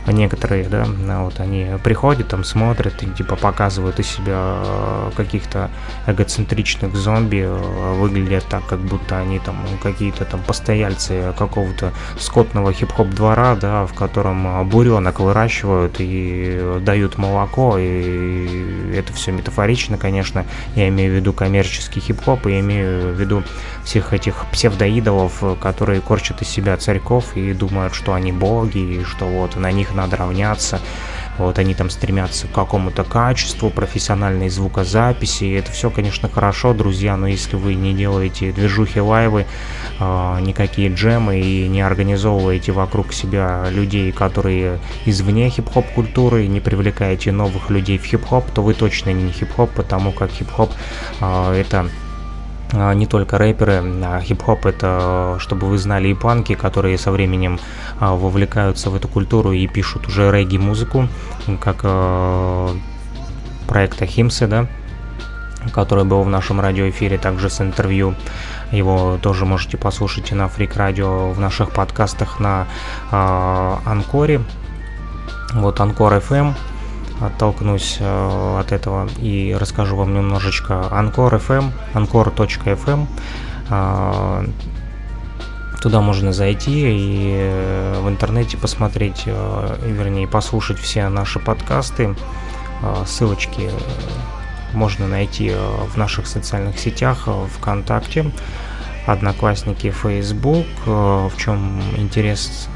Некоторые, 0.07 0.69
да, 0.69 0.87
вот 1.23 1.41
они 1.41 1.67
приходят, 1.83 2.29
там 2.29 2.45
смотрят 2.45 3.03
и 3.03 3.07
типа 3.07 3.37
показывают 3.37 3.99
из 4.01 4.09
себя 4.09 4.63
э, 4.65 5.11
каких-то 5.17 5.71
эгоцентричных 6.07 6.95
зомби, 6.95 7.45
э, 7.47 7.95
выглядят 7.95 8.45
так, 8.49 8.67
как 8.67 8.81
будто 8.81 9.19
они 9.19 9.39
там 9.39 9.57
какие-то 9.83 10.25
там 10.25 10.41
постояльцы 10.41 11.35
какого-то 11.39 11.93
скотного 12.19 12.73
хип-хоп 12.73 13.09
двора, 13.09 13.57
да, 13.57 13.87
в 13.87 13.95
котором 13.95 14.69
буренок 14.69 15.21
выращивают 15.21 15.97
и 15.99 16.81
дают 16.81 17.19
молоко, 17.19 17.77
и 17.79 18.93
это 18.95 19.13
все 19.13 19.33
метафорично, 19.33 19.99
конечно, 19.99 20.34
конечно, 20.35 20.45
я 20.75 20.89
имею 20.89 21.13
в 21.13 21.17
виду 21.17 21.33
коммерческий 21.33 22.01
хип-хоп, 22.01 22.47
и 22.47 22.61
имею 22.61 23.15
в 23.15 23.21
виду 23.21 23.43
всех 23.85 24.13
этих 24.13 24.47
псевдоидолов, 24.53 25.43
которые 25.61 26.01
корчат 26.01 26.43
из 26.43 26.49
себя 26.49 26.77
царьков 26.77 27.37
и 27.37 27.53
думают, 27.53 27.95
что 27.95 28.15
они 28.15 28.33
боги, 28.33 28.79
и 28.79 29.05
что 29.05 29.27
вот 29.27 29.57
на 29.57 29.71
них 29.73 29.95
надо 29.95 30.17
равняться. 30.17 30.81
Вот 31.39 31.59
они 31.59 31.75
там 31.75 31.91
стремятся 31.91 32.47
к 32.47 32.53
какому-то 32.53 33.05
качеству, 33.05 33.71
профессиональной 33.71 34.49
звукозаписи. 34.49 35.45
И 35.45 35.53
это 35.53 35.73
все, 35.73 35.91
конечно, 35.91 36.29
хорошо, 36.29 36.75
друзья, 36.75 37.17
но 37.17 37.27
если 37.27 37.57
вы 37.57 37.75
не 37.75 37.95
делаете 37.95 38.53
движухи 38.53 39.01
лайвы, 39.01 39.47
э, 39.99 40.39
никакие 40.41 40.93
джемы 40.93 41.41
и 41.41 41.69
не 41.69 41.81
организовываете 41.83 42.73
вокруг 42.73 43.13
себя 43.13 43.67
людей, 43.71 44.13
которые 44.13 44.79
извне 45.07 45.51
хип-хоп 45.51 45.87
культуры, 45.95 46.47
не 46.47 46.61
привлекаете 46.61 47.33
новых 47.33 47.71
людей 47.71 47.99
в 47.99 48.05
хип-хоп, 48.05 48.51
то 48.51 48.63
вы 48.63 48.75
точно 48.75 49.11
не 49.11 49.33
хип-хоп, 49.33 49.71
потому 49.71 50.13
как 50.13 50.31
хип-хоп 50.31 50.71
э, 51.21 51.53
это 51.61 51.89
не 52.73 53.07
только 53.07 53.39
рэперы, 53.39 53.83
а 54.05 54.21
хип-хоп 54.21 54.67
это, 54.67 55.37
чтобы 55.39 55.69
вы 55.69 55.79
знали, 55.79 56.09
и 56.09 56.15
панки, 56.15 56.55
которые 56.55 56.99
со 56.99 57.13
временем 57.13 57.61
а, 58.01 58.15
вовлекаются 58.15 58.91
в 58.91 58.97
эту 58.97 59.09
культуру 59.09 59.53
и 59.53 59.67
пишут 59.67 60.09
уже 60.09 60.31
регги-музыку, 60.31 61.09
как 61.61 61.81
э, 61.83 62.75
проекта 63.69 64.07
Химсы, 64.07 64.47
да, 64.47 64.67
который 65.73 66.05
был 66.05 66.23
в 66.23 66.29
нашем 66.29 66.61
радиоэфире, 66.61 67.19
также 67.19 67.49
с 67.49 67.61
интервью. 67.61 68.15
Его 68.73 69.19
тоже 69.23 69.45
можете 69.45 69.77
послушать 69.77 70.33
на 70.33 70.49
Фрик 70.49 70.77
Радио 70.77 71.31
в 71.31 71.39
наших 71.39 71.71
подкастах 71.71 72.41
на 72.41 72.67
э, 73.13 73.77
Анкоре. 73.85 74.41
Вот 75.53 75.81
Анкор 75.81 76.15
FM 76.15 76.55
оттолкнусь 77.21 77.99
э, 78.01 78.59
от 78.61 78.73
этого 78.73 79.09
и 79.19 79.57
расскажу 79.59 79.97
вам 79.97 80.15
немножечко 80.15 80.89
Анкор 80.91 81.35
FM. 81.35 83.07
Э, 83.71 84.47
туда 85.81 86.01
можно 86.01 86.33
зайти 86.33 86.71
и 86.73 87.35
э, 87.37 88.01
в 88.01 88.09
интернете 88.09 88.57
посмотреть, 88.57 89.25
э, 89.27 89.77
вернее, 89.87 90.27
послушать 90.27 90.79
все 90.79 91.09
наши 91.09 91.39
подкасты. 91.39 92.15
Ссылочки 93.07 93.71
можно 94.75 95.09
найти 95.09 95.51
в 95.95 95.97
наших 95.97 96.27
социальных 96.27 96.79
сетях, 96.79 97.29
ВКонтакте. 97.57 98.31
Одноклассники, 99.07 99.91
Facebook. 99.91 100.67
В 100.87 101.33
чем 101.37 101.81
интерес 101.97 102.69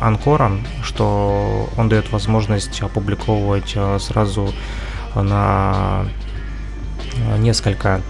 Анкора, 0.00 0.52
что 0.82 1.68
он 1.76 1.88
дает 1.88 2.10
возможность 2.12 2.82
опубликовывать 2.82 3.76
сразу 4.00 4.52
на 5.14 6.04
несколько 7.38 8.00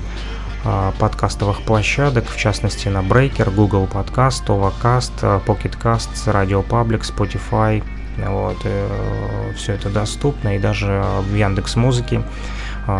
подкастовых 0.99 1.63
площадок, 1.63 2.29
в 2.29 2.37
частности 2.37 2.89
на 2.89 2.99
Breaker, 2.99 3.55
Google 3.55 3.87
Podcast, 3.87 4.47
Overcast, 4.47 5.45
Pocket 5.47 5.79
Cast, 5.83 6.11
Radio 6.27 6.67
Public, 6.67 7.03
Spotify. 7.03 7.83
Вот, 8.19 8.59
все 9.57 9.75
это 9.75 9.91
доступно 9.91 10.57
и 10.57 10.59
даже 10.59 11.05
в 11.31 11.35
Яндекс 11.35 11.77
Музыке. 11.77 12.23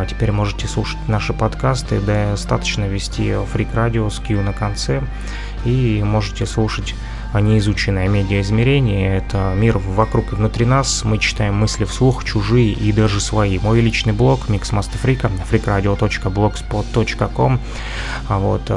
Теперь 0.09 0.33
можете 0.33 0.67
слушать 0.67 0.99
наши 1.09 1.33
подкасты, 1.33 2.01
достаточно 2.01 2.87
ввести 2.87 3.31
Freak 3.31 3.75
Radio 3.75 4.11
с 4.11 4.19
Q 4.19 4.43
на 4.43 4.53
конце 4.53 5.01
и 5.65 6.03
можете 6.05 6.45
слушать 6.45 6.95
неизученное 7.33 8.09
медиаизмерение. 8.09 9.17
Это 9.17 9.55
мир 9.57 9.79
вокруг 9.79 10.33
и 10.33 10.37
внутри 10.37 10.67
нас. 10.67 11.05
Мы 11.05 11.19
читаем 11.19 11.55
мысли 11.55 11.85
вслух, 11.85 12.25
чужие 12.25 12.73
и 12.73 12.93
даже 12.93 13.21
свои. 13.21 13.59
Мой 13.59 13.81
личный 13.81 14.13
блог 14.13 14.49
Mixmaster 14.49 15.01
Freak, 15.03 15.31
freakradio.blogspot.com 15.51 17.61
вот, 18.29 18.71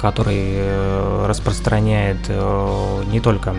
который 0.00 0.36
э, 0.36 1.26
распространяет 1.26 2.18
э, 2.28 3.04
не 3.10 3.20
только 3.20 3.54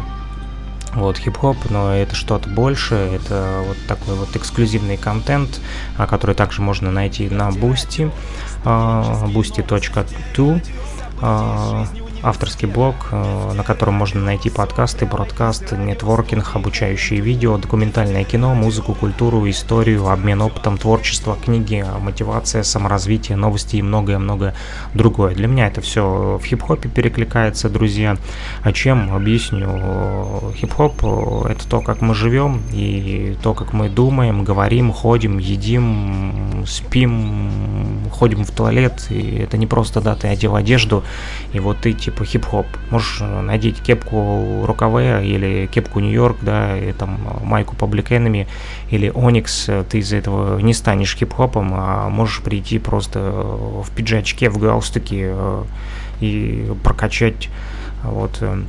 вот 0.96 1.18
хип-хоп, 1.18 1.58
но 1.70 1.94
это 1.96 2.16
что-то 2.16 2.50
больше, 2.50 2.96
это 2.96 3.64
вот 3.68 3.78
такой 3.88 4.16
вот 4.16 4.36
эксклюзивный 4.36 4.98
контент, 4.98 5.62
который 5.98 6.36
также 6.36 6.62
можно 6.62 6.92
найти 6.92 7.30
на 7.30 7.50
Boosty, 7.50 8.12
boosty.to, 8.64 10.62
авторский 12.24 12.68
блог, 12.68 12.96
э, 13.12 13.54
на 13.54 13.64
котором 13.64 13.96
можно 13.96 14.22
найти 14.22 14.50
подкасты, 14.50 15.06
бродкаст, 15.06 15.72
нетворкинг, 15.72 16.56
обучающие 16.56 17.20
видео, 17.20 17.58
документальное 17.58 18.24
кино, 18.24 18.54
музыку, 18.54 18.94
культуру, 18.94 19.50
историю, 19.50 20.08
обмен 20.08 20.42
опытом, 20.42 20.78
творчество, 20.78 21.36
книги, 21.44 21.86
мотивация, 22.00 22.64
саморазвитие, 22.64 23.38
новости 23.38 23.78
и 23.78 23.82
многое-многое 23.82 24.54
другое. 24.94 25.34
Для 25.36 25.48
меня 25.48 25.68
это 25.68 25.82
все 25.82 26.40
в 26.42 26.46
хип-хопе 26.46 26.90
перекликается, 26.90 27.70
друзья. 27.70 28.18
А 28.62 28.72
чем? 28.72 29.14
Объясню. 29.14 30.54
Хип-хоп– 30.56 31.04
это 31.50 31.68
то, 31.68 31.82
как 31.82 32.02
мы 32.02 32.14
живем 32.14 32.62
и 32.72 33.36
то, 33.42 33.54
как 33.54 33.74
мы 33.74 33.90
думаем, 33.90 34.44
говорим, 34.44 34.92
ходим, 34.92 35.38
едим, 35.38 36.66
спим, 36.68 38.10
ходим 38.12 38.44
в 38.44 38.52
туалет. 38.52 39.08
И 39.10 39.38
это 39.38 39.58
не 39.58 39.68
просто, 39.68 40.02
да, 40.02 40.16
ты 40.16 40.28
одел 40.28 40.56
одежду, 40.56 41.04
и 41.54 41.60
вот 41.60 41.82
типа 41.82 42.11
хип-хоп. 42.20 42.66
Можешь 42.90 43.22
надеть 43.22 43.82
кепку 43.82 44.66
рукаве 44.66 45.26
или 45.26 45.68
кепку 45.68 46.00
Нью-Йорк, 46.00 46.38
да, 46.42 46.78
и 46.78 46.92
там 46.94 47.20
майку 47.44 47.76
Public 47.76 48.10
Enemy 48.10 48.48
или 48.90 49.12
Onyx, 49.12 49.86
ты 49.86 50.00
из 50.00 50.14
этого 50.14 50.60
не 50.60 50.74
станешь 50.74 51.16
хип-хопом, 51.16 51.74
а 51.74 52.10
можешь 52.10 52.42
прийти 52.42 52.80
просто 52.80 53.20
в 53.20 53.90
пиджачке, 53.96 54.50
в 54.50 54.58
галстуке 54.58 55.32
э, 55.34 55.64
и 56.20 56.72
прокачать 56.84 57.50
вот 58.04 58.38
э, 58.42 58.62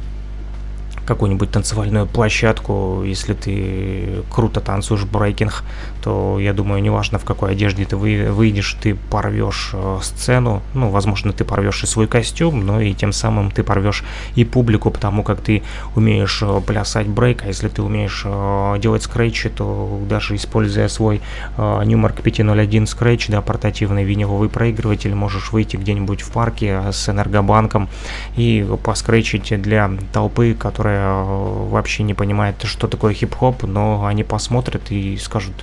какую-нибудь 1.06 1.50
танцевальную 1.50 2.06
площадку, 2.06 3.02
если 3.04 3.34
ты 3.34 4.22
круто 4.30 4.60
танцуешь 4.60 5.04
брейкинг, 5.04 5.64
то 6.02 6.38
я 6.40 6.52
думаю, 6.52 6.82
неважно 6.82 7.18
в 7.18 7.24
какой 7.24 7.52
одежде 7.52 7.84
ты 7.84 7.96
выйдешь, 7.96 8.76
ты 8.82 8.94
порвешь 8.94 9.70
э, 9.72 9.98
сцену, 10.02 10.62
ну, 10.74 10.90
возможно, 10.90 11.32
ты 11.32 11.44
порвешь 11.44 11.84
и 11.84 11.86
свой 11.86 12.08
костюм, 12.08 12.66
но 12.66 12.80
и 12.80 12.92
тем 12.92 13.12
самым 13.12 13.50
ты 13.50 13.62
порвешь 13.62 14.02
и 14.34 14.44
публику, 14.44 14.90
потому 14.90 15.22
как 15.22 15.40
ты 15.40 15.62
умеешь 15.94 16.42
э, 16.42 16.60
плясать 16.66 17.06
брейк, 17.06 17.44
а 17.44 17.46
если 17.46 17.68
ты 17.68 17.82
умеешь 17.82 18.22
э, 18.24 18.78
делать 18.80 19.04
скретчи, 19.04 19.48
то 19.48 20.00
даже 20.08 20.34
используя 20.34 20.88
свой 20.88 21.20
Newmark 21.56 22.22
501 22.22 22.86
скретч, 22.86 23.28
да, 23.28 23.40
портативный 23.40 24.04
виниловый 24.04 24.48
проигрыватель, 24.48 25.14
можешь 25.14 25.52
выйти 25.52 25.76
где-нибудь 25.76 26.22
в 26.22 26.32
парке 26.32 26.90
с 26.90 27.08
энергобанком 27.08 27.88
и 28.36 28.66
поскретчить 28.82 29.62
для 29.62 29.90
толпы, 30.12 30.54
которая 30.58 31.22
вообще 31.22 32.02
не 32.02 32.14
понимает, 32.14 32.56
что 32.64 32.88
такое 32.88 33.14
хип-хоп, 33.14 33.62
но 33.62 34.04
они 34.04 34.24
посмотрят 34.24 34.90
и 34.90 35.16
скажут, 35.16 35.54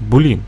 блин, 0.00 0.42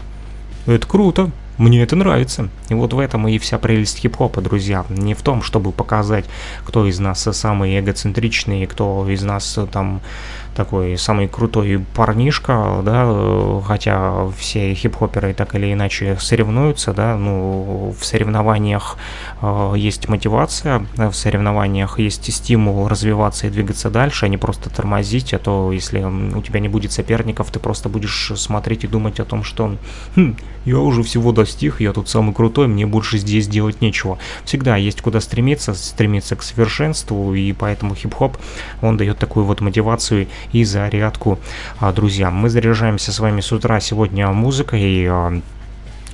это 0.66 0.86
круто, 0.86 1.30
мне 1.58 1.82
это 1.82 1.94
нравится. 1.94 2.48
И 2.70 2.74
вот 2.74 2.94
в 2.94 2.98
этом 2.98 3.28
и 3.28 3.38
вся 3.38 3.58
прелесть 3.58 3.98
хип-хопа, 3.98 4.40
друзья. 4.40 4.86
Не 4.88 5.12
в 5.12 5.20
том, 5.20 5.42
чтобы 5.42 5.72
показать, 5.72 6.24
кто 6.64 6.86
из 6.86 6.98
нас 6.98 7.28
самый 7.32 7.78
эгоцентричный, 7.78 8.66
кто 8.66 9.06
из 9.08 9.22
нас 9.22 9.58
там 9.70 10.00
такой 10.54 10.98
самый 10.98 11.28
крутой 11.28 11.84
парнишка, 11.94 12.80
да, 12.84 13.60
хотя 13.66 14.28
все 14.36 14.74
хип-хоперы 14.74 15.34
так 15.34 15.54
или 15.54 15.72
иначе 15.72 16.16
соревнуются, 16.20 16.92
да, 16.92 17.16
ну, 17.16 17.94
в 17.98 18.04
соревнованиях 18.04 18.96
э, 19.42 19.72
есть 19.76 20.08
мотивация, 20.08 20.86
в 20.96 21.12
соревнованиях 21.12 21.98
есть 21.98 22.32
стимул 22.32 22.88
развиваться 22.88 23.46
и 23.46 23.50
двигаться 23.50 23.90
дальше, 23.90 24.26
а 24.26 24.28
не 24.28 24.36
просто 24.36 24.70
тормозить, 24.70 25.34
а 25.34 25.38
то 25.38 25.72
если 25.72 26.02
у 26.02 26.42
тебя 26.42 26.60
не 26.60 26.68
будет 26.68 26.92
соперников, 26.92 27.50
ты 27.50 27.58
просто 27.58 27.88
будешь 27.88 28.32
смотреть 28.36 28.84
и 28.84 28.86
думать 28.88 29.20
о 29.20 29.24
том, 29.24 29.44
что 29.44 29.76
хм, 30.16 30.36
я 30.64 30.78
уже 30.78 31.02
всего 31.02 31.32
достиг, 31.32 31.80
я 31.80 31.92
тут 31.92 32.08
самый 32.08 32.34
крутой, 32.34 32.68
мне 32.68 32.86
больше 32.86 33.18
здесь 33.18 33.48
делать 33.48 33.80
нечего. 33.80 34.18
Всегда 34.44 34.76
есть 34.76 35.00
куда 35.00 35.20
стремиться, 35.20 35.74
стремиться 35.74 36.36
к 36.36 36.42
совершенству, 36.42 37.34
и 37.34 37.52
поэтому 37.52 37.94
хип-хоп, 37.94 38.36
он 38.82 38.96
дает 38.96 39.18
такую 39.18 39.46
вот 39.46 39.60
мотивацию 39.60 40.28
и 40.52 40.64
зарядку 40.64 41.38
а, 41.78 41.92
друзьям. 41.92 42.34
Мы 42.34 42.50
заряжаемся 42.50 43.12
с 43.12 43.18
вами 43.18 43.40
с 43.40 43.52
утра 43.52 43.80
сегодня 43.80 44.28
музыкой, 44.28 45.08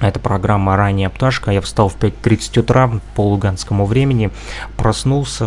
это 0.00 0.20
программа 0.20 0.76
«Ранняя 0.76 1.08
пташка». 1.08 1.50
Я 1.50 1.60
встал 1.62 1.88
в 1.88 1.96
5.30 1.96 2.60
утра 2.60 2.90
по 3.14 3.22
луганскому 3.22 3.86
времени, 3.86 4.30
проснулся, 4.76 5.46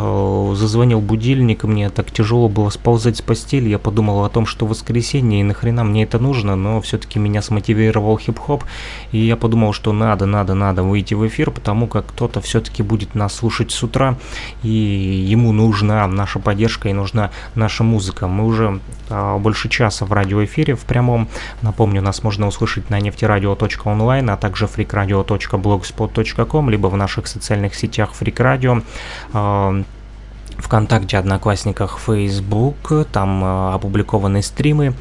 зазвонил 0.56 1.02
будильник, 1.02 1.64
мне 1.64 1.90
так 1.90 2.12
тяжело 2.12 2.50
было 2.50 2.70
сползать 2.72 3.18
с 3.18 3.22
постели. 3.22 3.70
Я 3.70 3.78
подумал 3.78 4.26
о 4.26 4.30
том, 4.30 4.48
что 4.48 4.66
воскресенье, 4.66 5.42
и 5.42 5.44
нахрена 5.44 5.84
мне 5.84 6.04
это 6.04 6.18
нужно, 6.18 6.56
но 6.56 6.82
все-таки 6.82 7.20
меня 7.20 7.42
смотивировал 7.44 8.18
хип-хоп, 8.18 8.64
и 9.12 9.20
я 9.20 9.36
подумал, 9.36 9.72
что 9.74 9.94
надо, 9.94 10.26
надо, 10.26 10.56
надо 10.56 10.82
выйти 10.82 11.14
в 11.14 11.28
эфир, 11.28 11.52
потому 11.52 11.88
как 11.88 12.08
кто-то 12.08 12.42
все-таки 12.42 12.82
будет 12.82 13.14
нас 13.14 13.36
слушать 13.36 13.72
с 13.72 13.84
утра, 13.84 14.18
и 14.64 14.70
ему 14.70 15.52
нужна 15.52 16.08
наша 16.08 16.40
поддержка 16.40 16.90
и 16.90 16.94
нужна 16.94 17.30
наша 17.54 17.84
музыка. 17.84 18.28
Мы 18.28 18.46
уже 18.46 18.80
больше 19.10 19.70
часа 19.70 20.06
в 20.06 20.14
радиоэфире 20.14 20.76
в 20.76 20.82
прямом. 20.82 21.28
Напомню, 21.62 22.02
нас 22.02 22.24
можно 22.24 22.48
услышать 22.48 22.90
на 22.90 23.00
нефтерадио.онлайн, 23.00 24.30
а 24.30 24.38
также 24.38 24.66
freakradio.blogspot.com, 24.66 26.70
либо 26.70 26.88
в 26.88 26.98
наших 26.98 27.28
социальных 27.28 27.76
сетях 27.76 28.12
Freak 28.20 28.36
Radio. 28.36 28.84
А, 29.34 29.84
ВКонтакте, 30.62 31.18
Одноклассниках, 31.18 32.00
Facebook, 32.00 33.08
там 33.12 33.44
э, 33.44 33.74
опубликованы 33.76 34.42
стримы, 34.42 34.94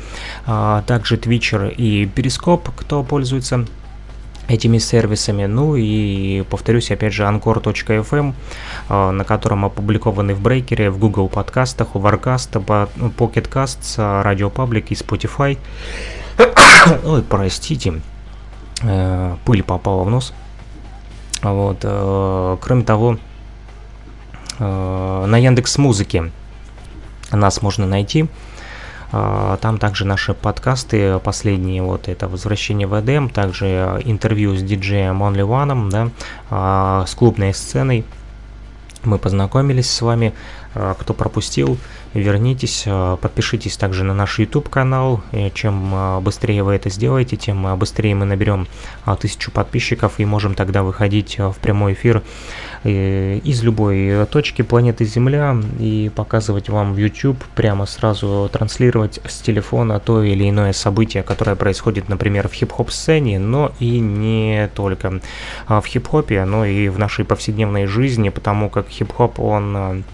э, 0.47 0.83
также 0.87 1.17
Твичер 1.17 1.73
и 1.77 2.07
Перископ, 2.07 2.71
кто 2.77 3.03
пользуется 3.03 3.67
этими 4.49 4.79
сервисами. 4.79 5.47
Ну 5.47 5.77
и 5.77 6.43
повторюсь, 6.51 6.91
опять 6.91 7.13
же, 7.13 7.23
Anchor.fm, 7.25 8.35
э, 8.89 9.11
на 9.11 9.25
котором 9.25 9.65
опубликованы 9.65 10.35
в 10.35 10.41
брейкере, 10.41 10.91
в 10.91 10.99
Google 10.99 11.29
подкастах, 11.29 11.89
Overcast, 11.95 12.65
Pocket 13.17 13.49
Casts, 13.49 13.99
Radio 14.25 14.53
Public 14.53 14.87
и 14.89 14.95
Spotify. 14.95 15.59
Ой, 17.05 17.23
простите. 17.23 18.01
Э, 18.83 19.37
пыль 19.45 19.63
попала 19.63 20.03
в 20.05 20.11
нос. 20.11 20.33
Вот. 21.43 21.79
Э, 21.83 22.57
кроме 22.61 22.83
того, 22.83 23.19
на 24.61 25.37
Яндекс 25.37 25.79
Музыке 25.79 26.33
нас 27.31 27.63
можно 27.63 27.87
найти. 27.87 28.27
Там 29.11 29.79
также 29.79 30.05
наши 30.05 30.35
подкасты 30.35 31.19
последние, 31.19 31.83
вот 31.83 32.09
это 32.09 32.29
«Возвращение 32.29 32.87
в 32.87 33.01
Эдем», 33.01 33.31
также 33.31 34.03
интервью 34.05 34.55
с 34.55 34.63
диджеем 34.63 35.23
Only 35.23 35.47
One, 35.47 35.91
да, 36.51 37.07
с 37.07 37.15
клубной 37.15 37.55
сценой. 37.55 38.05
Мы 39.05 39.17
познакомились 39.19 39.89
с 39.89 40.03
вами, 40.03 40.35
кто 40.75 41.15
пропустил, 41.15 41.79
вернитесь, 42.15 42.85
подпишитесь 43.23 43.77
также 43.77 44.03
на 44.03 44.13
наш 44.13 44.41
YouTube 44.41 44.69
канал. 44.69 45.23
Чем 45.55 46.23
быстрее 46.23 46.65
вы 46.65 46.75
это 46.75 46.91
сделаете, 46.91 47.37
тем 47.37 47.79
быстрее 47.79 48.15
мы 48.17 48.27
наберем 48.27 48.67
тысячу 49.21 49.53
подписчиков 49.53 50.15
и 50.19 50.25
можем 50.25 50.55
тогда 50.55 50.83
выходить 50.83 51.39
в 51.39 51.55
прямой 51.63 51.93
эфир 51.93 52.23
из 52.85 53.62
любой 53.62 54.26
точки 54.26 54.62
планеты 54.62 55.05
Земля 55.05 55.57
и 55.79 56.11
показывать 56.14 56.68
вам 56.68 56.95
в 56.95 56.97
YouTube, 56.97 57.43
прямо 57.55 57.87
сразу 57.87 58.49
транслировать 58.53 59.20
с 59.26 59.41
телефона 59.41 60.01
то 60.01 60.22
или 60.22 60.49
иное 60.49 60.72
событие, 60.72 61.22
которое 61.22 61.57
происходит, 61.57 62.09
например, 62.09 62.49
в 62.49 62.53
хип-хоп 62.53 62.91
сцене, 62.91 63.39
но 63.39 63.72
и 63.81 63.99
не 63.99 64.70
только 64.74 65.20
в 65.68 65.85
хип-хопе, 65.85 66.45
но 66.45 66.64
и 66.64 66.89
в 66.89 66.99
нашей 66.99 67.24
повседневной 67.24 67.87
жизни, 67.87 68.29
потому 68.29 68.70
как 68.70 68.89
хип-хоп, 68.89 69.41
он 69.41 70.05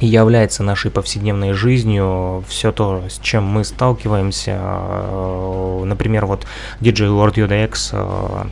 и 0.00 0.06
является 0.06 0.62
нашей 0.62 0.90
повседневной 0.90 1.52
жизнью, 1.52 2.44
все 2.48 2.72
то, 2.72 3.04
с 3.08 3.18
чем 3.20 3.44
мы 3.44 3.64
сталкиваемся. 3.64 4.58
Э, 4.58 5.82
например, 5.84 6.26
вот 6.26 6.46
DJ 6.80 7.08
Lord 7.08 7.34
UDX 7.34 7.90
э, 7.92 8.46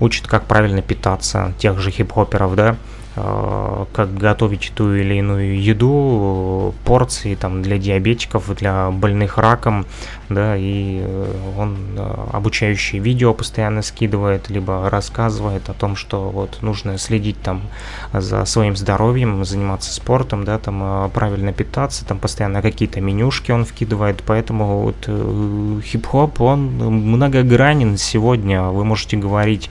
учит, 0.00 0.26
как 0.26 0.44
правильно 0.44 0.82
питаться 0.82 1.52
тех 1.58 1.78
же 1.78 1.90
хип-хоперов, 1.90 2.54
да, 2.56 2.76
Э, 3.16 3.86
как 3.92 4.16
готовить 4.16 4.70
ту 4.74 4.94
или 4.94 5.14
иную 5.14 5.60
еду, 5.60 6.74
порции 6.84 7.34
там 7.34 7.60
для 7.60 7.76
диабетиков, 7.76 8.54
для 8.54 8.90
больных 8.90 9.36
раком, 9.36 9.84
да, 10.30 10.56
и 10.56 11.00
э, 11.02 11.32
он 11.58 11.76
э, 11.96 12.28
обучающие 12.32 13.02
видео 13.02 13.34
постоянно 13.34 13.82
скидывает, 13.82 14.48
либо 14.48 14.88
рассказывает 14.88 15.68
о 15.68 15.74
том, 15.74 15.96
что 15.96 16.30
вот 16.30 16.58
нужно 16.62 16.96
следить 16.98 17.40
там 17.42 17.62
за 18.12 18.44
своим 18.44 18.76
здоровьем, 18.76 19.44
заниматься 19.44 19.92
спортом, 19.92 20.44
да, 20.44 20.58
там 20.58 21.10
правильно 21.10 21.52
питаться, 21.52 22.06
там 22.06 22.18
постоянно 22.18 22.62
какие-то 22.62 23.00
менюшки 23.00 23.50
он 23.50 23.64
вкидывает, 23.64 24.22
поэтому 24.24 24.82
вот 24.82 25.82
хип-хоп, 25.84 26.40
он 26.40 26.60
многогранен 26.78 27.98
сегодня, 27.98 28.62
вы 28.62 28.84
можете 28.84 29.16
говорить 29.16 29.68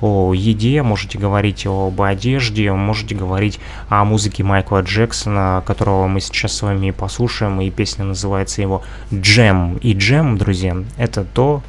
о 0.00 0.34
еде, 0.34 0.82
можете 0.82 1.18
говорить 1.18 1.66
об 1.66 2.00
одежде, 2.02 2.70
можете 2.72 3.14
говорить 3.14 3.58
о 3.88 4.04
музыке 4.04 4.44
Майкла 4.44 4.82
Джексона, 4.82 5.62
которого 5.66 6.06
мы 6.08 6.20
сейчас 6.20 6.52
с 6.52 6.62
вами 6.62 6.90
послушаем, 6.90 7.60
и 7.60 7.70
песня 7.70 8.04
называется 8.04 8.60
его 8.60 8.82
«Джем». 9.12 9.78
И 9.78 9.93
джем, 9.96 10.38
друзья, 10.38 10.76
это 10.96 11.24
то, 11.24 11.62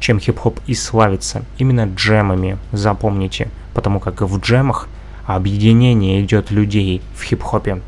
чем 0.00 0.20
хип-хоп 0.20 0.60
и 0.66 0.74
славится. 0.74 1.44
Именно 1.58 1.92
джемами, 1.94 2.58
запомните, 2.72 3.48
потому 3.74 4.00
как 4.00 4.20
в 4.22 4.38
джемах 4.40 4.88
объединение 5.26 6.22
идет 6.22 6.50
людей 6.50 7.02
в 7.14 7.22
хип-хопе. 7.22 7.80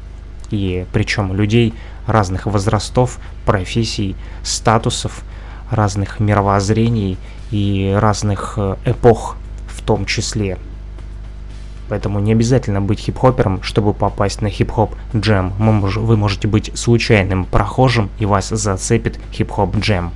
И 0.51 0.87
причем 0.93 1.33
людей 1.33 1.75
разных 2.07 2.47
возрастов, 2.47 3.18
профессий, 3.47 4.16
статусов, 4.43 5.23
разных 5.71 6.21
мировоззрений 6.21 7.16
и 7.51 7.97
разных 7.97 8.55
э, 8.57 8.77
эпох 8.85 9.37
в 9.68 9.83
том 9.83 10.05
числе. 10.05 10.59
Поэтому 11.91 12.20
не 12.20 12.32
обязательно 12.32 12.80
быть 12.80 13.01
хип-хопером, 13.01 13.62
чтобы 13.62 13.93
попасть 13.93 14.41
на 14.41 14.49
хип-хоп 14.49 14.95
джем. 15.14 15.53
Вы 15.59 16.16
можете 16.16 16.49
быть 16.49 16.70
случайным 16.74 17.45
прохожим 17.45 18.09
и 18.18 18.24
вас 18.24 18.49
зацепит 18.49 19.18
хип-хоп 19.32 19.76
джем. 19.76 20.12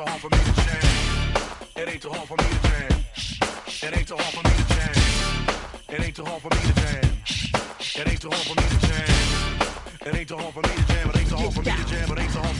too 0.00 0.06
hard 0.06 0.20
for 0.20 0.30
me 0.30 0.38
to 0.38 0.52
change. 0.64 1.76
It 1.76 1.88
ain't 1.88 2.02
too 2.02 2.10
hard 2.10 2.28
for 2.28 2.36
me 2.36 2.44
to 2.44 2.60
change. 2.68 3.40
It 3.84 3.96
ain't 3.96 4.08
too 4.08 4.16
hard 4.16 4.32
for 4.34 4.42
me 4.48 4.52
to 4.56 4.64
change. 4.74 4.98
It 5.88 6.00
ain't 6.00 6.16
too 6.16 6.24
hard 6.24 6.42
for 6.42 6.48
me 6.48 6.60
to 6.60 6.74
change. 6.80 7.52
It 7.96 8.08
ain't 8.08 8.20
too 8.20 8.30
hard 8.30 8.44
for 8.48 8.54
me 8.56 8.64
to 8.64 8.78
change. 8.88 9.10
It 10.06 10.14
ain't 10.16 10.28
too 10.28 10.36
hard 10.38 10.54
for 10.54 10.62
me 10.62 10.68
to 10.68 10.84
change. 10.88 11.06
it 11.06 11.16
ain't 11.18 11.28
too 11.28 11.36
hard 11.36 11.52
for 11.52 11.62
me 11.62 11.72
to 11.72 11.84
jam, 11.84 12.12
it 12.12 12.18
ain't 12.18 12.32
too 12.32 12.38
hard 12.38 12.59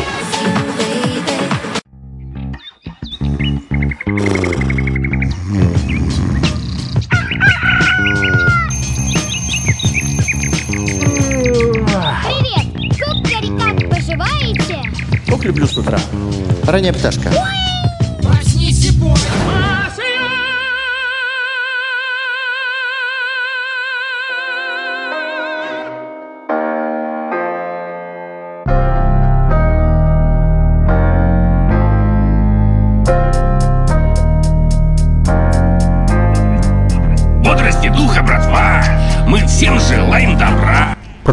Ранняя 16.71 16.93
пташка. 16.93 17.29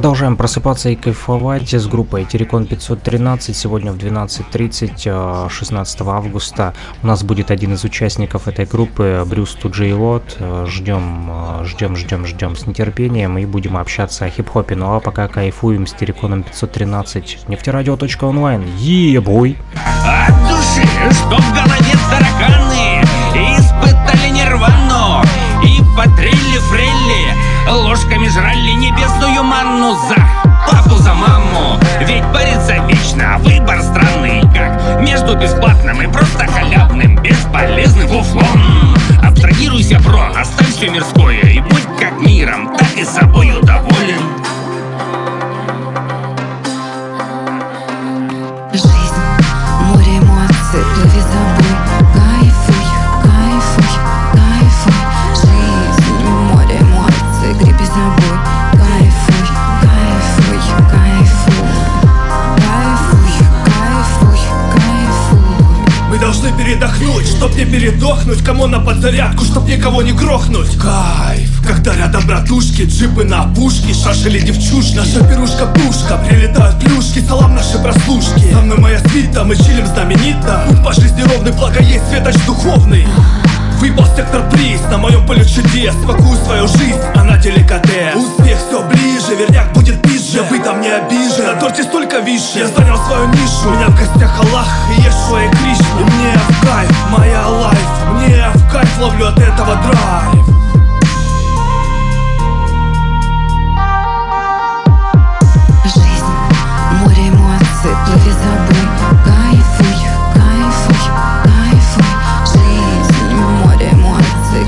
Продолжаем 0.08 0.38
просыпаться 0.38 0.88
и 0.88 0.96
кайфовать 0.96 1.74
с 1.74 1.86
группой 1.86 2.24
Терекон 2.24 2.64
513. 2.64 3.54
Сегодня 3.54 3.92
в 3.92 3.98
12.30, 3.98 5.02
э, 5.04 5.48
16 5.50 6.00
августа, 6.00 6.72
у 7.02 7.06
нас 7.06 7.22
будет 7.22 7.50
один 7.50 7.74
из 7.74 7.84
участников 7.84 8.48
этой 8.48 8.64
группы, 8.64 9.22
Брюс 9.26 9.52
Туджей 9.52 9.92
Лот. 9.92 10.34
Э, 10.38 10.64
Ждем, 10.66 11.30
э, 11.30 11.64
ждем, 11.66 11.94
ждем, 11.94 12.24
ждем 12.24 12.56
с 12.56 12.66
нетерпением 12.66 13.36
и 13.36 13.44
будем 13.44 13.76
общаться 13.76 14.24
о 14.24 14.30
хип-хопе. 14.30 14.76
Ну 14.76 14.94
а 14.94 15.00
пока 15.00 15.28
кайфуем 15.28 15.86
с 15.86 15.92
Тереконом 15.92 16.42
513. 16.42 17.40
Нефтерадио.онлайн. 17.46 18.64
Ебой! 18.78 19.58
От 20.06 20.34
души, 20.48 20.88
что 21.12 21.36
в 21.36 21.52
голове 21.52 21.92
тараканы 22.08 23.04
Испытали 23.34 24.30
нирвану 24.30 25.22
И 25.62 25.82
потрелли 25.94 26.58
фрелли 26.70 26.97
Ложками 27.70 28.28
жрали 28.28 28.72
небесную 28.72 29.42
манну 29.42 29.94
За 30.08 30.14
папу, 30.66 30.96
за 30.96 31.14
маму. 31.14 31.78
Ведь 32.00 32.24
борется 32.26 32.76
вечно 32.86 33.34
а 33.34 33.38
Выбор 33.38 33.82
странный 33.82 34.42
как. 34.52 35.00
Между 35.00 35.36
бесплатным 35.36 36.00
и 36.02 36.06
просто 36.06 36.46
халявным 36.46 37.16
Бесполезным 37.22 38.08
фуфлом. 38.08 38.94
Абстрагируйся, 39.22 39.98
бро, 40.00 40.32
оставь 40.36 40.74
все 40.74 40.88
мирское 40.88 41.40
И 41.40 41.60
будь 41.60 41.77
передохнуть, 66.98 67.26
чтоб 67.26 67.54
не 67.56 67.64
передохнуть. 67.64 68.42
Кому 68.44 68.66
на 68.66 68.80
подзарядку, 68.80 69.44
чтоб 69.44 69.66
никого 69.68 70.02
не 70.02 70.12
грохнуть. 70.12 70.76
Кайф, 70.78 71.62
когда 71.66 71.94
рядом 71.96 72.26
братушки 72.26 72.82
Джипы 72.82 73.24
на 73.24 73.42
опушке, 73.42 73.94
шашели 73.94 74.40
девчушки 74.40 74.96
Наша 74.96 75.20
пирушка-пушка, 75.24 76.18
прилетают 76.28 76.78
плюшки 76.80 77.24
Салам 77.26 77.54
наши 77.54 77.78
прослушки. 77.78 78.52
Со 78.52 78.60
мной 78.60 78.78
моя 78.78 79.00
свита, 79.00 79.44
мы 79.44 79.56
чилим 79.56 79.86
знаменито. 79.86 80.64
Путь 80.68 80.84
по 80.84 80.92
жизни 80.92 81.22
ровный, 81.22 81.52
благо 81.52 81.80
есть 81.82 82.08
светоч 82.08 82.34
духовный 82.46 83.06
Выпал 83.78 84.06
сектор 84.16 84.42
приз 84.50 84.80
на 84.90 84.98
моем 84.98 85.24
поле 85.24 85.44
чудес. 85.44 85.94
Смакую 86.02 86.36
свою 86.44 86.66
жизнь, 86.66 86.98
она 87.14 87.36
деликатес. 87.36 88.16
Успех 88.16 88.58
все 88.58 88.82
ближе, 88.88 89.36
верняк 89.36 89.72
будет 89.72 90.02
пизже. 90.02 90.42
Вы 90.50 90.58
там 90.58 90.80
не 90.80 90.88
обижен, 90.88 91.46
на 91.46 91.60
торте 91.60 91.84
столько 91.84 92.18
вишен. 92.18 92.62
Я 92.62 92.66
занял 92.66 92.96
свою 93.06 93.28
нишу, 93.28 93.68
у 93.68 93.70
меня 93.70 93.86
в 93.88 93.96
гостях 93.96 94.40
Аллах 94.40 94.66
и 94.90 95.00
Ешуа 95.00 95.44
и 95.44 95.48
Кришна. 95.50 96.00
И 96.00 96.04
мне 96.04 96.32
в 96.48 96.66
кайф, 96.66 96.90
моя 97.16 97.46
лайф 97.46 97.78
Мне 98.14 98.46
в 98.54 98.72
кайф 98.72 98.98
ловлю 99.00 99.28
от 99.28 99.38
этого 99.38 99.76
драйв. 99.76 100.46
Жизнь, 105.84 106.32
море 107.00 107.28
эмоций, 107.28 107.94
плыви 108.06 108.32
Кайфуй, 109.24 109.47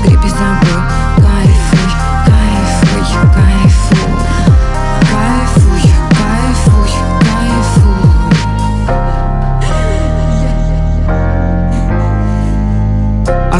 греби 0.04 0.28
забой 0.28 1.19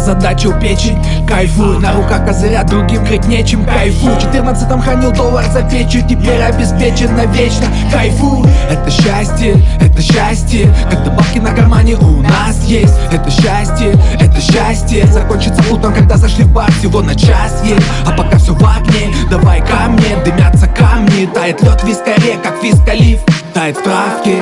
А 0.02 0.04
задача 0.04 0.48
у 0.48 0.60
печень. 0.60 0.98
Кайфуй, 1.28 1.78
на 1.78 1.94
руках 1.94 2.26
козыря 2.26 2.64
другим 2.64 3.06
крыть 3.06 3.28
нечем. 3.28 3.64
В 3.64 4.20
14 4.20 4.82
хранил 4.82 5.12
доллар 5.12 5.46
за 5.52 5.62
печью 5.62 6.02
Теперь 6.10 6.42
обеспечен 6.42 7.16
навечно 7.16 7.68
Кайфуй, 7.92 8.50
это 8.68 8.90
счастье, 8.90 9.64
это 9.80 10.02
счастье. 10.02 10.74
Когда 10.90 11.12
бабки 11.12 11.38
на 11.38 11.52
кармане 11.52 11.98
у 11.98 12.24
нас 12.24 12.64
есть. 12.64 12.96
Это 13.12 13.30
счастье, 13.30 13.96
это 14.20 14.42
счастье. 14.42 15.06
Закончится 15.06 15.62
утром, 15.72 15.94
когда 15.94 16.18
зашли 16.18 16.46
в 16.46 16.52
бар. 16.52 16.72
Всего 16.72 17.02
на 17.02 17.14
час 17.14 17.62
есть, 17.64 17.86
а 18.04 18.12
пока 18.12 18.40
все 18.40 18.56
в 18.56 18.66
огне. 18.66 19.14
Давай 19.30 19.60
ко 19.62 19.88
мне, 19.88 20.16
дымятся 20.26 20.66
камни. 20.66 21.28
Тает 21.28 21.62
лед 21.62 21.80
в 21.80 21.88
вискаре, 21.88 22.40
как 22.44 22.64
вискалив. 22.64 23.20
Тает 23.54 23.78
в 23.78 23.84
травке. 23.84 24.38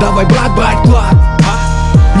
Давай, 0.00 0.26
брат, 0.26 0.54
брать 0.54 0.82
плат 0.84 1.33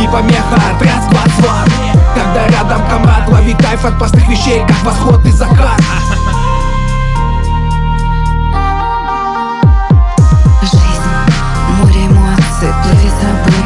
не 0.04 0.10
помеха, 0.10 0.56
отряд 0.74 1.02
склад 1.04 1.30
сват 1.38 1.70
Когда 2.14 2.46
рядом 2.48 2.82
комрад, 2.88 3.28
лови 3.28 3.54
кайф 3.54 3.84
от 3.84 3.98
простых 3.98 4.26
вещей 4.28 4.62
Как 4.66 4.82
восход 4.84 5.24
и 5.24 5.30
закат. 5.30 5.80
Жизнь, 10.62 10.82
море 11.80 12.06
эмоций, 12.06 12.74
плыви 12.82 13.10
забой 13.20 13.63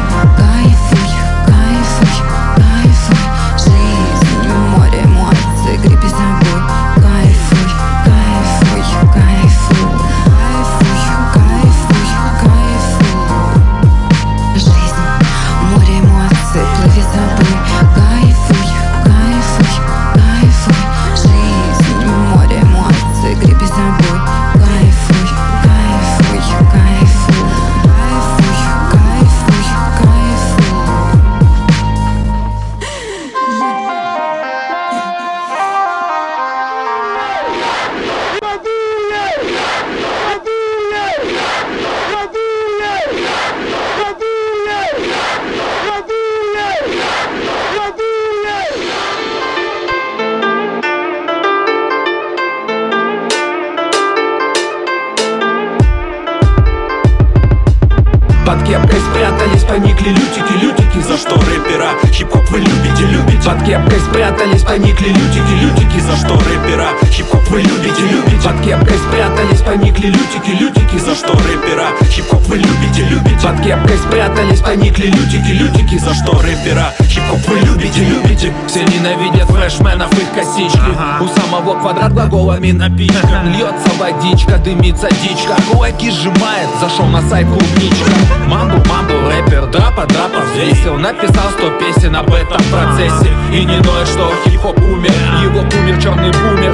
За 61.09 61.17
что 61.17 61.37
рэпера 61.37 61.93
хип-хоп 62.11 62.47
вы 62.51 62.59
любите, 62.59 63.03
любите? 63.07 63.41
Под 63.43 63.63
кепкой 63.63 63.99
спрятались, 63.99 64.61
поникли 64.61 65.07
лютики, 65.07 65.53
лютики 65.59 65.99
За 66.01 66.15
что 66.15 66.35
рэпера 66.35 66.89
Хип-хоп 67.29 67.47
вы 67.49 67.61
любите, 67.61 68.01
любите. 68.09 68.47
Под 68.47 68.59
кепкой 68.61 68.97
спрятались, 68.97 69.61
поникли 69.61 70.07
лютики, 70.07 70.49
лютики. 70.59 70.97
За 70.97 71.13
что 71.13 71.33
рэпера? 71.33 71.89
Хип-хоп 72.09 72.41
вы 72.47 72.57
любите, 72.57 73.03
любите. 73.07 73.47
Под 73.47 73.61
кепкой 73.61 73.97
спрятались, 73.97 74.61
поникли 74.61 75.07
лютики, 75.07 75.51
лютики. 75.51 75.97
За 75.99 76.13
что 76.15 76.41
рэпера? 76.41 76.91
Хип-хоп 76.99 77.47
вы 77.47 77.59
любите, 77.59 78.03
любите. 78.03 78.51
Все 78.67 78.83
ненавидят 78.83 79.47
freshmen 79.47 79.98
ов 79.98 80.11
их 80.13 80.31
косички. 80.33 80.79
У 81.21 81.27
самого 81.39 81.79
квадрат 81.79 82.13
глаголами 82.13 82.71
напичкан 82.71 83.53
Льется 83.53 83.91
водичка, 83.99 84.57
дымится 84.57 85.09
дичка. 85.21 85.55
Кулаки 85.71 86.09
сжимает, 86.09 86.69
зашел 86.81 87.05
на 87.05 87.21
сайт 87.29 87.47
клубничка. 87.47 88.09
Мамбу, 88.47 88.77
мамбу, 88.89 89.13
рэпер, 89.29 89.67
драпа, 89.67 90.07
драпа. 90.07 90.39
Взвесил 90.51 90.95
Написал 90.97 91.51
сто 91.51 91.69
песен 91.77 92.15
об 92.15 92.33
этом 92.33 92.61
процессе. 92.71 93.29
И 93.53 93.65
не 93.65 93.77
ноет, 93.77 94.07
что 94.07 94.31
хип-хоп 94.45 94.79
умер. 94.79 95.13
Его 95.43 95.59
умер 95.59 96.01
черный 96.01 96.31
бумер 96.31 96.73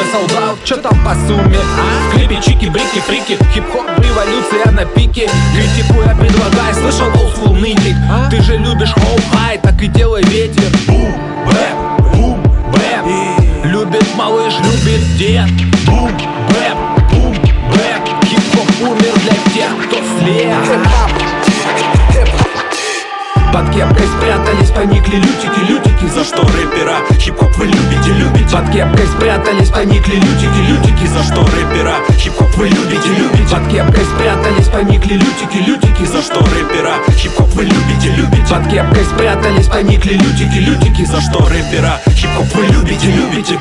Очередной 0.00 0.12
солдат, 0.12 0.56
что 0.64 0.76
там 0.76 1.04
по 1.04 1.14
сумме? 1.26 1.58
В 1.58 2.14
клипе 2.14 2.40
чики, 2.42 2.66
брики, 2.66 3.00
фрики 3.06 3.38
Хип-хоп, 3.52 3.86
революция 3.98 4.70
на 4.72 4.84
пике. 4.84 5.28
Критикуя, 5.54 6.14
предлагай, 6.14 6.74
слышал 6.74 7.08
олдскул 7.08 7.54
нытик 7.54 7.96
Ты 8.30 8.40
же 8.42 8.56
любишь 8.56 8.92
хоу-хай, 8.92 9.58
так 9.58 9.80
и 9.82 9.88
делай 9.88 10.22
ветер. 10.22 10.70
Бум, 10.86 11.12
бэп, 11.46 12.14
бум, 12.14 12.42
бэп. 12.72 13.64
Любит 13.64 14.06
малыш, 14.16 14.54
любит 14.58 15.16
дед. 15.18 15.50
Бум, 15.86 16.10
bap, 16.48 17.12
boom, 17.12 17.34
bap. 17.70 18.24
Хип-хоп 18.24 18.82
умер 18.82 19.14
для 19.22 19.52
тех, 19.52 19.86
кто 19.86 19.96
слеп 19.96 21.39
под 23.52 23.70
кепкой 23.70 24.06
спрятались, 24.06 24.70
поникли 24.70 25.16
лютики, 25.16 25.60
лютики. 25.68 26.06
За 26.14 26.24
что 26.24 26.42
рэпера? 26.42 26.98
Хип-хоп 27.18 27.56
вы 27.56 27.66
любите, 27.66 28.12
любите. 28.12 28.56
Под 28.56 28.70
кепкой 28.70 29.06
спрятались, 29.06 29.70
поникли 29.70 30.16
лютики, 30.16 30.60
лютики. 30.68 31.06
За 31.06 31.22
что 31.24 31.42
рэпера? 31.44 31.94
Хип-хоп 32.16 32.54
вы 32.56 32.68
любите, 32.68 33.08
любите. 33.08 33.54
Под 33.54 33.68
кепкой 33.68 34.04
спрятались, 34.04 34.68
поникли 34.68 35.14
лютики, 35.14 35.56
лютики. 35.66 36.04
За 36.04 36.22
что 36.22 36.40
рэпера? 36.40 36.94
Хип-хоп 37.16 37.48
вы 37.54 37.64
любите, 37.64 38.10
любите. 38.16 38.54
Под 38.54 38.68
кепкой 38.68 39.04
спрятались, 39.04 39.66
поникли 39.66 40.14
лютики, 40.14 40.58
лютики. 40.58 41.04
За 41.04 41.20
что 41.20 41.46
рэпера? 41.48 42.00
Хип-хоп 42.06 42.54
вы 42.54 42.66
любите, 42.66 43.10
любите 43.10 43.58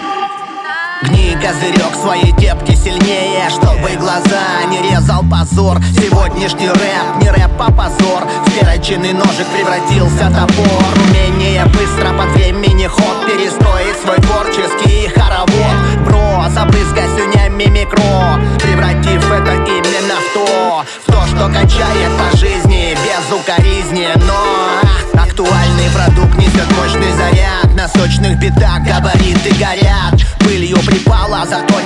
козырек 1.40 1.96
своей 1.96 2.32
кепки 2.34 2.76
сильнее 2.76 3.50
Чтобы 3.50 3.96
глаза 3.98 4.64
не 4.70 4.82
резал 4.82 5.24
позор. 5.24 5.80
Сегодняшний 5.94 6.70
рэп, 6.70 7.22
не 7.22 7.30
рэп, 7.30 7.52
а 7.60 7.72
позор. 7.72 8.28
В 8.46 8.52
перочинный 8.52 9.14
ножик 9.14 9.48
превратился 9.48 10.30
топор. 10.30 10.84
Умение 11.08 11.66
быстро 11.66 12.14
под 12.18 12.32
времени 12.36 12.88
ход 12.88 13.26
Перестроить 13.26 13.98
свой 14.04 14.18
творческий 14.18 15.08
хоровод. 15.08 16.06
Бро, 16.06 16.46
забрызгай 16.50 17.08
слюнями 17.16 17.66
микро 17.66 18.40
Превратив 18.60 19.32
это 19.32 19.54
именно 19.54 20.16
в 20.20 20.34
то. 20.34 20.84
В 21.04 21.12
то, 21.12 21.26
что 21.28 21.48
качает 21.48 22.12
по 22.18 22.38
жизни 22.38 22.96
Без 22.96 23.34
укоризни, 23.34 24.10
но 24.28 25.22
Актуальный 25.22 25.90
продукт 25.94 26.38
несет 26.38 26.68
мощный 26.78 27.12
заряд. 27.14 27.74
На 27.76 27.88
сочных 27.88 28.38
битах 28.40 28.82
габариты 28.84 29.54
горят 29.58 29.89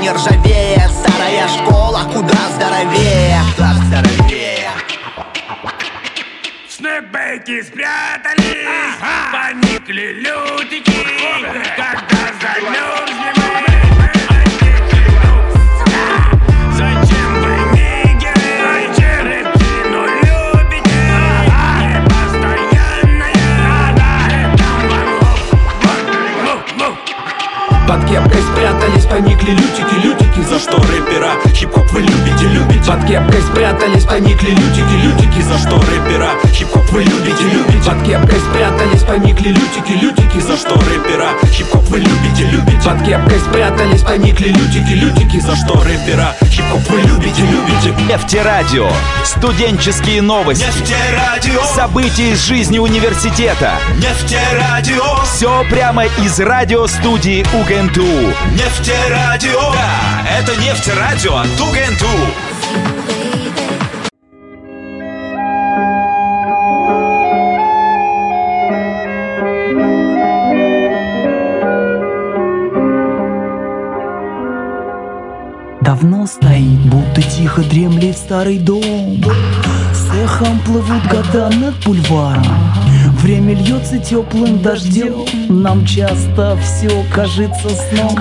не 0.04 0.12
ржавеет. 0.12 0.92
Старая 0.92 1.48
школа 1.48 2.04
куда 2.14 2.50
здоровее. 2.56 3.40
Куда 3.56 3.74
здоровее? 3.86 4.70
Снэпбэки 6.68 7.62
спрятались, 7.62 8.43
спрятались, 33.54 34.06
поникли 34.06 34.50
лютики, 34.50 34.96
лютики 35.04 35.42
За 35.42 35.58
что 35.60 35.80
рэпера 35.80 36.32
хип-хоп 36.52 36.90
вы 36.92 37.04
любите, 37.04 37.44
любите 37.44 37.90
Под 37.90 38.04
кепкой 38.04 38.40
спрятались, 38.40 39.04
поникли 39.04 39.50
лютики, 39.50 39.92
лютики 39.92 40.40
За 40.40 40.58
что 40.58 40.76
рэпера 40.76 41.30
хип-хоп 41.52 41.84
вы 41.90 42.00
любите, 42.00 42.46
любите 42.52 42.82
Под 42.84 43.04
кепкой 43.06 43.40
спрятались, 43.40 44.02
поникли 44.02 44.50
лютики, 44.50 44.94
лютики 44.94 45.40
За 45.40 45.56
что 45.56 45.82
рэпера 45.84 46.36
хип-хоп 46.44 46.90
вы 46.90 47.02
любите, 47.02 47.44
любите 47.44 47.94
Нефтерадио. 48.10 48.90
Студенческие 49.24 50.22
новости. 50.22 50.64
Нефтерадио. 50.64 51.64
События 51.76 52.32
из 52.32 52.44
жизни 52.46 52.80
университета. 52.80 53.74
Нефтерадио. 53.98 55.24
Все 55.26 55.64
прямо 55.70 56.06
из 56.06 56.40
радиостудии 56.40 57.46
УГНТУ. 57.54 58.34
Нефтерадио. 58.54 59.72
Да, 59.74 60.28
это 60.40 60.56
нефтерадио 60.62 61.38
от 61.38 61.60
УГНТУ. 61.60 62.53
Тихо 77.54 77.70
дремлет 77.70 78.18
старый 78.18 78.58
дом. 78.58 79.22
С 79.94 80.16
эхом 80.16 80.60
плывут 80.66 81.04
года 81.04 81.52
над 81.56 81.76
бульваром. 81.86 82.44
Время 83.22 83.54
льется 83.56 84.00
теплым 84.00 84.60
дождем. 84.62 85.26
Нам 85.50 85.86
часто 85.86 86.58
все 86.64 86.90
кажется 87.14 87.70
сном. 87.70 88.18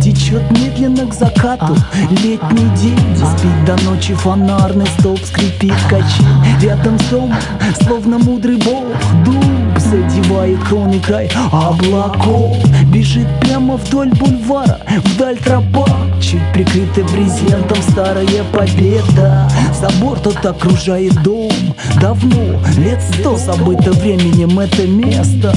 Течет 0.00 0.48
медленно 0.52 1.06
к 1.06 1.14
закату. 1.14 1.76
Летний 2.22 2.68
день. 2.76 2.98
Спит 3.16 3.64
до 3.66 3.76
ночи 3.84 4.14
фонарный 4.14 4.86
столб 4.98 5.20
Скрипит 5.24 5.74
качель 5.90 6.24
Рядом 6.62 6.98
с 7.00 7.04
домом 7.04 7.34
Словно 7.82 8.18
мудрый 8.18 8.56
бог 8.58 8.84
Дуб 9.24 9.78
задевает 9.78 10.62
кроны 10.64 11.00
край 11.00 11.30
облаков. 11.50 12.56
Бежит 12.92 13.26
прямо 13.40 13.76
вдоль 13.76 14.10
бульвара 14.10 14.78
Вдаль 15.04 15.38
тропа 15.38 15.86
Чуть 16.20 16.52
прикрытый 16.52 17.04
брезентом 17.04 17.78
Старая 17.90 18.44
победа. 18.52 19.48
Забор 19.80 20.18
тот 20.18 20.44
окружает 20.44 21.22
дом. 21.22 21.52
Давно, 22.00 22.60
лет 22.76 23.00
сто 23.12 23.36
забыто 23.36 23.92
временем 23.92 24.58
это 24.58 24.86
место. 24.86 25.54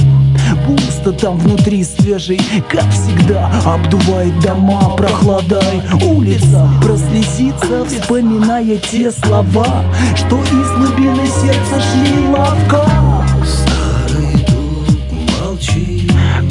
Пусто 0.66 1.12
там 1.12 1.38
внутри 1.38 1.84
свежий, 1.84 2.40
как 2.68 2.88
всегда. 2.90 3.50
Обдувает 3.64 4.38
дома 4.40 4.90
прохладой 4.96 5.82
Улица. 6.04 6.68
Прослезится, 6.80 7.84
вспоминая 7.84 8.76
те 8.76 9.10
слова 9.10 9.84
Что 10.14 10.40
из 10.42 10.70
глубины 10.76 11.26
сердца 11.26 11.80
шли 11.80 12.28
лавка. 12.28 12.86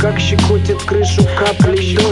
Как 0.02 0.20
щекотит 0.20 0.82
крышу 0.82 1.22
капли 1.38 1.96
дождь 1.96 2.11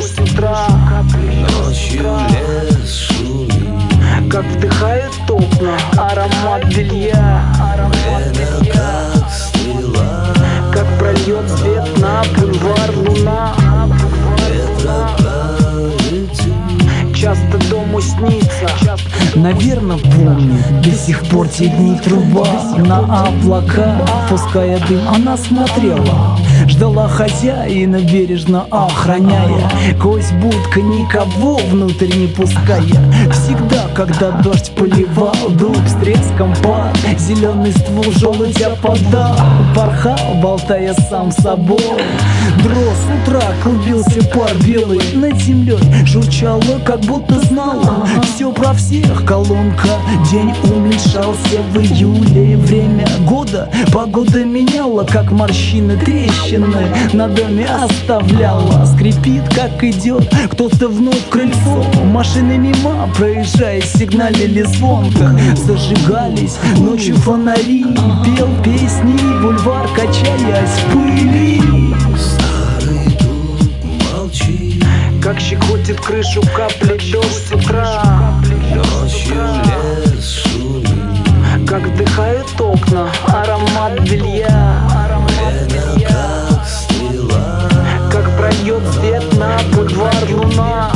Дому 17.90 18.02
снится 18.02 18.39
Наверно 19.40 19.98
помнит 19.98 20.82
До 20.82 20.92
сих 20.92 21.24
пор 21.28 21.48
те 21.48 21.68
дни 21.70 21.98
труба 22.04 22.46
На 22.78 23.28
облака 23.28 24.02
Пуская 24.30 24.80
дым 24.88 25.08
Она 25.08 25.38
смотрела. 25.38 26.38
Ждала 26.68 27.08
хозяина 27.08 28.00
бережно 28.02 28.66
охраняя. 28.70 29.70
Кость 30.00 30.34
будка 30.34 30.82
никого 30.82 31.58
внутрь 31.70 32.14
не 32.16 32.28
пуская. 32.28 32.82
Всегда, 33.32 33.88
когда 33.96 34.32
дождь 34.32 34.72
поливал 34.76 35.34
Дуб 35.50 35.78
с 35.88 35.94
треском 35.94 36.54
пар 36.62 36.92
Зеленый 37.18 37.72
ствол 37.72 38.12
желудь 38.12 38.62
опадал. 38.62 39.36
Порхал, 39.76 40.36
болтая 40.42 40.94
сам 41.10 41.32
собой. 41.32 41.80
Дрос 42.64 43.06
утра 43.24 43.42
клубился 43.64 44.22
пар 44.30 44.52
белый 44.66 45.02
Над 45.16 45.36
землей. 45.38 45.80
Журчало, 46.06 46.80
как 46.86 47.00
будто 47.02 47.40
знала 47.46 48.06
Все 48.24 48.52
про 48.52 48.74
всех, 48.74 49.26
колонка. 49.30 49.90
День 50.32 50.52
уменьшался 50.64 51.62
в 51.72 51.78
июле. 51.78 52.58
Время 52.58 53.08
года 53.28 53.70
Погода 53.94 54.44
меняла, 54.44 55.04
как 55.04 55.32
морщины 55.32 55.96
Трещины 55.98 56.88
на 57.14 57.28
доме 57.28 57.68
оставляла. 57.68 58.86
Скрипит, 58.86 59.44
как 59.54 59.84
идет 59.84 60.28
Кто-то 60.52 60.88
вновь 60.88 61.30
крыльцо. 61.30 61.86
Машины 62.06 62.58
мимо, 62.58 63.08
проезжая, 63.16 63.82
сигналили 63.82 64.64
звонко 64.64 65.40
Зажигались 65.56 66.58
ночью 66.80 67.16
фонари. 67.18 67.86
Пел 68.26 68.50
песни 68.64 69.16
бульвар, 69.44 69.88
качаясь 69.90 70.80
в 70.88 70.94
пыли. 70.94 71.62
Молчи, 74.12 74.82
Как 75.22 75.40
щекотит 75.40 76.00
крышу 76.02 76.42
капли 76.56 76.98
дождь 77.12 77.48
с 77.48 77.52
утра 77.52 78.29
Как 81.68 81.84
вдыхают 81.84 82.48
окна 82.60 83.10
аромат 83.28 84.00
белья 84.02 84.90
как 88.12 88.38
прольет 88.38 88.84
свет 88.94 89.24
на 89.38 89.58
бульвар 89.74 90.14
луна. 90.30 90.92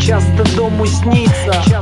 Часто 0.00 0.56
дому 0.56 0.86
снится 0.86 1.77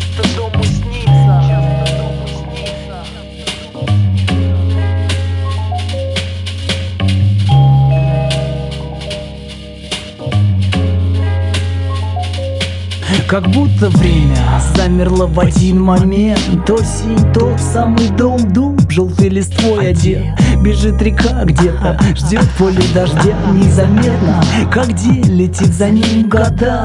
Как 13.36 13.50
будто 13.50 13.90
время 13.90 14.34
замерло 14.74 15.26
в 15.26 15.38
один 15.38 15.82
момент. 15.82 16.70
Осень, 16.70 17.34
тот 17.34 17.60
самый 17.60 18.08
дом, 18.16 18.50
дуб, 18.50 18.90
желтый 18.90 19.28
листвой 19.28 19.90
одет 19.90 20.24
Бежит 20.62 21.02
река 21.02 21.44
где-то, 21.44 22.00
ждет 22.16 22.48
поле 22.56 22.82
дождя 22.94 23.36
Незаметно, 23.52 24.42
как 24.72 24.90
день 24.94 25.36
летит 25.36 25.66
за 25.66 25.90
ним 25.90 26.30
года. 26.30 26.82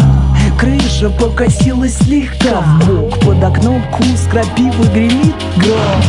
Крыша 0.59 1.09
покосилась 1.11 1.95
слегка 1.99 2.59
в 2.59 2.85
бок 2.85 3.17
Под 3.21 3.41
окном 3.41 3.81
кус 3.93 4.27
крапивы 4.29 4.87
гремит 4.93 5.35
гром 5.55 6.03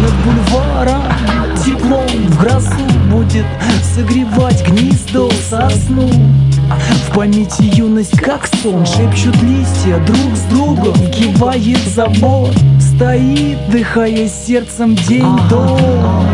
Над 0.00 0.14
бульваром 0.22 1.02
теплом 1.64 2.06
в 2.06 2.40
грозу 2.40 3.10
будет 3.10 3.46
Согревать 3.96 4.64
гнездо 4.68 5.28
сосну 5.50 6.08
в 6.70 7.14
памяти 7.14 7.62
юность 7.76 8.18
как 8.20 8.46
сон 8.46 8.84
Шепчут 8.86 9.40
листья 9.42 9.98
друг 10.06 10.34
с 10.36 10.42
другом 10.50 10.94
Кивает 11.10 11.78
забор 11.94 12.50
Стоит, 12.80 13.58
дыхая 13.70 14.28
сердцем 14.28 14.94
день 14.94 15.36
дом 15.48 16.26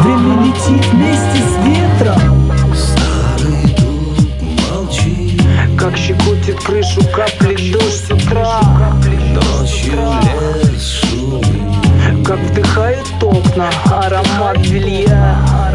Время 0.00 0.44
летит 0.44 0.84
вместе 0.92 1.42
с 1.42 1.56
ветром. 1.66 2.52
Старый 2.74 3.74
дуб, 3.76 4.42
молчи 4.70 5.38
Как 5.78 5.96
щекотит 5.96 6.58
крышу 6.60 7.02
капли 7.14 7.72
дождь 7.72 8.06
с 8.06 8.10
утра. 8.10 8.60
Ночью 9.34 9.92
лес 10.72 11.02
Как 12.24 12.38
вдыхают 12.38 13.06
окна 13.22 13.70
аромат 13.90 14.58
белья 14.58 15.69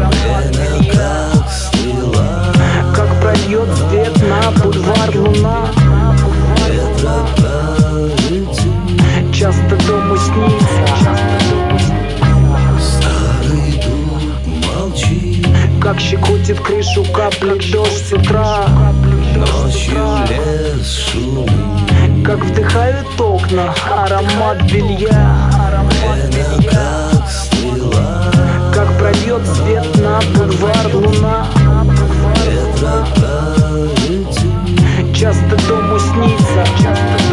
Прольет 3.46 3.68
свет 3.76 4.22
на 4.22 4.50
бульвар 4.60 5.16
луна. 5.16 5.68
Часто 9.32 9.76
дому 9.86 10.16
снится. 10.16 10.84
Старый 12.80 13.80
дуб, 13.84 14.66
молчи 14.66 15.44
Как 15.80 16.00
щекотит 16.00 16.58
крышу 16.58 17.04
капли 17.12 17.60
дождь 17.70 18.08
с 18.08 18.12
утра. 18.12 18.66
Ночью 19.36 20.02
лес 20.28 21.12
Как 22.24 22.44
вдыхают 22.44 23.20
окна 23.20 23.72
аромат 23.96 24.60
белья. 24.72 25.50
Как 26.72 27.28
стрела 27.30 28.24
Как 28.74 28.98
прольет 28.98 29.46
свет 29.46 29.86
на 29.98 30.20
бульвар 30.34 30.94
луна 30.96 31.46
Часто 35.14 35.56
дому 35.68 35.98
снится 35.98 36.64
Часто 36.82 37.25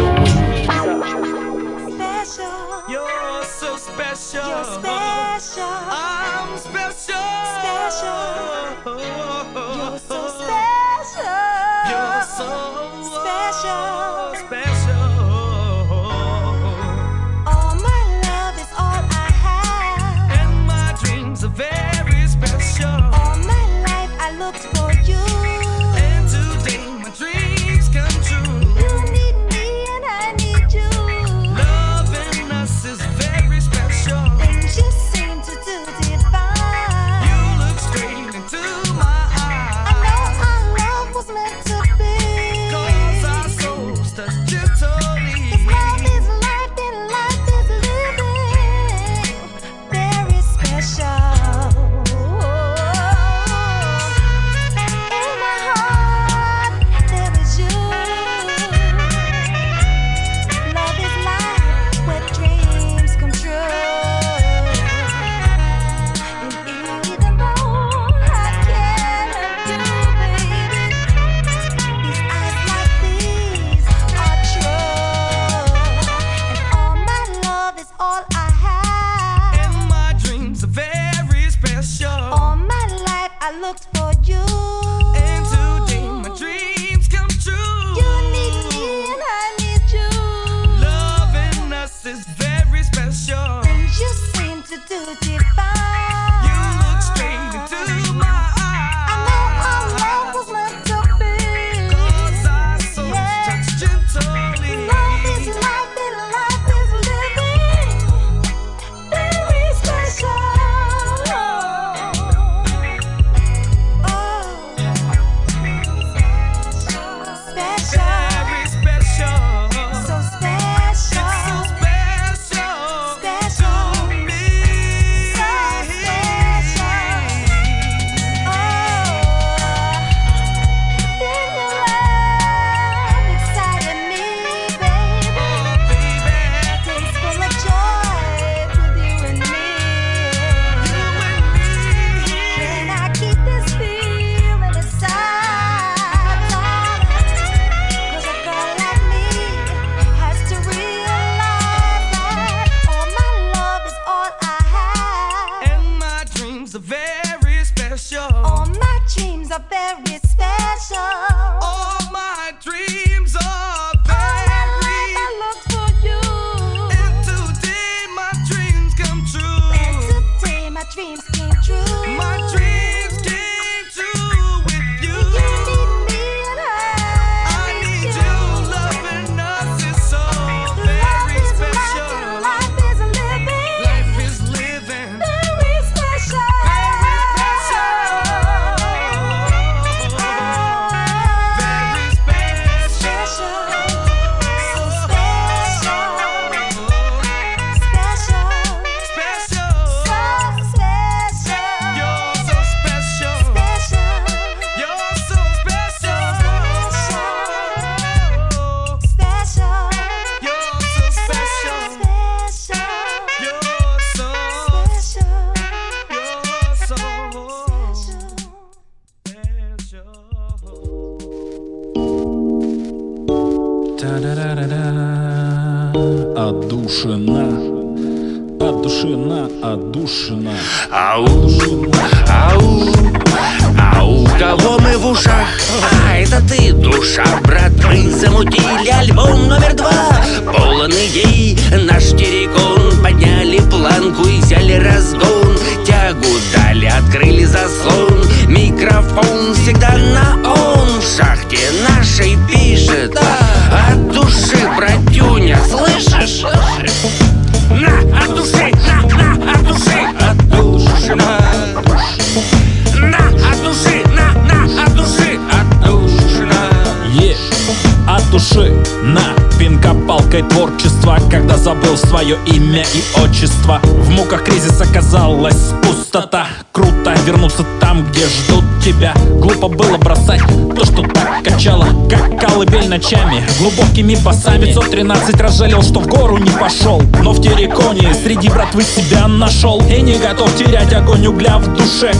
глубокими 283.58 284.14
басами 284.16 284.66
513 284.66 285.40
раз 285.40 285.58
жалел, 285.58 285.82
что 285.82 286.00
в 286.00 286.06
гору 286.06 286.38
не 286.38 286.50
пошел. 286.50 287.02
Но 287.22 287.32
в 287.32 287.42
Тереконе 287.42 288.14
среди 288.14 288.48
братвы 288.48 288.82
себя 288.82 289.26
нашел. 289.26 289.80
И 289.88 290.00
не 290.00 290.18
готов 290.18 290.54
терять 290.56 290.92
огонь 290.92 291.26
угля 291.26 291.58
в 291.58 291.74
душе. 291.74 292.12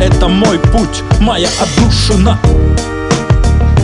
Это 0.00 0.28
мой 0.28 0.58
путь, 0.58 1.02
моя 1.20 1.48
отдушина. 1.60 2.38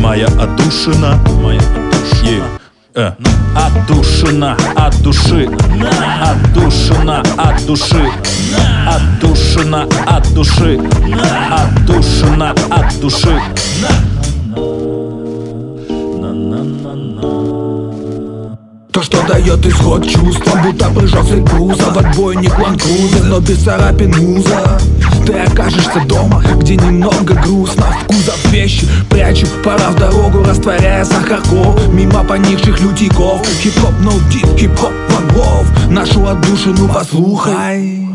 Моя 0.00 0.26
отдушина. 0.26 1.18
Моя 1.42 1.60
отдушина. 1.60 2.62
Э. 2.94 3.12
Отдушина 3.56 4.56
от 4.76 5.02
души. 5.02 5.48
Отдушина 6.20 7.22
от 7.38 7.66
души. 7.66 8.10
Отдушина 8.86 9.86
от 10.06 10.34
души. 10.34 10.78
Отдушина 11.50 12.50
от 12.70 13.00
души 13.00 13.40
что 19.12 19.26
дает 19.26 19.64
исход 19.66 20.08
чувства, 20.08 20.58
будто 20.64 20.88
прыжок 20.90 21.26
с 21.26 21.32
груза 21.32 21.84
В 21.84 21.98
отбойник 21.98 22.58
Лан 22.58 22.78
Крузер, 22.78 23.24
но 23.24 23.40
без 23.40 23.58
царапин 23.58 24.10
муза 24.10 24.78
Ты 25.26 25.34
окажешься 25.34 26.00
дома, 26.06 26.42
где 26.56 26.76
немного 26.76 27.34
грустно. 27.34 27.84
В 28.02 28.06
кузов 28.06 28.44
вещи 28.50 28.86
прячу, 29.10 29.46
пора 29.62 29.90
в 29.90 29.96
дорогу 29.96 30.42
Растворяя 30.42 31.04
сахарков, 31.04 31.92
мимо 31.92 32.24
поникших 32.24 32.80
лютиков. 32.80 33.46
Хип-хоп, 33.62 33.92
deep, 34.30 34.58
хип-хоп, 34.58 34.92
Ван 35.10 35.36
Лов 35.36 35.66
Нашу 35.90 36.26
отдушину 36.26 36.88
послухай. 36.88 38.08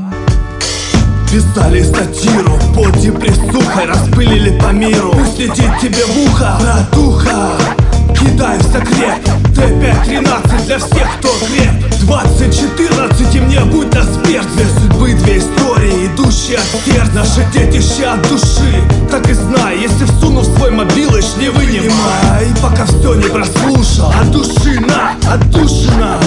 Писали 1.32 1.84
сатиру 1.84 2.58
под 2.74 2.98
депрессухой 3.00 3.86
Распылили 3.86 4.58
по 4.58 4.68
миру 4.68 5.12
Пусть 5.14 5.38
летит 5.38 5.70
тебе 5.82 6.06
в 6.06 6.26
ухо 6.26 6.58
Братуха 6.62 7.87
Кидай 8.20 8.58
в 8.58 8.64
секрет 8.64 9.22
Т5-13 9.56 10.66
для 10.66 10.78
всех, 10.80 11.08
кто 11.20 11.30
креп 11.46 11.88
2014 12.02 13.36
и 13.36 13.40
мне 13.40 13.60
будь 13.62 13.94
на 13.94 14.04
смерть. 14.04 14.48
Две 14.56 14.66
судьбы, 14.66 15.14
две 15.14 15.38
истории, 15.38 16.08
идущие 16.08 16.58
от 16.58 16.66
сердца. 16.86 17.12
Наши 17.14 17.46
детище 17.54 18.06
от 18.06 18.22
души 18.30 18.82
Так 19.12 19.30
и 19.30 19.34
знай, 19.34 19.80
если 19.80 20.06
всуну 20.06 20.42
в 20.42 20.58
свой 20.58 20.72
мобилыч 20.72 21.26
Не 21.40 21.50
вынимай, 21.50 22.48
пока 22.62 22.86
все 22.86 23.16
не 23.16 23.28
прослушал. 23.28 24.12
От 24.20 24.32
души 24.32 24.80
на, 24.80 25.12
отдушина 25.32 26.20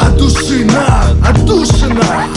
От 0.00 0.16
души 0.16 0.64
на, 0.64 1.28
отдушина 1.28 2.28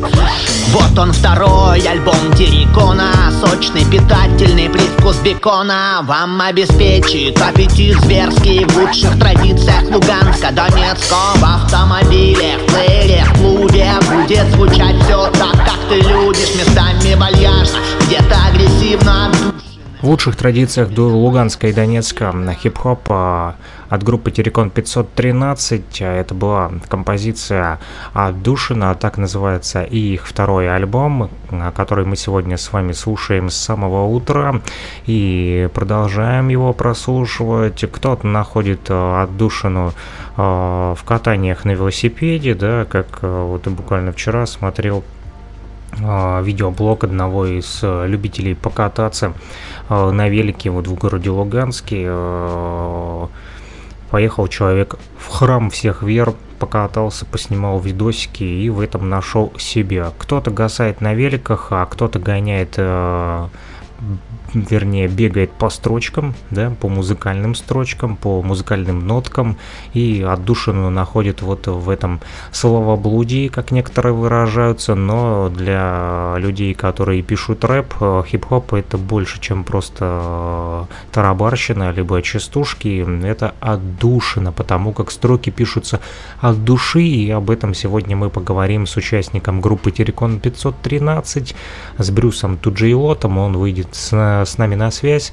Вот 0.00 0.98
он 0.98 1.12
второй 1.12 1.80
альбом 1.80 2.32
Террикона. 2.36 3.12
Сочный 3.40 3.84
питательный 3.84 4.68
привкус 4.68 5.16
бекона. 5.18 6.00
Вам 6.04 6.40
обеспечит 6.40 7.40
аппетит 7.40 7.98
зверский. 8.00 8.64
В 8.64 8.76
лучших 8.76 9.18
традициях 9.18 9.84
Луганска, 9.90 10.52
Донецка 10.52 11.16
В 11.36 11.44
автомобиле, 11.44 12.58
в 12.58 12.72
плеере, 12.72 13.24
в 13.34 13.38
клубе 13.38 13.92
Будет 14.10 14.46
звучать 14.52 14.96
все 15.04 15.26
так, 15.32 15.56
как 15.56 15.78
ты 15.88 15.96
любишь. 15.96 16.54
Местами 16.54 17.14
вальяжно, 17.14 17.78
где-то 18.06 18.36
агрессивно. 18.48 19.30
от 19.30 19.32
души. 19.32 19.69
В 20.00 20.04
лучших 20.04 20.34
традициях 20.34 20.88
до 20.88 21.08
Луганска 21.08 21.68
и 21.68 21.74
Донецка 21.74 22.32
на 22.32 22.54
хип-хоп 22.54 23.00
а, 23.10 23.56
от 23.90 24.02
группы 24.02 24.30
Терекон 24.30 24.70
513. 24.70 26.00
а, 26.00 26.14
Это 26.18 26.34
была 26.34 26.72
композиция 26.88 27.78
«Отдушина», 28.14 28.94
так 28.94 29.18
называется 29.18 29.82
и 29.82 29.98
их 30.14 30.26
второй 30.26 30.74
альбом, 30.74 31.28
а, 31.50 31.70
который 31.72 32.06
мы 32.06 32.16
сегодня 32.16 32.56
с 32.56 32.72
вами 32.72 32.92
слушаем 32.92 33.50
с 33.50 33.56
самого 33.56 34.06
утра 34.06 34.62
и 35.04 35.68
продолжаем 35.74 36.48
его 36.48 36.72
прослушивать. 36.72 37.84
Кто-то 37.92 38.26
находит 38.26 38.86
а, 38.88 39.24
отдушину 39.24 39.92
а, 40.38 40.94
в 40.94 41.04
катаниях 41.04 41.66
на 41.66 41.72
велосипеде, 41.72 42.54
да, 42.54 42.86
как 42.86 43.18
а, 43.20 43.44
вот 43.44 43.68
буквально 43.68 44.12
вчера 44.12 44.46
смотрел 44.46 45.04
а, 45.04 45.19
видеоблог 45.98 47.04
одного 47.04 47.46
из 47.46 47.80
э, 47.82 48.06
любителей 48.06 48.54
покататься 48.54 49.32
э, 49.88 50.10
на 50.10 50.28
велике 50.28 50.70
вот 50.70 50.86
в 50.86 50.94
городе 50.94 51.30
Луганске. 51.30 52.04
э, 52.06 53.26
Поехал 54.10 54.48
человек 54.48 54.96
в 55.18 55.28
храм 55.28 55.70
всех 55.70 56.02
вер, 56.02 56.34
покатался, 56.58 57.24
поснимал 57.24 57.78
видосики 57.78 58.42
и 58.42 58.68
в 58.68 58.80
этом 58.80 59.08
нашел 59.08 59.52
себя. 59.56 60.12
Кто-то 60.18 60.50
гасает 60.50 61.00
на 61.00 61.14
великах, 61.14 61.68
а 61.70 61.86
кто-то 61.86 62.18
гоняет 62.18 62.76
вернее, 64.54 65.08
бегает 65.08 65.52
по 65.52 65.70
строчкам, 65.70 66.34
да, 66.50 66.70
по 66.80 66.88
музыкальным 66.88 67.54
строчкам, 67.54 68.16
по 68.16 68.42
музыкальным 68.42 69.06
ноткам 69.06 69.56
и 69.94 70.24
отдушину 70.26 70.90
находит 70.90 71.42
вот 71.42 71.66
в 71.66 71.88
этом 71.88 72.20
словоблудии, 72.52 73.48
как 73.48 73.70
некоторые 73.70 74.12
выражаются, 74.12 74.94
но 74.94 75.48
для 75.48 76.34
людей, 76.38 76.74
которые 76.74 77.22
пишут 77.22 77.64
рэп, 77.64 77.94
э, 78.00 78.22
хип-хоп 78.26 78.74
это 78.74 78.98
больше, 78.98 79.40
чем 79.40 79.64
просто 79.64 80.06
э, 80.10 80.84
тарабарщина, 81.12 81.92
либо 81.92 82.20
частушки, 82.22 83.06
это 83.24 83.54
отдушина, 83.60 84.52
потому 84.52 84.92
как 84.92 85.10
строки 85.10 85.50
пишутся 85.50 86.00
от 86.40 86.64
души, 86.64 87.02
и 87.02 87.30
об 87.30 87.50
этом 87.50 87.74
сегодня 87.74 88.16
мы 88.16 88.30
поговорим 88.30 88.86
с 88.86 88.96
участником 88.96 89.60
группы 89.60 89.90
Терекон 89.90 90.40
513, 90.40 91.54
с 91.98 92.10
Брюсом 92.10 92.56
Туджейлотом, 92.56 93.38
он 93.38 93.56
выйдет 93.56 93.94
с, 93.94 94.39
с 94.44 94.58
нами 94.58 94.74
на 94.74 94.90
связь 94.90 95.32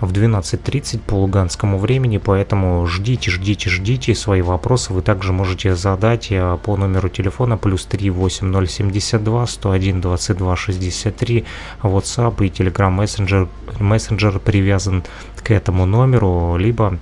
в 0.00 0.12
12.30 0.12 1.00
по 1.00 1.14
луганскому 1.14 1.78
времени, 1.78 2.18
поэтому 2.18 2.86
ждите, 2.86 3.30
ждите, 3.30 3.70
ждите. 3.70 4.14
Свои 4.14 4.42
вопросы 4.42 4.92
вы 4.92 5.00
также 5.02 5.32
можете 5.32 5.74
задать 5.74 6.28
э, 6.30 6.58
по 6.62 6.76
номеру 6.76 7.08
телефона 7.08 7.56
плюс 7.56 7.86
38072 7.86 9.46
101 9.46 10.00
22 10.00 10.56
63 10.56 11.44
WhatsApp 11.82 12.44
и 12.44 12.48
Telegram 12.48 12.94
Messenger, 12.94 13.48
Messenger 13.78 14.38
привязан 14.38 15.02
к 15.42 15.50
этому 15.50 15.86
номеру, 15.86 16.56
либо 16.56 16.98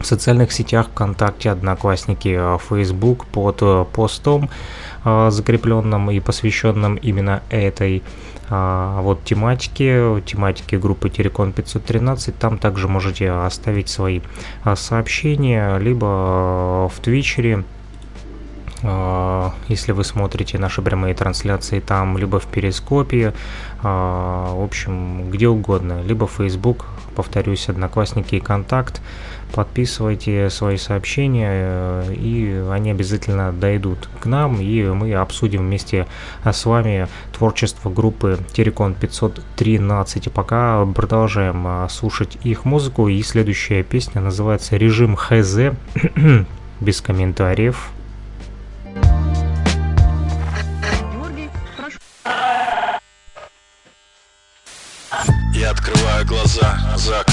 в 0.00 0.06
социальных 0.06 0.52
сетях 0.52 0.88
ВКонтакте, 0.88 1.50
Одноклассники, 1.50 2.36
э, 2.36 2.58
Facebook 2.68 3.26
под 3.26 3.58
э, 3.62 3.84
постом, 3.92 4.48
э, 5.04 5.30
закрепленным 5.30 6.10
и 6.10 6.20
посвященным 6.20 6.96
именно 6.96 7.42
этой 7.50 8.02
а, 8.50 9.00
вот 9.02 9.24
тематике, 9.24 10.22
тематике 10.24 10.78
группы 10.78 11.10
Терекон 11.10 11.52
513, 11.52 12.38
там 12.38 12.58
также 12.58 12.88
можете 12.88 13.30
оставить 13.30 13.88
свои 13.88 14.20
а, 14.64 14.76
сообщения, 14.76 15.78
либо 15.78 16.06
а, 16.08 16.88
в 16.88 16.98
Твичере, 17.00 17.64
а, 18.82 19.54
если 19.68 19.92
вы 19.92 20.04
смотрите 20.04 20.58
наши 20.58 20.82
прямые 20.82 21.14
трансляции 21.14 21.80
там, 21.80 22.16
либо 22.16 22.38
в 22.38 22.46
Перископе, 22.46 23.34
а, 23.82 24.54
в 24.54 24.62
общем, 24.62 25.30
где 25.30 25.48
угодно, 25.48 26.02
либо 26.02 26.26
Facebook, 26.26 26.86
повторюсь, 27.16 27.68
Одноклассники 27.68 28.36
и 28.36 28.40
Контакт, 28.40 29.00
подписывайте 29.54 30.50
свои 30.50 30.76
сообщения, 30.76 31.50
э, 31.52 32.14
и 32.14 32.64
они 32.70 32.90
обязательно 32.90 33.52
дойдут 33.52 34.08
к 34.20 34.26
нам, 34.26 34.60
и 34.60 34.82
мы 34.84 35.12
обсудим 35.14 35.60
вместе 35.60 36.06
с 36.44 36.64
вами 36.64 37.08
творчество 37.32 37.90
группы 37.90 38.38
Терекон 38.52 38.94
513. 38.94 40.26
И 40.26 40.30
пока 40.30 40.84
продолжаем 40.86 41.64
а, 41.66 41.88
слушать 41.88 42.38
их 42.44 42.64
музыку, 42.64 43.08
и 43.08 43.22
следующая 43.22 43.82
песня 43.82 44.20
называется 44.20 44.76
«Режим 44.76 45.16
ХЗ», 45.16 45.72
без 46.80 47.00
комментариев. 47.00 47.90
Я 55.54 55.70
открываю 55.70 56.24
глаза, 56.26 56.78
за 56.96 57.27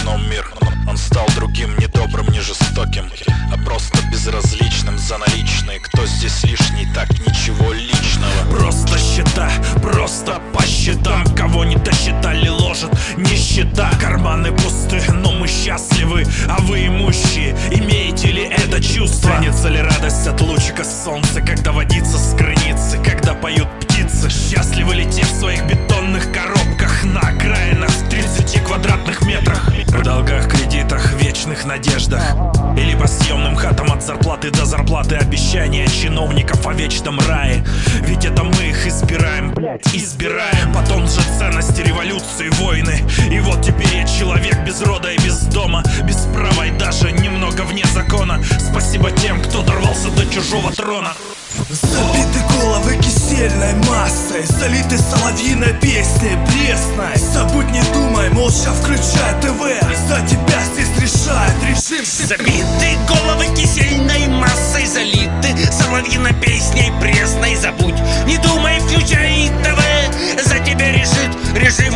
Он 0.88 0.98
стал 0.98 1.26
другим, 1.36 1.78
не 1.80 1.88
добрым, 1.88 2.28
не 2.30 2.40
жестоким 2.42 3.10
А 3.52 3.58
просто 3.66 3.98
безразличным 4.12 4.98
за 4.98 5.18
наличные. 5.18 5.80
Кто 5.80 6.06
здесь 6.06 6.44
лишний, 6.44 6.88
так 6.94 7.10
ничего 7.12 7.74
личного. 7.74 8.52
Просто 8.52 8.98
счета, 8.98 9.50
просто 9.82 10.42
по 10.54 10.64
счетам. 10.66 11.26
Кого 11.36 11.66
не 11.66 11.76
досчитали, 11.76 12.48
ложат 12.50 12.92
нищета. 13.18 13.90
Карманы 14.00 14.52
пусты, 14.52 15.02
но 15.12 15.32
мы 15.34 15.48
счастливы. 15.48 16.26
А 16.48 16.62
вы 16.62 16.88
имущие, 16.88 17.56
имеете 17.72 18.32
ли 18.32 18.44
это 18.44 18.82
чувство? 18.82 19.32
Тянется 19.32 19.70
ли 19.70 19.82
радость 19.82 20.28
от 20.28 20.40
лучика 20.42 20.84
солнца 20.84 21.42
Когда 21.42 21.72
водится 21.72 22.18
с 22.18 22.34
границы, 22.36 23.00
когда 23.04 23.34
поют 23.34 23.68
птицы? 23.82 24.30
Счастливы 24.30 24.96
ли 24.96 25.06
те 25.12 25.24
в 25.24 25.40
своих 25.40 25.66
бетонных 25.66 26.32
коробках? 26.32 27.04
На 27.04 27.22
окраинах 27.22 27.90
в 27.90 28.10
30 28.10 28.64
квадратных 28.64 29.22
метрах 29.26 29.75
В 29.96 30.04
долгах, 30.04 30.50
кредитах, 30.50 31.14
вечных 31.14 31.66
надеждах. 31.66 32.22
Или 32.78 32.96
по 32.96 33.08
съемным 33.08 33.56
хатам 33.56 33.92
от 33.94 34.04
зарплаты 34.04 34.52
до 34.52 34.66
зарплаты 34.66 35.16
Обещания 35.16 35.88
чиновников 35.88 36.68
о 36.68 36.74
вечном 36.74 37.18
рае. 37.20 37.66
Ведь 38.02 38.26
это 38.26 38.44
мы 38.44 38.56
их 38.56 38.86
избираем, 38.86 39.54
блядь, 39.54 39.88
избираем. 39.96 40.74
Потом 40.74 41.08
же 41.08 41.22
ценности 41.40 41.82
революции, 41.82 42.50
войны. 42.62 43.04
И 43.32 43.40
вот 43.40 43.62
теперь 43.62 43.96
я 43.96 44.06
человек 44.06 44.60
без 44.66 44.82
рода 44.82 45.10
и 45.10 45.18
без 45.18 45.40
дома. 45.44 45.82
Без 46.04 46.18
права 46.34 46.66
и 46.66 46.72
даже 46.72 47.12
немного 47.14 47.62
вне 47.62 47.86
закона. 47.94 48.44
Спасибо 48.60 49.12
тем, 49.12 49.42
кто 49.42 49.62
дорвался 49.62 50.10
до 50.12 50.26
чужого 50.26 50.72
трона 50.74 51.14
Забиты 51.70 52.40
головы 52.52 52.98
кисельной 52.98 53.74
массой 53.88 54.46
Залиты 54.46 54.98
соловьиной 54.98 55.74
песней 55.80 56.38
пресной. 56.48 57.16
Забудь 57.34 57.70
не 57.72 57.82
думай, 57.94 58.30
молча 58.32 58.72
включай 58.72 59.34
ТВ. 59.42 59.62
За 60.08 60.22
тебя 60.28 60.62
здесь 60.74 60.90
решает 61.00 61.54
режим. 61.64 62.06
Забиты 62.06 62.98
головы 63.08 63.46
кисельной 63.56 64.28
массой 64.28 64.86
Залиты 64.86 65.72
соловьиной 65.72 66.34
песней 66.34 66.92
пресной. 67.00 67.56
Забудь, 67.56 68.00
не 68.26 68.38
думай, 68.38 68.80
включай 68.80 69.50
ТВ. 69.64 70.46
За 70.46 70.60
тебя 70.60 70.92
решит 70.92 71.32
режим 71.56 71.94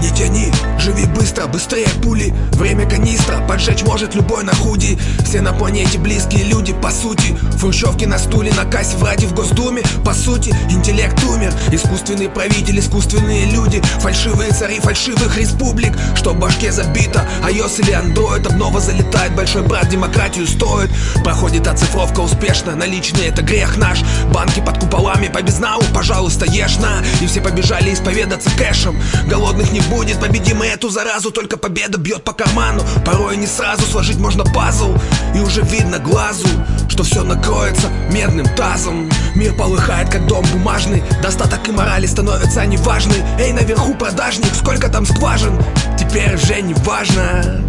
Не 0.00 0.08
тяни, 0.10 0.50
живи 0.78 1.04
быстро, 1.04 1.46
быстрее 1.46 1.86
пули. 2.02 2.32
Время 2.52 2.88
канистра, 2.88 3.38
поджечь 3.46 3.82
может 3.82 4.14
любой 4.14 4.44
на 4.44 4.54
худи. 4.54 4.98
Все 5.24 5.42
на 5.42 5.52
планете 5.52 5.98
близкие 5.98 6.44
люди, 6.44 6.72
по 6.72 6.90
сути. 6.90 7.36
Хрущевки 7.60 8.06
на 8.06 8.18
стуле, 8.18 8.50
на 8.54 8.64
кассе 8.64 8.96
в 8.96 9.04
ради 9.04 9.26
в 9.26 9.34
Госдуме. 9.34 9.82
По 10.02 10.14
сути, 10.14 10.54
интеллект 10.70 11.22
умер. 11.24 11.52
Искусственный 11.70 12.30
правитель, 12.30 12.78
искусственные 12.80 13.50
люди. 13.50 13.82
Фальшивые 14.00 14.52
цари 14.52 14.80
фальшивых 14.80 15.36
республик. 15.36 15.92
Что 16.16 16.30
в 16.30 16.38
башке 16.38 16.72
забито, 16.72 17.28
iOS 17.42 17.80
или 17.82 17.92
Android 17.92 18.46
Обнова 18.46 18.80
залетает, 18.80 19.34
большой 19.36 19.62
брат 19.62 19.90
демократию 19.90 20.46
стоит. 20.46 20.90
Проходит 21.22 21.66
оцифровка 21.66 22.20
успешно, 22.20 22.74
наличные 22.74 23.28
это 23.28 23.42
грех 23.42 23.76
наш. 23.76 24.02
Банки 24.32 24.60
под 24.60 24.78
куполами, 24.78 25.28
по 25.28 25.42
безнау, 25.42 25.82
пожалуйста, 25.92 26.46
ешь 26.46 26.78
на. 26.78 27.02
И 27.20 27.26
все 27.26 27.42
побежали 27.42 27.92
исповедаться 27.92 28.48
кэшем. 28.56 28.98
Голодных 29.26 29.70
не 29.72 29.80
будет, 29.90 30.20
победим 30.20 30.62
эту 30.62 30.88
заразу 30.88 31.30
Только 31.30 31.56
победа 31.56 31.98
бьет 31.98 32.24
по 32.24 32.32
карману. 32.32 32.82
Порой 33.04 33.36
не 33.36 33.46
сразу 33.46 33.82
сложить 33.82 34.18
можно 34.18 34.44
пазл 34.44 34.94
И 35.34 35.40
уже 35.40 35.62
видно 35.62 35.98
глазу, 35.98 36.48
что 36.88 37.02
все 37.02 37.22
накроется 37.22 37.88
медным 38.10 38.46
тазом. 38.56 39.10
Мир 39.34 39.54
полыхает, 39.54 40.08
как 40.08 40.26
дом 40.26 40.44
бумажный 40.52 41.02
Достаток 41.22 41.68
и 41.68 41.72
морали 41.72 42.06
становятся 42.06 42.64
неважны. 42.64 43.16
Эй, 43.38 43.52
наверху 43.52 43.94
продажник, 43.94 44.54
сколько 44.54 44.88
там 44.88 45.04
скважин? 45.04 45.58
Теперь 45.98 46.34
уже 46.34 46.62
не 46.62 46.74
важно 46.74 47.60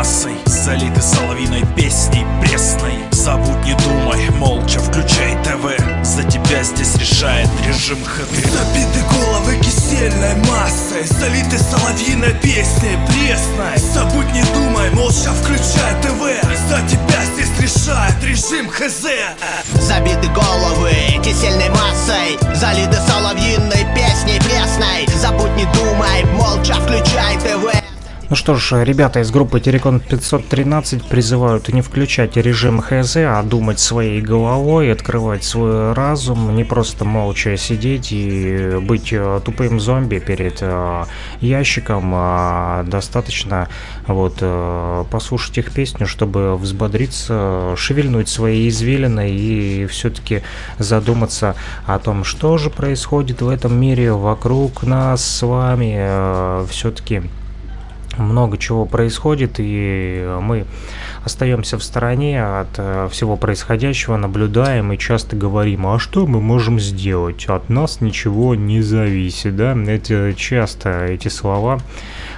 массой 0.00 0.32
Залиты 0.46 1.02
соловьиной 1.02 1.62
песней 1.76 2.24
пресной. 2.40 2.94
Забудь, 3.10 3.62
не 3.66 3.74
думай, 3.74 4.30
молча 4.38 4.80
включай 4.80 5.36
ТВ. 5.44 5.76
За 6.02 6.22
тебя 6.24 6.62
здесь 6.62 6.94
решает 6.94 7.50
режим 7.66 8.02
ХТ 8.02 8.32
Забиты 8.32 9.04
головы 9.12 9.56
кисельной 9.58 10.36
массой 10.48 11.04
Залиты 11.04 11.58
соловьиной 11.58 12.32
песней 12.40 12.96
пресной. 13.08 13.76
Забудь 13.92 14.32
не 14.32 14.42
думай, 14.54 14.88
молча 14.92 15.32
включай 15.34 15.92
ТВ. 16.00 16.22
За 16.70 16.80
тебя 16.88 17.22
здесь 17.34 17.58
решает 17.60 18.24
режим 18.24 18.70
ХЗ 18.70 19.04
Забиты 19.82 20.28
головы 20.28 20.92
кисельной 21.22 21.68
массой 21.68 22.38
Залиты 22.54 22.96
соловьиной 23.06 23.84
песней 23.94 24.40
пресной. 24.40 25.06
Забудь 25.20 25.54
не 25.56 25.66
думай, 25.74 26.24
молча 26.32 26.76
включай 26.86 27.36
ТВ 27.40 27.89
Ну 28.30 28.36
что 28.36 28.54
ж, 28.54 28.84
ребята 28.84 29.18
из 29.18 29.32
группы 29.32 29.58
Терекон 29.58 29.98
513 29.98 31.04
призывают 31.08 31.68
не 31.70 31.82
включать 31.82 32.36
режим 32.36 32.80
ХЗ, 32.80 33.16
а 33.16 33.42
думать 33.42 33.80
своей 33.80 34.20
головой, 34.20 34.92
открывать 34.92 35.42
свой 35.42 35.94
разум, 35.94 36.54
не 36.54 36.62
просто 36.62 37.04
молча 37.04 37.56
сидеть 37.56 38.12
и 38.12 38.78
быть 38.82 39.12
э, 39.12 39.40
тупым 39.44 39.80
зомби 39.80 40.20
перед 40.20 40.58
э, 40.60 41.06
ящиком, 41.40 42.12
а 42.14 42.84
достаточно 42.84 43.68
вот 44.06 44.36
э, 44.42 45.04
послушать 45.10 45.58
их 45.58 45.72
песню, 45.72 46.06
чтобы 46.06 46.56
взбодриться, 46.56 47.74
шевельнуть 47.76 48.28
свои 48.28 48.68
извилины 48.68 49.28
и 49.28 49.86
все-таки 49.86 50.42
задуматься 50.78 51.56
о 51.84 51.98
том, 51.98 52.22
что 52.22 52.58
же 52.58 52.70
происходит 52.70 53.42
в 53.42 53.48
этом 53.48 53.74
мире 53.76 54.12
вокруг 54.12 54.84
нас 54.84 55.24
с 55.24 55.44
вами, 55.44 56.64
все-таки 56.68 57.22
много 58.20 58.58
чего 58.58 58.86
происходит, 58.86 59.54
и 59.58 60.38
мы 60.40 60.66
остаемся 61.24 61.78
в 61.78 61.82
стороне 61.82 62.42
от 62.42 62.68
э, 62.78 63.08
всего 63.10 63.36
происходящего, 63.36 64.16
наблюдаем 64.16 64.92
и 64.92 64.98
часто 64.98 65.36
говорим, 65.36 65.86
а 65.86 65.98
что 65.98 66.26
мы 66.26 66.40
можем 66.40 66.80
сделать? 66.80 67.46
От 67.46 67.68
нас 67.68 68.00
ничего 68.00 68.54
не 68.54 68.80
зависит, 68.82 69.56
да? 69.56 69.76
Это 69.86 70.34
часто 70.34 71.06
эти 71.06 71.28
слова 71.28 71.80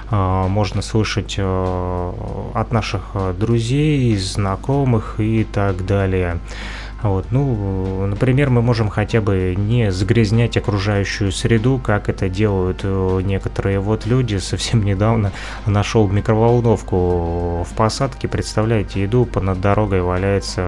э, 0.09 0.45
можно 0.47 0.81
слышать 0.81 1.35
э, 1.37 2.11
от 2.53 2.71
наших 2.71 3.15
друзей, 3.37 4.15
знакомых 4.17 5.15
и 5.19 5.43
так 5.43 5.85
далее. 5.85 6.39
Вот, 7.03 7.27
ну, 7.31 8.07
например, 8.07 8.49
мы 8.49 8.61
можем 8.61 8.89
хотя 8.89 9.19
бы 9.19 9.55
не 9.57 9.91
загрязнять 9.91 10.55
окружающую 10.55 11.33
среду, 11.33 11.77
как 11.77 12.07
это 12.07 12.29
делают 12.29 12.79
э, 12.83 13.21
некоторые 13.23 13.81
вот 13.81 14.05
люди. 14.05 14.37
Совсем 14.37 14.85
недавно 14.85 15.33
нашел 15.65 16.07
микроволновку 16.07 17.65
в 17.69 17.75
посадке, 17.75 18.29
представляете, 18.29 19.03
иду, 19.03 19.27
над 19.35 19.59
дорогой 19.59 20.01
валяется 20.01 20.61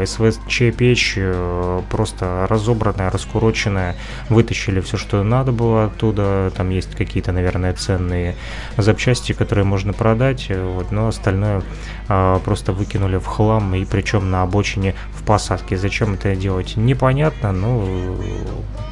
э, 0.00 0.04
СВЧ-печь, 0.06 1.14
э, 1.18 1.82
просто 1.90 2.46
разобранная, 2.48 3.10
раскуроченная. 3.10 3.96
Вытащили 4.30 4.80
все, 4.80 4.96
что 4.96 5.22
надо 5.22 5.52
было 5.52 5.84
оттуда. 5.84 6.50
Там 6.56 6.70
есть 6.70 6.94
какие-то, 6.96 7.32
наверное, 7.32 7.74
ценные 7.74 8.34
запчасти, 8.78 9.32
которые 9.32 9.66
можно 9.66 9.92
продать, 9.92 10.50
вот, 10.50 10.90
но 10.90 11.08
остальное 11.08 11.62
а, 12.08 12.38
просто 12.38 12.72
выкинули 12.72 13.18
в 13.18 13.26
хлам, 13.26 13.74
и 13.74 13.84
причем 13.84 14.30
на 14.30 14.42
обочине 14.42 14.94
в 15.12 15.22
посадке. 15.22 15.65
Зачем 15.74 16.14
это 16.14 16.34
делать, 16.36 16.76
непонятно, 16.76 17.52
но 17.52 17.86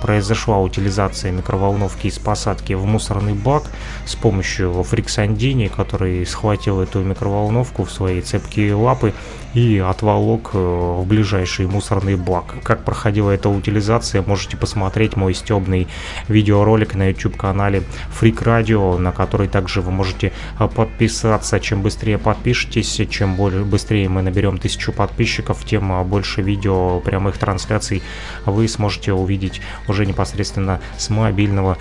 произошла 0.02 0.58
утилизация 0.58 1.32
микроволновки 1.32 2.08
из 2.08 2.18
посадки 2.18 2.72
в 2.74 2.84
мусорный 2.84 3.34
бак 3.34 3.64
с 4.04 4.14
помощью 4.16 4.82
фриксандини, 4.82 5.68
который 5.68 6.26
схватил 6.26 6.80
эту 6.80 7.00
микроволновку 7.00 7.84
в 7.84 7.90
свои 7.90 8.20
цепкие 8.20 8.74
лапы 8.74 9.14
и 9.54 9.78
отволок 9.78 10.50
э, 10.52 10.58
в 10.58 11.06
ближайший 11.06 11.66
мусорный 11.66 12.16
бак. 12.16 12.56
Как 12.62 12.84
проходила 12.84 13.30
эта 13.30 13.48
утилизация, 13.48 14.22
можете 14.22 14.56
посмотреть 14.56 15.16
мой 15.16 15.32
стебный 15.34 15.86
видеоролик 16.28 16.94
на 16.94 17.08
YouTube-канале 17.08 17.84
Freak 18.20 18.42
Radio, 18.42 18.98
на 18.98 19.12
который 19.12 19.48
также 19.48 19.80
вы 19.80 19.92
можете 19.92 20.32
э, 20.58 20.68
подписаться. 20.68 21.60
Чем 21.60 21.82
быстрее 21.82 22.18
подпишетесь, 22.18 23.00
чем 23.08 23.36
более 23.36 23.64
быстрее 23.64 24.08
мы 24.08 24.22
наберем 24.22 24.58
тысячу 24.58 24.92
подписчиков, 24.92 25.64
тем 25.64 25.92
э, 25.92 26.04
больше 26.04 26.42
видео 26.42 27.00
прямых 27.00 27.38
трансляций 27.38 28.02
вы 28.46 28.66
сможете 28.66 29.12
увидеть 29.12 29.60
уже 29.88 30.04
непосредственно 30.04 30.80
с 30.98 31.10
мобильного 31.10 31.78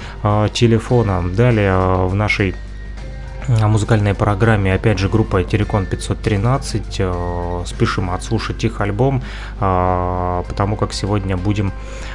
телефона. 0.53 1.23
Далее 1.35 2.07
в 2.07 2.13
нашей 2.13 2.55
э, 3.47 3.67
музыкальной 3.67 4.13
программе, 4.13 4.73
опять 4.73 4.99
же, 4.99 5.09
группа 5.09 5.43
Терекон 5.43 5.85
513. 5.85 6.95
э, 6.99 7.63
Спешим 7.65 8.09
отслушать 8.09 8.63
их 8.63 8.81
альбом, 8.81 9.21
э, 9.59 10.43
потому 10.47 10.75
как 10.75 10.93
сегодня 10.93 11.37
будем 11.37 11.71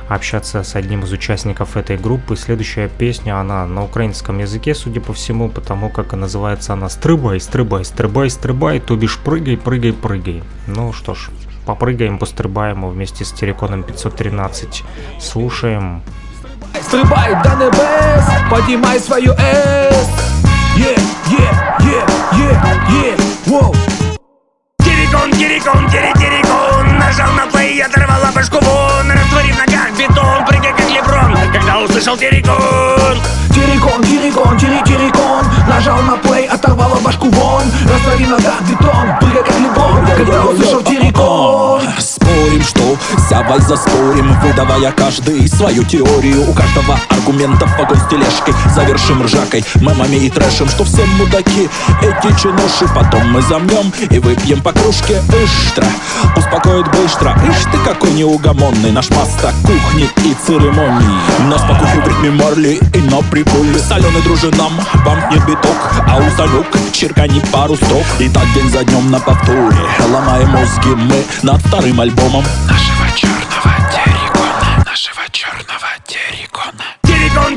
общаться 0.09 0.63
с 0.63 0.75
одним 0.75 1.05
из 1.05 1.13
участников 1.13 1.77
этой 1.77 1.97
группы. 1.97 2.37
Следующая 2.37 2.89
песня, 2.89 3.39
она 3.41 3.67
на 3.67 3.85
украинском 3.85 4.39
языке, 4.39 4.75
судя 4.75 5.01
по 5.01 5.13
всему, 5.13 5.49
потому 5.49 5.91
как 5.91 6.13
называется 6.13 6.73
она 6.73 6.89
«Стрыбай, 6.89 7.41
стрыбай, 7.41 7.85
стрыбай, 7.85 8.31
стрыбай», 8.31 8.81
то 8.81 8.97
бишь 8.97 9.19
«Прыгай, 9.19 9.57
прыгай, 9.57 9.93
прыгай». 9.93 10.43
Ну 10.67 10.93
что 10.93 11.15
ж, 11.15 11.31
попрыгаем, 11.67 12.19
пострибаем 12.19 12.89
вместе 12.89 13.25
с 13.25 13.33
Тереконом 13.33 13.83
513. 13.83 14.85
Слушаем. 15.21 16.03
Стрибай 16.81 17.35
до 17.43 17.51
небес, 17.57 18.25
поднимай 18.51 19.01
свою 19.01 19.33
С 19.33 20.39
Е, 20.79 20.95
е, 21.33 21.51
е, 21.85 23.11
е, 23.11 23.17
воу 23.47 23.73
Терекон, 24.85 25.31
терекон, 25.33 25.91
тере, 25.91 26.13
терекон 26.15 26.99
Нажал 26.99 27.33
на 27.33 27.47
плей, 27.47 27.83
оторвала 27.83 28.31
башку 28.35 28.59
вон. 28.63 29.11
Растворив 29.11 29.55
в 29.55 29.59
ногах 29.59 29.91
бетон, 29.99 30.45
прыгай 30.47 30.73
как 30.73 30.91
леброн. 30.91 31.35
Когда 31.53 31.79
услышал 31.79 32.17
Терекон, 32.17 34.03
терекон, 34.05 34.59
тери, 34.59 34.83
терекон 34.85 35.45
Нажал 35.69 36.01
на 36.03 36.17
плей, 36.17 36.47
оторвала 36.47 36.99
башку 37.01 37.29
вон. 37.31 37.65
Растворив 37.93 38.27
в 38.27 38.31
ногах 38.31 38.61
бетон, 38.63 39.07
прыгай 39.21 39.45
как 39.45 39.61
леброн. 39.61 40.07
Когда 40.17 40.45
услышал 40.45 40.83
терекон 40.83 41.83
Спорим, 42.49 42.65
что 42.65 42.99
сявай 43.29 43.61
заспорим. 43.61 44.35
Выдавая 44.41 44.91
каждый 44.93 45.47
свою 45.49 45.85
теорию 45.85 46.49
У 46.49 46.55
каждого 46.55 46.99
аргументов 47.11 47.71
вагон 47.79 47.99
с 47.99 48.09
тележкой. 48.09 48.55
Завершим 48.75 49.23
ржакой, 49.23 49.65
мемами 49.75 50.17
и 50.17 50.31
трэшем 50.31 50.69
Что 50.69 50.85
все 50.85 51.05
мудаки, 51.19 51.69
эти 52.01 52.41
чинуши 52.41 52.89
Потом 52.95 53.31
мы 53.33 53.43
замнем 53.43 53.93
и 54.09 54.19
выпьем 54.19 54.63
по 54.63 54.73
кружке 54.73 55.21
Иштра, 55.45 55.87
успокоит 56.37 56.91
быстро 56.93 57.37
Ишь 57.51 57.65
ты 57.71 57.79
какой 57.85 58.13
неугомонный. 58.13 58.93
Наш 58.93 59.11
мастер 59.11 59.53
кухни 59.63 60.09
и 60.25 60.35
церемоний 60.47 61.19
Нас 61.51 61.61
по 61.63 61.75
кухне 61.75 62.01
в 62.01 62.09
ритме 62.09 62.31
Марли 62.31 62.81
и 62.95 62.99
на 63.11 63.21
приколе. 63.31 63.79
Соленый 63.79 64.23
дружинам, 64.23 64.73
бампни 65.05 65.39
биток 65.47 65.93
А 66.07 66.17
у 66.17 66.31
Санюк 66.37 66.67
черкани 66.93 67.41
пару 67.53 67.77
строк. 67.77 68.05
И 68.19 68.29
так 68.29 68.47
день 68.55 68.71
за 68.71 68.85
днем 68.85 69.11
на 69.11 69.21
повторе 69.21 69.77
Ломаем 70.13 70.49
мозги 70.49 70.95
мы 70.95 71.25
над 71.43 71.61
вторым 71.67 72.01
альбомом 72.01 72.38
Нашего 72.39 73.11
черного 73.17 73.75
террикона 73.91 74.85
Нашего 74.87 75.23
черного 75.33 75.91
террикона. 76.07 76.85
Терекон, 77.03 77.57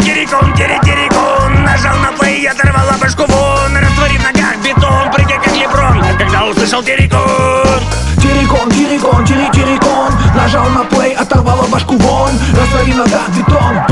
тере, 0.55 0.79
терекон 0.83 1.63
Нажал 1.63 1.97
на 1.97 2.11
плей, 2.13 2.41
и 2.41 2.47
оторвала 2.47 2.93
башку 2.99 3.25
вон 3.27 3.77
Растворив 3.77 4.23
ногах 4.23 4.57
бетон, 4.63 5.11
прыгай 5.11 5.37
как 5.37 5.55
леброн 5.55 6.03
Когда 6.17 6.45
услышал 6.45 6.81
Терекон, 6.83 8.71
терекон, 8.71 9.25
тери, 9.25 9.51
терекон 9.53 10.13
Нажал 10.35 10.67
на 10.69 10.83
плей, 10.85 11.13
оторвала 11.13 11.67
башку 11.67 11.95
вон 11.97 12.31
Растворив 12.55 12.95
ногах 12.95 13.29
бетон, 13.29 13.85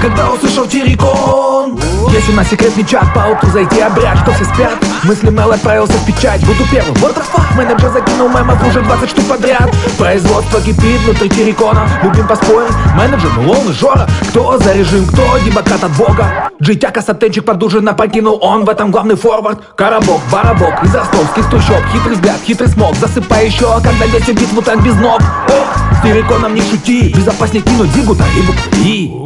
Когда 0.00 0.30
услышал 0.30 0.66
терекон 0.66 1.78
Есть 2.12 2.28
у 2.28 2.32
нас 2.32 2.48
секретный 2.48 2.84
чат, 2.84 3.12
по 3.14 3.20
утру 3.30 3.50
зайти 3.50 3.80
обряд 3.80 4.18
Что 4.18 4.32
все 4.32 4.44
спят? 4.44 4.72
Мысли 5.04 5.30
Мэл 5.30 5.50
отправился 5.50 5.94
в 5.94 6.06
печать 6.06 6.40
Буду 6.46 6.64
первым, 6.70 6.94
what 6.96 7.14
the 7.16 7.22
fuck? 7.32 7.56
Менеджер 7.56 7.90
закинул 7.90 8.28
мемов 8.28 8.64
уже 8.66 8.80
20 8.80 9.10
штук 9.10 9.24
подряд. 9.24 9.68
Производство 9.98 10.60
кипит 10.60 11.00
внутри 11.00 11.28
терекона 11.28 11.88
Любим 12.02 12.28
поспорить, 12.28 12.72
менеджер, 12.94 13.30
ну 13.36 13.50
он 13.50 13.70
и 13.70 13.72
Жора. 13.72 14.08
Кто 14.28 14.58
за 14.58 14.72
режим, 14.72 15.06
кто 15.06 15.38
демократ 15.38 15.82
от 15.82 15.92
бога? 15.96 16.50
Джитяка 16.62 17.02
сатенчик 17.02 17.44
подужина 17.44 17.94
покинул 17.94 18.38
он. 18.40 18.64
В 18.64 18.68
этом 18.68 18.90
главный 18.90 19.16
форвард. 19.16 19.60
Коробок, 19.76 20.20
барабок 20.30 20.84
из 20.84 20.94
ростовских 20.94 21.48
трущоб. 21.50 21.82
Хитрый 21.92 22.14
взгляд, 22.14 22.36
хитрый 22.44 22.68
смог. 22.68 22.94
Засыпай 22.96 23.46
еще, 23.46 23.66
когда 23.82 24.06
весь 24.06 24.28
убит 24.28 24.52
мутант 24.52 24.82
без 24.82 24.94
ног. 24.96 25.20
Эх, 25.48 25.98
с 25.98 26.02
тереконом 26.02 26.54
не 26.54 26.60
шути. 26.60 27.12
Безопаснее 27.16 27.62
кинуть 27.62 27.90
зигута 27.90 28.24
и 28.36 28.42
буквы 28.42 29.17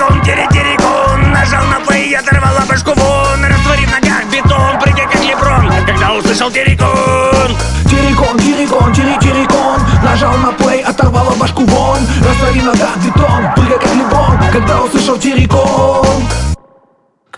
Тере, 0.00 0.48
терекон 0.50 1.30
Нажал 1.30 1.62
на 1.66 1.78
плей, 1.80 2.08
и 2.08 2.14
оторвала 2.14 2.62
башку 2.66 2.94
вон. 2.94 3.44
Растворив 3.44 3.90
ногах 3.92 4.24
бетон, 4.32 4.78
прыгай 4.80 5.06
как 5.06 5.22
леброн 5.22 5.70
Когда 5.86 6.12
услышал 6.14 6.50
Терекон, 6.50 8.38
терекон, 8.38 8.92
тери, 8.94 9.18
терекон 9.20 9.78
Нажал 10.02 10.38
на 10.38 10.52
плей, 10.52 10.80
оторвала 10.82 11.34
башку 11.34 11.66
вон. 11.66 11.98
Растворив 12.26 12.64
ногах 12.64 12.96
бетон, 12.96 13.52
прыгай 13.54 13.78
как 13.78 13.94
леброн 13.94 14.38
Когда 14.50 14.80
услышал 14.80 15.18
терекон 15.18 16.49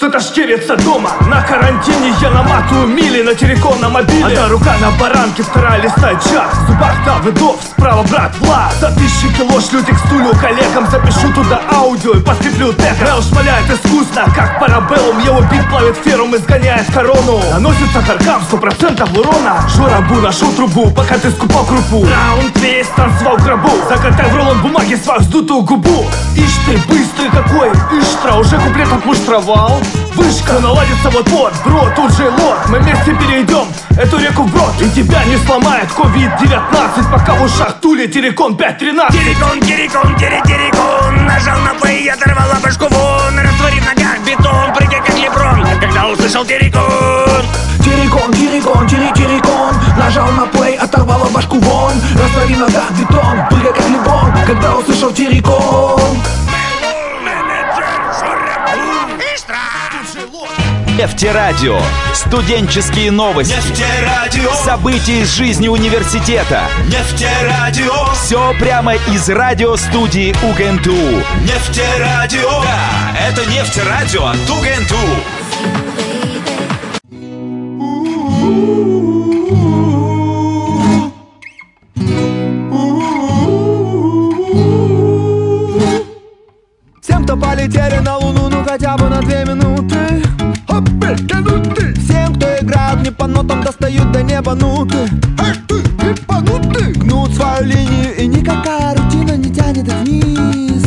Кто-то 0.02 0.18
шкерится 0.18 0.76
дома? 0.78 1.12
На 1.28 1.42
карантине 1.42 2.12
я 2.20 2.30
наматываю 2.30 2.88
мили 2.88 3.22
на 3.22 3.36
терекон 3.36 3.80
на 3.80 3.88
мобиле. 3.88 4.26
Одна 4.26 4.48
рука 4.48 4.74
на 4.80 4.90
баранке, 4.98 5.44
вторая 5.44 5.80
листает 5.80 6.20
чат. 6.24 6.52
В 6.52 6.66
зубах 6.66 7.04
Давыдов, 7.06 7.60
справа 7.62 8.02
брат 8.10 8.36
Влад 8.40 8.74
За 8.80 8.90
тысячи 8.96 9.32
кило 9.36 9.60
шлю 9.60 9.80
текстулю 9.80 10.32
коллегам. 10.40 10.90
Запишу 10.90 11.32
туда 11.32 11.60
аудио 11.72 12.14
и 12.14 12.20
подкреплю 12.20 12.72
тегом 12.72 13.06
Мел 13.06 13.22
шмаляет 13.22 13.70
искусно, 13.70 14.24
как 14.34 14.58
парабеллум. 14.58 15.20
Его 15.20 15.40
бит 15.42 15.70
плавит 15.70 15.96
ферум 16.04 16.34
и 16.34 16.38
сгоняет 16.38 16.92
корону. 16.92 17.40
Наносится 17.52 18.02
харкам, 18.02 18.42
сто 18.42 18.56
процентов 18.56 19.08
урона. 19.16 19.60
Жора 19.68 20.00
Бу 20.08 20.16
нашел 20.16 20.50
трубу, 20.54 20.90
пока 20.90 21.16
ты 21.16 21.30
скупал 21.30 21.64
крупу. 21.64 22.04
Раунд 22.04 22.58
весь 22.58 22.88
танцевал 22.88 23.36
в 23.36 23.44
гробу. 23.44 23.70
Закатай 23.88 24.28
в 24.28 24.34
рулон 24.36 24.60
бумаги 24.62 24.96
свою 24.96 25.20
вздутую 25.20 25.62
губу. 25.62 26.06
Ишь 26.34 26.58
ты, 26.66 26.72
быстрый 26.88 27.30
какой, 27.30 27.70
Иштра 28.00 28.32
Уже 28.34 28.58
куплет 28.58 28.92
отмуштровал 28.92 29.80
Вышка, 30.14 30.58
наладится 30.60 31.10
вот-вот, 31.10 31.52
бро, 31.64 31.88
тут 31.96 32.12
же 32.12 32.30
лот 32.30 32.58
Мы 32.68 32.78
вместе 32.80 33.14
перейдем 33.14 33.66
эту 33.98 34.18
реку 34.18 34.42
вброд. 34.42 34.74
И 34.80 34.88
тебя 34.90 35.24
не 35.24 35.36
сломает 35.38 35.88
COVID-19 35.90 37.10
Пока 37.10 37.34
в 37.34 37.42
ушах 37.42 37.80
тули 37.80 38.06
терекон 38.06 38.54
5.13 38.54 39.12
Терекон, 39.12 39.60
терекон, 39.60 40.16
тере, 40.16 40.40
терекон. 40.44 41.26
Нажал 41.26 41.58
на 41.60 41.74
плей, 41.74 42.10
оторвала 42.10 42.56
башку 42.62 42.86
вон. 42.88 43.38
Растворив 43.38 43.82
в 43.82 43.86
ногах 43.86 44.18
бетон, 44.26 44.74
прыгай 44.74 45.00
как 45.00 45.18
леброн 45.18 45.66
Когда 45.80 46.08
услышал 46.08 46.44
терекон. 46.44 47.44
Терекон, 47.84 48.32
терекон, 48.32 48.88
тери, 48.88 49.12
терекон. 49.14 49.74
Нажал 49.98 50.30
на 50.32 50.46
плей, 50.46 50.76
оторвала 50.76 51.28
башку 51.30 51.58
вон. 51.58 51.92
Растворив 52.14 52.56
в 52.56 52.60
ногах 52.60 52.90
бетон, 52.92 53.46
прыгай 53.50 53.72
как 53.72 53.88
леброн 53.88 54.32
Когда 54.46 54.76
услышал 54.76 55.10
терекон 55.12 56.00
Нефтерадио. 60.98 61.80
Студенческие 62.12 63.10
новости. 63.10 63.54
Нефтерадио. 63.54 64.52
События 64.52 65.22
из 65.22 65.34
жизни 65.34 65.66
университета. 65.66 66.64
Нефтерадио. 66.86 68.12
Все 68.12 68.52
прямо 68.60 68.94
из 68.94 69.26
радиостудии 69.30 70.34
УГНТУ. 70.44 70.92
Нефтерадио. 71.44 72.62
Да, 72.62 73.16
это 73.26 73.46
Нефтерадио 73.46 74.26
от 74.26 74.50
УГНТУ. 74.50 74.96
Всем, 87.00 87.24
кто 87.24 87.36
полетели 87.38 87.98
на 88.00 88.18
Луну, 88.18 88.50
ну 88.50 88.62
хотя 88.62 88.98
бы 88.98 89.08
на 89.08 89.22
две 89.22 89.46
минуты 89.46 90.21
Всем, 90.72 92.34
кто 92.34 92.46
играет 92.56 93.02
не 93.02 93.10
по 93.10 93.26
нотам, 93.26 93.62
достают 93.62 94.10
до 94.10 94.22
неба 94.22 94.54
нуты. 94.54 94.96
Гнут 96.96 97.34
свою 97.34 97.64
линию 97.64 98.16
и 98.16 98.26
никакая 98.26 98.96
рутина 98.96 99.36
не 99.36 99.52
тянет 99.52 99.86
их 99.86 99.94
вниз. 99.96 100.82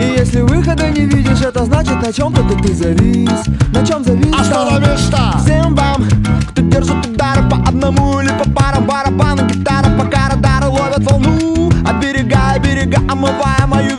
И 0.00 0.18
если 0.18 0.40
выхода 0.40 0.88
не 0.88 1.04
видишь, 1.04 1.42
это 1.42 1.66
значит 1.66 2.00
на 2.00 2.10
чем-то 2.10 2.42
ты, 2.42 2.62
ты 2.62 2.74
завис. 2.74 3.46
На 3.74 3.86
чем 3.86 4.02
завис? 4.02 4.34
Остановишься! 4.34 5.38
Всем 5.44 5.74
вам, 5.74 6.04
кто 6.48 6.62
держит 6.62 7.06
удары 7.06 7.46
по 7.50 7.56
одному 7.68 8.18
или 8.20 8.30
по 8.30 8.48
парам 8.50 8.86
Барабаны, 8.86 9.42
гитара, 9.42 9.90
пока 9.98 10.30
радары 10.30 10.68
ловят 10.68 11.02
волну. 11.10 11.70
От 11.84 11.96
берега 12.00 12.54
и 12.56 12.60
берега 12.60 12.98
омывая 13.10 13.66
мою 13.66 13.94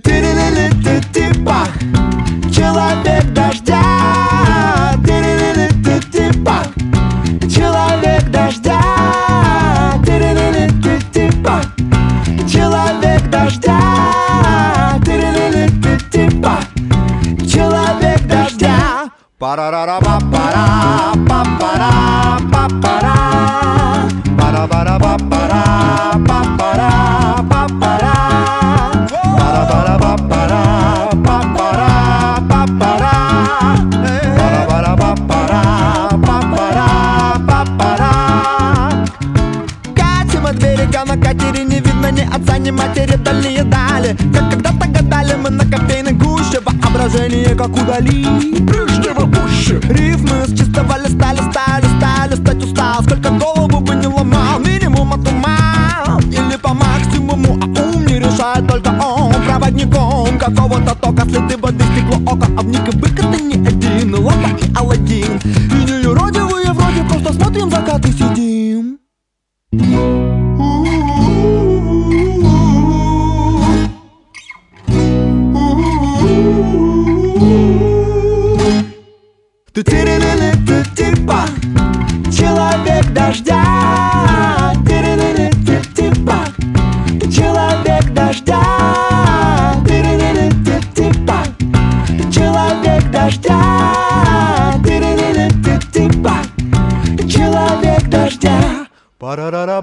ты 0.00 0.20
ты 0.20 0.32
ты 0.54 0.70
ты 0.82 1.00
ты 1.12 1.44
пах 1.44 1.68
Человек 2.52 3.24
дождя. 3.32 3.82
Ты 5.04 5.20
ты 5.54 5.68
ты 5.84 6.00
ты 6.12 6.44
пах 6.44 6.66
Человек 7.48 8.30
дождя. 8.30 8.80
Ты 10.04 10.18
ты 10.18 10.68
ты 10.82 11.00
ты 11.12 11.42
пах 11.42 11.66
Человек 12.46 13.28
дождя 13.30 13.78
ты 15.04 15.18
ты 15.18 15.68
ты 15.82 15.98
ты 16.10 16.40
пах 16.40 16.64
Человек 17.46 18.20
дождя 18.26 19.10
Парарара 19.38 19.98
па 20.00 20.18
пара 20.30 21.14
па 21.28 21.44
Воображение 47.08 47.54
как 47.54 47.70
удали. 47.70 48.22
Прежнего 48.66 49.26
пуще. 49.26 49.80
Рифмы 49.88 50.44
с 50.46 50.50
чистого 50.50 50.98
листа, 50.98 51.32
листа, 51.32 51.80
листа 51.80 52.26
Листать 52.30 52.62
устал, 52.62 53.02
сколько 53.02 53.30
голову 53.30 53.80
бы 53.80 53.94
не 53.94 54.06
ломал 54.06 54.58
Минимум 54.58 55.14
отумал 55.14 56.20
Или 56.30 56.56
по 56.56 56.74
максимуму, 56.74 57.58
а 57.62 57.80
ум 57.80 58.04
не 58.04 58.18
решает 58.18 58.66
только 58.68 58.88
он. 58.88 59.32
Проводником 59.46 60.38
какого-то 60.38 60.94
тока 60.96 61.24
Следы 61.24 61.56
воды, 61.56 61.84
стекло, 61.94 62.20
око 62.30 62.46
А 62.58 62.60
в 62.60 62.66
них 62.66 62.86
и 62.86 62.96
бык 62.96 63.18
это 63.18 63.42
не 63.42 63.54
один. 63.66 64.14
Лампа 64.14 64.50
и 64.62 64.74
Аладдин 64.76 65.40
И 65.46 65.90
не 65.90 66.02
юродивые 66.02 66.72
вроде 66.72 67.04
Просто 67.08 67.32
смотрим 67.32 67.70
закат 67.70 68.04
и 68.04 68.12
сидим 68.12 68.47
Человек 82.32 83.12
дождя. 83.12 83.62
Ты 84.84 84.98
ты 85.00 85.50
ты 85.64 85.80
ты 85.94 86.06
па 86.26 86.38
Человек 87.30 88.12
дождя. 88.12 88.60
Ты 89.86 90.02
ты 90.02 90.50
ты 90.64 90.80
ты 90.94 91.06
па 91.24 91.44
Человек 92.28 93.08
дождя. 93.12 93.60
Ты 94.82 94.98
ты 94.98 95.48
ты 95.62 95.78
ты 95.92 96.22
па 96.22 96.36
Человек 97.28 98.08
дождя. 98.08 98.58
Парарара 99.20 99.80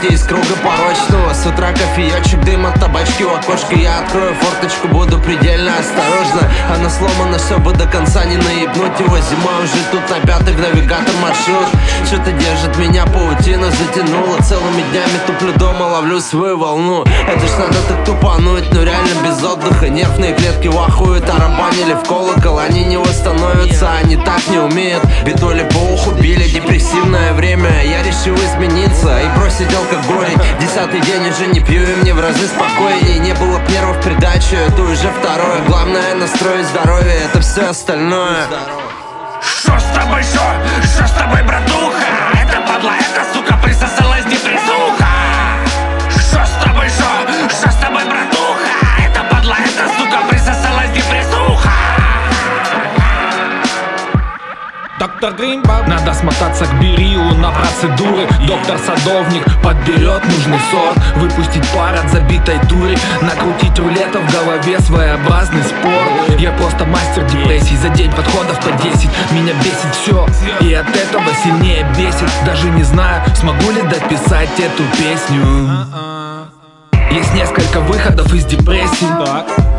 выйти 0.00 0.12
из 0.12 0.22
круга 0.22 0.44
порочного 0.62 1.27
утра 1.48 1.72
кофеечек, 1.72 2.40
дым 2.44 2.66
от 2.66 2.74
табачки 2.80 3.24
у 3.24 3.30
окошка. 3.34 3.74
Я 3.74 4.00
открою 4.00 4.34
форточку, 4.34 4.88
буду 4.88 5.18
предельно 5.18 5.72
осторожно 5.78 6.50
Она 6.74 6.90
сломана, 6.90 7.38
все 7.38 7.58
бы 7.58 7.72
до 7.72 7.86
конца 7.86 8.24
не 8.24 8.36
наебнуть 8.36 8.98
его. 9.00 9.18
Зимой 9.18 9.64
уже 9.64 9.82
тут 9.90 10.08
на 10.10 10.26
пятых 10.26 10.58
навигатор 10.58 11.14
маршрут. 11.22 11.68
Что-то 12.06 12.32
держит 12.32 12.76
меня, 12.76 13.04
паутина 13.06 13.70
затянула. 13.70 14.38
Целыми 14.42 14.82
днями 14.90 15.18
туплю 15.26 15.52
дома, 15.54 15.84
ловлю 15.84 16.20
свою 16.20 16.58
волну. 16.58 17.04
Это 17.04 17.46
ж 17.46 17.50
надо 17.58 17.76
так 17.88 18.04
тупануть, 18.04 18.72
но 18.72 18.82
реально 18.82 19.14
без 19.24 19.42
отдыха. 19.42 19.88
Нервные 19.88 20.34
клетки 20.34 20.68
вахуют, 20.68 21.26
тарабанили 21.26 21.94
в 21.94 22.06
колокол. 22.06 22.58
Они 22.58 22.84
не 22.84 22.96
восстановятся, 22.96 23.90
они 24.02 24.16
так 24.16 24.40
не 24.48 24.58
умеют. 24.58 25.02
Битули 25.24 25.66
по 25.72 25.78
уху 25.92 26.10
били, 26.12 26.48
депрессивное 26.48 27.32
время. 27.32 27.70
Я 27.84 28.02
решил 28.02 28.34
измениться 28.34 29.18
и 29.20 29.38
бросить 29.38 29.72
алкоголь. 29.74 30.28
Десятый 30.60 31.00
день 31.00 31.28
уже 31.28 31.37
не 31.46 31.60
пью 31.60 31.82
и 31.82 31.94
мне 31.96 32.14
в 32.14 32.20
разы 32.20 32.46
спокойней 32.46 33.18
Не 33.18 33.34
было 33.34 33.58
б 33.58 33.70
нервов 33.70 34.02
придачу, 34.02 34.56
это 34.56 34.82
уже 34.82 35.10
второе 35.20 35.62
Главное 35.66 36.14
настроить 36.14 36.66
здоровье, 36.66 37.14
это 37.24 37.40
все 37.40 37.68
остальное 37.68 38.46
Что 39.40 39.78
с 39.78 39.84
тобой, 39.94 40.22
что? 40.22 40.40
Что 40.82 41.06
с 41.06 41.12
тобой, 41.12 41.42
братуха? 41.42 41.67
Доктор 55.20 55.36
Гринбаум. 55.36 55.88
Надо 55.88 56.14
смотаться 56.14 56.64
к 56.64 56.80
Берилу 56.80 57.34
на 57.34 57.50
процедуры 57.50 58.28
Доктор 58.46 58.78
Садовник 58.78 59.44
подберет 59.64 60.22
нужный 60.24 60.60
сорт. 60.70 60.96
Выпустить 61.16 61.68
пар 61.70 61.96
от 61.96 62.08
забитой 62.08 62.56
дури. 62.68 62.96
Накрутить 63.20 63.76
рулета 63.80 64.20
в 64.20 64.32
голове 64.32 64.78
своеобразный 64.78 65.64
спорт 65.64 66.38
Я 66.38 66.52
просто 66.52 66.84
мастер 66.84 67.24
депрессий. 67.24 67.76
За 67.78 67.88
день 67.88 68.12
подходов 68.12 68.60
по 68.60 68.70
10 68.80 69.08
Меня 69.32 69.54
бесит 69.54 69.92
все 70.00 70.24
И 70.60 70.72
от 70.72 70.88
этого 70.88 71.34
сильнее 71.42 71.84
бесит. 71.96 72.30
Даже 72.46 72.70
не 72.70 72.84
знаю, 72.84 73.20
смогу 73.34 73.72
ли 73.72 73.82
дописать 73.82 74.50
эту 74.60 74.84
песню. 74.96 75.68
Есть 77.10 77.34
несколько 77.34 77.80
выходов 77.80 78.32
из 78.32 78.44
депрессии. 78.44 79.08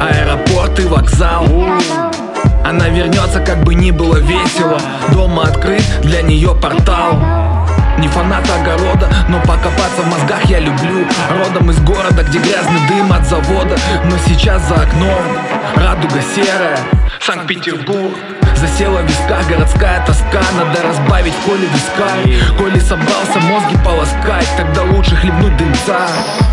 Аэропорт 0.01 0.77
и 0.81 0.83
вокзал 0.83 1.45
Она 2.69 2.87
вернется, 2.87 3.39
как 3.39 3.63
бы 3.63 3.73
ни 3.73 3.89
было 3.89 4.17
весело. 4.17 4.79
Дома 5.11 5.45
открыт 5.45 5.81
для 6.03 6.21
нее 6.21 6.53
портал. 6.53 7.13
Не 7.97 8.07
фанат 8.07 8.47
огорода, 8.47 9.09
но 9.27 9.39
покопаться 9.39 10.03
в 10.03 10.07
мозгах 10.07 10.45
я 10.45 10.59
люблю. 10.59 11.03
Родом 11.31 11.71
из 11.71 11.79
города, 11.79 12.21
где 12.21 12.37
грязный 12.37 12.79
дым 12.87 13.11
от 13.11 13.25
завода. 13.25 13.75
Но 14.05 14.15
сейчас 14.27 14.61
за 14.67 14.75
окном 14.75 15.23
радуга 15.77 16.21
серая. 16.35 16.77
Санкт-Петербург. 17.19 18.13
Засела 18.55 18.99
в 18.99 19.05
висках 19.07 19.47
городская 19.47 20.05
тоска. 20.05 20.41
Надо 20.55 20.83
разбавить 20.83 21.33
в 21.33 21.45
коле 21.45 21.67
виска 21.73 22.55
Коли 22.55 22.79
собрался 22.79 23.39
мозги 23.39 23.77
полоскать 23.83 24.47
Тогда 24.57 24.83
лучше 24.83 25.15
хлебнуть 25.15 25.57
дымца. 25.57 26.07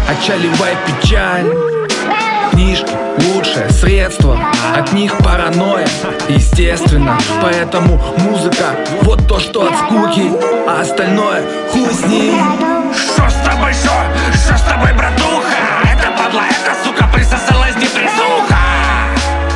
Отчаливай 0.09 0.77
печаль 0.87 1.76
Книжки– 2.67 2.91
лучшее 3.33 3.71
средство 3.71 4.37
От 4.75 4.93
них 4.93 5.17
паранойя, 5.19 5.87
естественно 6.29 7.17
Поэтому 7.41 8.03
музыка– 8.19 8.75
вот 9.03 9.29
то, 9.29 9.39
что 9.39 9.69
от 9.69 9.77
скуки 9.77 10.33
А 10.67 10.81
остальное– 10.81 11.45
хуй 11.71 11.89
с 11.95 12.05
ним 12.07 12.45
Что 12.93 13.31
с 13.31 13.35
тобой, 13.35 13.73
шо? 13.73 13.93
Что 14.35 14.59
с 14.59 14.63
тобой, 14.63 14.93
братуха? 14.95 15.47
Это 15.85 16.11
падла, 16.19 16.43
эта 16.51 16.75
сука 16.85 17.09
присосалась 17.15 17.77
депрессуха 17.77 18.59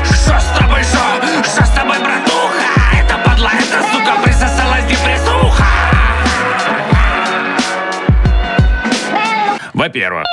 Что 0.04 0.38
с 0.38 0.56
тобой, 0.56 0.84
шо? 0.84 1.42
Что 1.42 1.64
с 1.64 1.70
тобой, 1.70 1.98
братуха? 1.98 2.62
Это 2.96 3.18
падла, 3.28 3.50
эта 3.58 3.82
сука 3.92 4.22
присосалась 4.22 4.84
депрессуха 4.84 5.64
Во-первых 9.74 10.26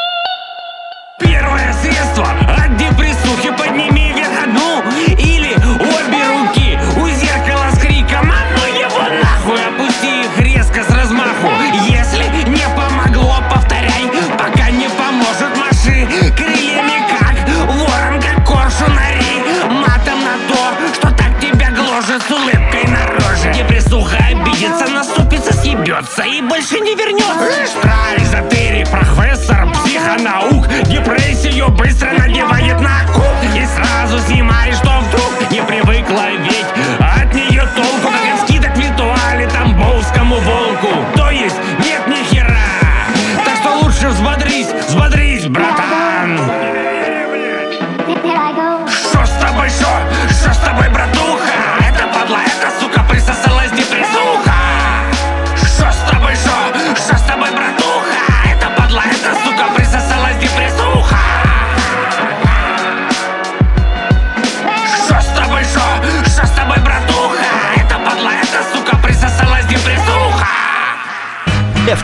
съебется 26.06 26.24
И 26.24 26.42
больше 26.42 26.80
не 26.80 26.96
вернется 26.96 27.66
Штраф, 27.66 28.18
эзотерик, 28.18 28.90
профессор 28.90 29.72
психонаук 29.72 30.68
Депрессию 30.86 31.70
быстро 31.70 32.12
надевает 32.12 32.80
на 32.82 33.06
кук 33.08 33.24
И 33.56 33.66
сразу 33.66 34.20
снимаешь, 34.28 34.76
что 34.76 34.97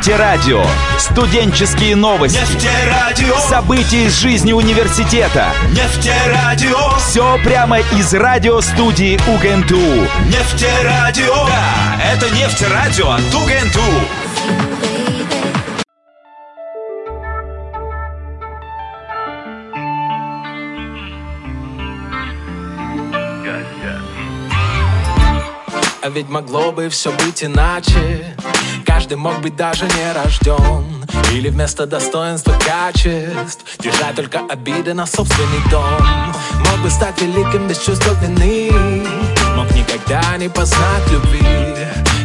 Нефтерадио. 0.06 0.66
Студенческие 1.00 1.96
новости. 1.96 2.38
Нефтерадио. 2.38 3.38
События 3.38 4.04
из 4.08 4.20
жизни 4.20 4.52
университета. 4.52 5.54
Нефтерадио. 5.70 6.98
Все 6.98 7.40
прямо 7.42 7.80
из 7.80 8.14
радиостудии 8.14 9.18
УГНТУ. 9.34 9.80
Нефтерадио. 10.28 11.46
Да, 11.46 12.02
это 12.04 12.30
нефтерадио 12.32 13.12
от 13.12 13.34
УГНТУ. 13.34 13.80
А 26.02 26.10
ведь 26.10 26.28
могло 26.28 26.74
бы 26.74 26.90
все 26.90 27.14
быть 27.14 27.42
иначе 27.46 28.36
Каждый 29.14 29.22
мог 29.22 29.42
быть 29.42 29.56
даже 29.56 29.86
не 29.86 30.14
рожден 30.14 31.06
Или 31.34 31.50
вместо 31.50 31.86
достоинства 31.86 32.54
качеств 32.54 33.64
Держать 33.80 34.16
только 34.16 34.40
обиды 34.50 34.96
на 34.96 35.06
собственный 35.06 35.62
дом. 35.70 36.34
Мог 36.60 36.80
бы 36.82 36.90
стать 36.90 37.22
великим 37.22 37.68
без 37.68 37.78
чувства 37.78 38.14
вины. 38.22 38.72
Мог 39.56 39.70
никогда 39.76 40.36
не 40.38 40.50
познать 40.50 41.12
любви. 41.12 41.76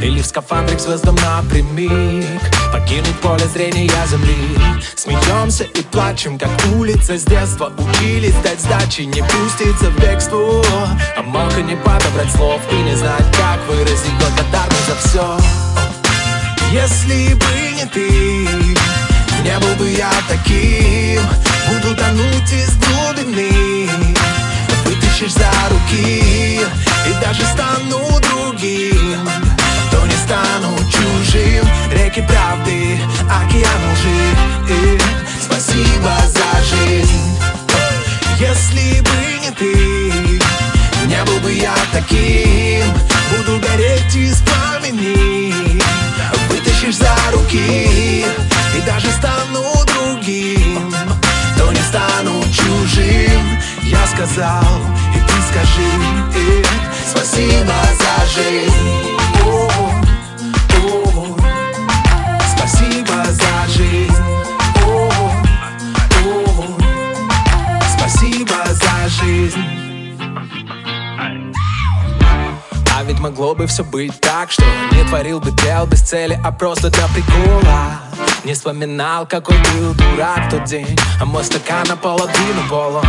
Или 0.02 0.22
в 0.22 0.26
скафандре 0.26 0.76
к 0.76 0.80
звездам 0.80 1.16
напрямик. 1.16 2.40
Покинуть 2.72 3.18
поле 3.20 3.46
зрения 3.52 3.90
земли. 4.06 4.80
Смеемся 4.96 5.64
и 5.64 5.82
плачем, 5.82 6.38
как 6.38 6.50
улица 6.74 7.18
с 7.18 7.24
детства. 7.24 7.70
Учились 7.76 8.36
дать 8.42 8.60
сдачи, 8.60 9.02
не 9.02 9.22
пуститься 9.22 9.90
в 9.90 10.00
бегство. 10.00 10.64
А 11.16 11.22
мог 11.22 11.58
и 11.58 11.62
не 11.62 11.76
подобрать 11.76 12.32
слов 12.34 12.60
И 12.72 12.76
не 12.76 12.94
знать, 12.94 13.26
как 13.36 13.60
выразить 13.68 14.14
благодарность 14.18 14.86
за 14.86 15.08
все 15.08 15.87
Если 16.70 17.32
бы 17.32 17.46
не 17.76 17.86
ты 17.86 18.10
Не 19.42 19.58
был 19.58 19.74
бы 19.76 19.88
я 19.90 20.12
таким. 20.28 21.22
Буду 21.68 21.96
тонуть 21.96 22.52
из 22.52 22.76
глубины 22.76 23.88
Вытащишь 24.84 25.32
за 25.32 25.50
руки 25.70 26.60
И 27.06 27.24
даже 27.24 27.42
стану 27.46 28.20
другим. 28.20 29.26
То 29.90 30.04
не 30.04 30.16
стану 30.16 30.76
чужим 30.90 31.64
Реки 31.90 32.20
правды, 32.20 33.00
океан 33.24 33.92
лжи. 33.94 34.68
И 34.68 34.98
Спасибо 35.40 36.14
за 36.26 36.66
жизнь. 36.66 37.38
Если 38.38 39.00
бы 39.00 39.40
не 39.42 39.50
ты 39.52 40.42
Не 41.06 41.24
был 41.24 41.40
бы 41.40 41.50
я 41.50 41.74
таким. 41.92 42.92
Буду 43.30 43.58
гореть 43.58 44.14
из 44.14 44.42
пламени 44.42 45.67
Вытащишь 46.88 46.96
за 46.96 47.32
руки 47.32 48.24
И 48.76 48.80
даже 48.86 49.08
стану 49.08 49.62
другим 49.84 50.92
То 51.56 51.70
не 51.72 51.82
стану 51.82 52.42
чужим. 52.50 53.58
Я 53.82 54.06
сказал, 54.06 54.80
и 55.14 55.18
ты 55.18 55.34
скажи 55.50 55.90
э, 56.34 56.64
Спасибо 57.10 57.74
за 57.98 58.26
жизнь. 58.34 59.06
О, 59.44 59.68
о, 60.76 61.36
Спасибо 62.56 63.24
за 63.24 63.72
жизнь. 63.72 64.24
О, 64.86 65.10
о, 66.24 66.78
Спасибо 67.96 68.56
за 68.66 69.08
жизнь 69.08 69.77
А 72.98 73.04
ведь 73.04 73.20
могло 73.20 73.54
бы 73.54 73.68
все 73.68 73.84
быть 73.84 74.18
так, 74.20 74.50
что 74.50 74.64
Не 74.90 75.04
творил 75.04 75.38
бы 75.38 75.52
дел 75.52 75.86
без 75.86 76.02
цели, 76.02 76.36
а 76.44 76.50
просто 76.50 76.90
для 76.90 77.06
прикола. 77.06 78.00
Не 78.42 78.54
вспоминал, 78.54 79.24
какой 79.24 79.56
был 79.56 79.94
дурак 79.94 80.50
тот 80.50 80.64
день 80.64 80.98
А 81.20 81.24
мой 81.24 81.44
стакан 81.44 81.86
наполовину 81.86 82.60
полон. 82.68 83.04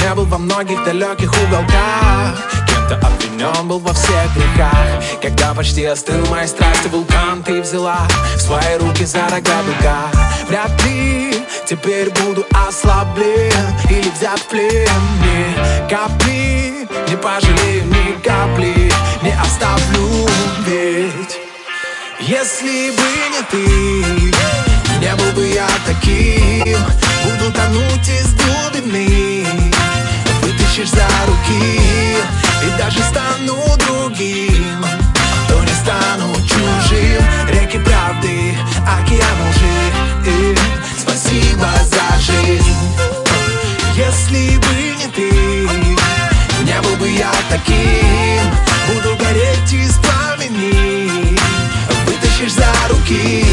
Не 0.00 0.14
был 0.14 0.26
во 0.26 0.38
многих 0.38 0.84
далеких 0.84 1.32
уголках 1.44 2.65
Кем-то 2.88 3.06
обвинен 3.06 3.68
был 3.68 3.78
во 3.80 3.92
всех 3.92 4.32
грехах. 4.34 5.02
Когда 5.20 5.54
почти 5.54 5.84
остыл 5.84 6.24
мои 6.26 6.46
страсти 6.46 6.88
вулкан 6.88 7.42
Ты 7.42 7.60
взяла 7.60 8.06
в 8.36 8.40
свои 8.40 8.76
руки 8.78 9.04
за 9.04 9.22
рога 9.28 9.62
быка. 9.64 10.08
Вряд 10.48 10.70
ли 10.84 11.34
теперь 11.66 12.10
буду 12.10 12.46
ослаблен 12.52 13.52
Или 13.90 14.08
взят 14.10 14.38
в 14.38 14.46
плен. 14.46 14.88
Ни 15.22 15.88
капли 15.88 16.86
не 17.08 17.16
пожалею 17.16 17.86
ни 17.86 18.22
капли 18.22 18.92
Не 19.22 19.32
оставлю. 19.32 20.28
Ведь 20.66 21.38
Если 22.20 22.90
бы 22.90 23.02
не 23.32 23.42
ты 23.50 24.30
Не 25.00 25.14
был 25.16 25.32
бы 25.32 25.46
я 25.46 25.68
таким. 25.86 26.78
Буду 27.24 27.52
тонуть 27.52 28.08
из 28.08 28.34
глубины 28.34 29.44
Вытащишь 30.42 30.90
за 30.90 31.06
руки 31.26 32.45
И 32.62 32.78
даже 32.78 32.98
стану 33.00 33.56
другим 33.78 34.84
То 35.48 35.62
не 35.62 35.74
стану 35.74 36.34
чужим. 36.46 37.22
Реки 37.48 37.78
правды, 37.78 38.56
океан 38.86 39.38
лжи 39.50 40.30
И 40.30 40.56
Спасибо 40.98 41.68
за 41.84 42.20
жизнь. 42.20 42.76
Если 43.94 44.56
бы 44.58 44.96
не 44.98 45.08
ты 45.08 45.30
Не 46.64 46.80
был 46.82 46.96
бы 46.96 47.08
я 47.08 47.32
таким. 47.50 48.44
Буду 48.88 49.16
гореть 49.16 49.72
из 49.72 49.94
пламени 49.98 51.36
Вытащишь 52.06 52.52
за 52.52 52.72
руки 52.88 53.46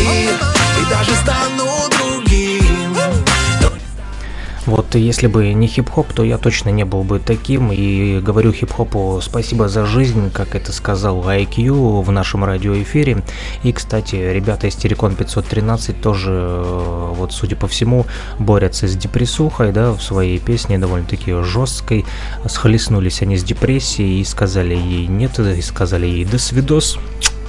Вот 4.65 4.95
если 4.95 5.27
бы 5.27 5.53
не 5.53 5.67
хип-хоп, 5.67 6.13
то 6.13 6.23
я 6.23 6.37
точно 6.37 6.69
не 6.69 6.85
был 6.85 7.03
бы 7.03 7.19
таким. 7.19 7.71
И 7.71 8.19
говорю 8.21 8.53
хип-хопу 8.53 9.19
спасибо 9.21 9.67
за 9.67 9.85
жизнь, 9.85 10.31
как 10.31 10.55
это 10.55 10.71
сказал 10.71 11.21
IQ 11.21 12.01
в 12.01 12.11
нашем 12.11 12.45
радиоэфире. 12.45 13.23
И, 13.63 13.73
кстати, 13.73 14.15
ребята 14.15 14.67
из 14.67 14.75
Терекон 14.75 15.15
513 15.15 16.01
тоже, 16.01 16.31
э, 16.31 17.13
вот 17.15 17.33
судя 17.33 17.57
по 17.57 17.67
всему, 17.67 18.05
борются 18.39 18.87
с 18.87 18.95
депрессухой, 18.95 19.73
да, 19.73 19.91
в 19.91 20.01
своей 20.01 20.39
песне 20.39 20.77
довольно-таки 20.77 21.33
жесткой. 21.43 22.05
Схлестнулись 22.45 23.21
они 23.21 23.35
с 23.35 23.43
депрессией 23.43 24.21
и 24.21 24.23
сказали 24.23 24.75
ей 24.75 25.07
нет, 25.07 25.39
и 25.39 25.61
сказали 25.61 26.05
ей 26.05 26.23
до 26.23 26.39
свидос, 26.39 26.99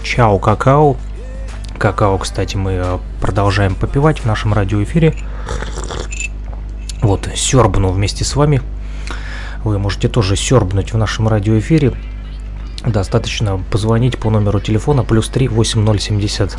чао, 0.02 0.38
какао. 0.38 0.96
Какао, 1.78 2.18
кстати, 2.18 2.56
мы 2.56 2.72
э, 2.72 2.98
продолжаем 3.20 3.76
попивать 3.76 4.20
в 4.20 4.24
нашем 4.24 4.52
радиоэфире. 4.52 5.14
Вот, 7.04 7.28
сербну 7.34 7.90
вместе 7.90 8.24
с 8.24 8.34
вами. 8.34 8.62
Вы 9.62 9.78
можете 9.78 10.08
тоже 10.08 10.36
сербнуть 10.36 10.94
в 10.94 10.96
нашем 10.96 11.28
радиоэфире. 11.28 11.92
Достаточно 12.86 13.62
позвонить 13.70 14.16
по 14.16 14.30
номеру 14.30 14.58
телефона 14.58 15.04
плюс 15.04 15.28
3 15.28 15.48
8070 15.48 16.56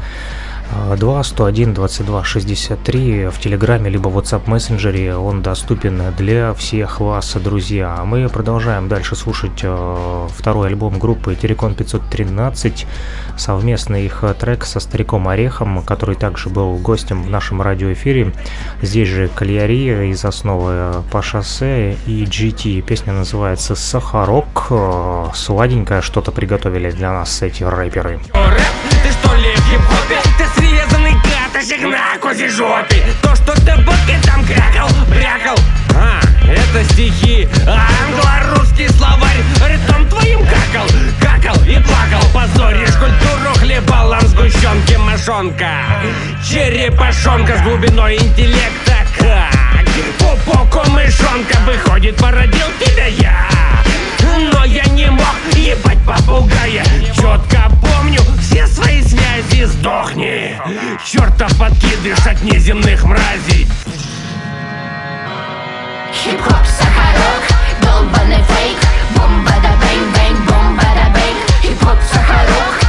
2 0.97 1.23
101 1.23 1.73
22 1.73 2.23
63 2.23 3.27
в 3.27 3.39
Телеграме 3.39 3.89
либо 3.89 4.09
в 4.09 4.17
WhatsApp 4.17 4.49
мессенджере. 4.49 5.15
Он 5.15 5.41
доступен 5.41 6.01
для 6.17 6.53
всех 6.53 6.99
вас, 6.99 7.35
друзья. 7.35 7.95
А 7.99 8.05
мы 8.05 8.27
продолжаем 8.29 8.87
дальше 8.87 9.15
слушать 9.15 9.59
э, 9.63 10.27
второй 10.35 10.67
альбом 10.67 10.99
группы 10.99 11.35
Терекон 11.35 11.75
513. 11.75 12.87
Совместный 13.37 14.05
их 14.05 14.23
трек 14.39 14.65
со 14.65 14.79
стариком 14.79 15.27
Орехом, 15.27 15.83
который 15.83 16.15
также 16.15 16.49
был 16.49 16.77
гостем 16.77 17.23
в 17.23 17.29
нашем 17.29 17.61
радиоэфире. 17.61 18.33
Здесь 18.81 19.07
же 19.07 19.27
Кальяри 19.27 20.09
из 20.09 20.25
основы 20.25 21.03
по 21.11 21.21
шоссе 21.21 21.97
и 22.05 22.23
GT. 22.23 22.81
Песня 22.81 23.13
называется 23.13 23.75
Сахарок. 23.75 24.71
Сладенькое 25.33 26.01
что-то 26.01 26.31
приготовили 26.31 26.91
для 26.91 27.11
нас 27.11 27.41
эти 27.41 27.63
рэперы. 27.63 28.19
Ты 29.03 29.11
что 29.11 29.35
ли 29.35 29.64
каточек 31.65 31.81
на 31.83 32.17
козе 32.19 32.49
жопе. 32.49 33.03
То, 33.21 33.35
что 33.35 33.53
ты 33.53 33.75
бабки 33.83 34.17
там 34.25 34.45
крякал, 34.45 34.89
брякал. 35.07 35.57
А, 35.95 36.19
это 36.47 36.83
стихи. 36.91 37.47
Англо-русский 37.65 38.87
словарь 38.89 39.37
Ритм 39.67 40.07
твоим 40.09 40.39
какал, 40.45 40.87
какал 41.19 41.55
и 41.65 41.79
плакал. 41.79 42.21
Позоришь 42.33 42.95
культуру 42.95 43.53
хлебалом 43.59 44.21
сгущенки 44.27 44.95
мошонка. 44.95 45.85
Черепашонка 46.47 47.57
с 47.57 47.61
глубиной 47.61 48.17
интеллекта 48.17 49.05
как 49.95 50.38
Пупоку 50.45 50.89
мышонка 50.91 51.57
Выходит, 51.65 52.17
породил 52.17 52.67
тебя 52.80 53.07
я. 53.07 53.47
Но 54.51 54.65
я 54.65 54.84
не 54.85 55.09
мог 55.09 55.35
ебать 55.55 55.97
попугая. 56.05 56.84
Четко 57.15 57.69
помню 57.81 58.19
все 58.39 58.67
свои 58.67 59.01
связи 59.01 59.65
Сдохни, 59.65 60.59
чертов 61.05 61.57
подкидыш 61.57 62.26
от 62.26 62.41
неземных 62.41 63.03
мразей. 63.03 63.67
Хип-хоп, 66.13 66.65
сахарок, 66.65 67.43
долбаный 67.81 68.43
фейк. 68.43 68.77
Бомба 69.15 69.51
да 69.61 69.76
бэнг, 69.77 70.15
бэнг, 70.15 70.39
бомба 70.49 70.81
да 70.81 71.09
бэнг 71.13 71.61
Хип-хоп, 71.61 71.97
сахарок, 72.11 72.84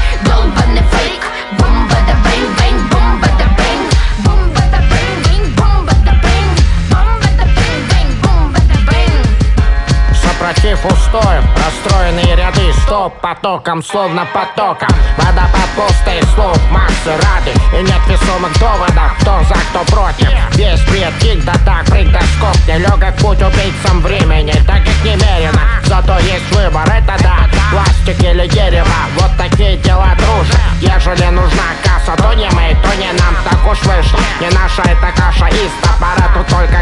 Сопротив 10.56 10.84
устоев, 10.86 11.44
расстроенные 11.64 12.34
ряды 12.34 12.72
Стоп 12.84 13.20
потоком, 13.20 13.82
словно 13.82 14.26
потоком. 14.26 14.88
Водопад 15.16 15.68
пустых 15.76 16.24
слов, 16.34 16.58
массы 16.70 17.10
рады 17.10 17.52
И 17.78 17.82
нет 17.82 18.00
весомых 18.08 18.58
доводов, 18.58 19.12
кто 19.20 19.42
за, 19.44 19.54
кто 19.54 19.84
против. 19.94 20.28
Весь 20.56 20.80
бред, 20.88 21.12
кик 21.20 21.44
да 21.44 21.52
так, 21.64 21.84
прыг 21.86 22.10
да 22.10 22.20
скок. 22.36 22.56
Нелегок 22.66 23.14
путь 23.16 23.42
убийцам 23.42 24.00
времени, 24.00 24.52
так 24.66 24.78
как 24.84 25.04
немерено. 25.04 25.60
Зато 25.84 26.18
есть 26.20 26.50
выбор, 26.52 26.84
это 26.88 27.22
да, 27.22 27.48
пластик 27.70 28.22
или 28.22 28.46
дерево. 28.48 28.88
Вот 29.18 29.30
такие 29.36 29.76
дела 29.78 30.14
дружат 30.16 30.60
Ежели 30.80 31.26
нужна 31.30 31.68
касса, 31.84 32.16
то 32.16 32.32
не 32.34 32.48
мы, 32.50 32.76
то 32.82 32.96
не 32.96 33.12
нам. 33.12 33.36
Так 33.48 33.70
уж 33.70 33.78
вышло, 33.82 34.18
не 34.40 34.48
наша 34.50 34.82
эта 34.82 35.12
каша 35.16 35.48
из 35.48 35.70
топора 35.82 36.28
Тут 36.34 36.46
только 36.48 36.76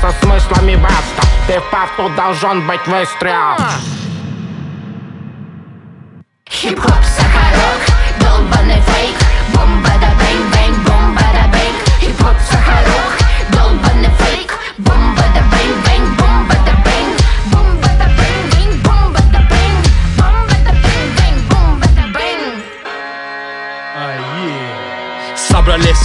со 0.00 0.12
смыслами 0.20 0.76
баста. 0.76 1.26
Ты 1.46 1.60
впав, 1.60 1.90
тут 1.96 2.14
должен 2.14 2.66
быть 2.66 2.86
выстрел 3.18 3.56
Хип-хоп, 6.48 7.04
сахарок, 7.04 7.80
долбаный 8.20 8.80
фейк 8.80 9.16
Бомба 9.54 9.90
да 10.00 10.17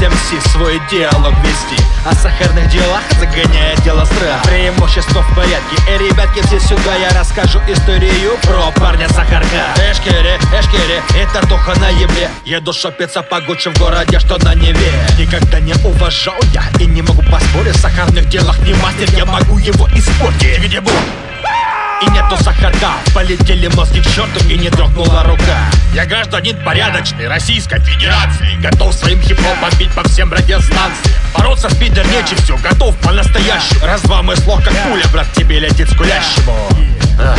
МС 0.09 0.51
свой 0.51 0.81
диалог 0.91 1.33
вести. 1.43 1.81
О 2.05 2.13
сахарных 2.13 2.69
делах 2.69 3.01
загоняя 3.19 3.77
дело 3.77 4.03
страх 4.03 4.43
Преимущество 4.43 5.21
в 5.21 5.35
порядке. 5.35 5.75
И 5.87 5.97
ребятки 5.97 6.45
все 6.45 6.59
сюда 6.59 6.95
я 6.95 7.17
расскажу 7.17 7.59
историю 7.67 8.37
Про 8.43 8.71
парня 8.79 9.07
сахарка. 9.07 9.73
Эшкере, 9.77 10.37
эшкере, 10.59 11.01
это 11.15 11.47
туха 11.47 11.79
на 11.79 11.89
ебле. 11.89 12.29
Еду 12.43 12.73
шопиться 12.73 13.21
по 13.21 13.39
Гуччи 13.39 13.69
в 13.69 13.79
городе, 13.79 14.19
что 14.19 14.37
на 14.43 14.53
Неве. 14.53 14.91
Никогда 15.17 15.59
не 15.61 15.73
уважал 15.85 16.35
я 16.53 16.63
и 16.79 16.85
не 16.85 17.01
могу 17.01 17.21
поспорить. 17.23 17.75
В 17.75 17.79
сахарных 17.79 18.27
делах 18.27 18.59
не 18.59 18.73
мастер, 18.73 19.09
я 19.15 19.25
могу 19.25 19.57
его 19.57 19.87
испортить. 19.95 20.59
Где 20.59 20.81
был? 20.81 20.93
И 22.05 22.11
нету 22.11 22.35
сахарка. 22.43 22.93
Полетели 23.13 23.67
мозги 23.67 24.01
к 24.01 24.05
черту 24.05 24.43
и 24.49 24.57
не 24.57 24.69
дрогнула 24.69 25.23
рука. 25.23 25.69
Я 25.93 26.05
гражданин 26.05 26.61
порядочный 26.63 27.27
Российской 27.27 27.79
Федерации. 27.79 28.59
Готов 28.61 28.93
своим 28.93 29.21
хип-хопом 29.21 29.69
бить 29.79 29.91
по 29.91 30.03
всем 30.03 30.31
радиостанциям. 30.31 31.15
Бороться 31.37 31.69
с 31.69 31.75
пидор 31.75 32.05
нечистью 32.07 32.57
Готов 32.61 32.95
по-настоящему. 32.97 34.23
Мы 34.23 34.35
слов 34.37 34.63
как 34.63 34.73
пуля 34.83 35.05
Брат 35.11 35.27
тебе 35.33 35.59
летит 35.59 35.89
с 35.89 35.93
гулящему 35.95 36.55
А. 37.19 37.35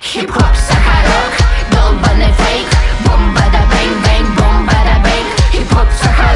Хип-хоп, 0.00 0.56
сахарок, 0.56 1.32
долбаный 1.70 2.32
фейк. 2.32 2.66
Бомба 3.04 3.42
да 3.52 3.60
бэнг, 3.70 4.04
бэнг, 4.04 4.28
бомба 4.36 4.72
да 4.72 4.98
бэнг 5.02 5.52
Хип-хоп, 5.52 5.88
сахарок, 6.02 6.29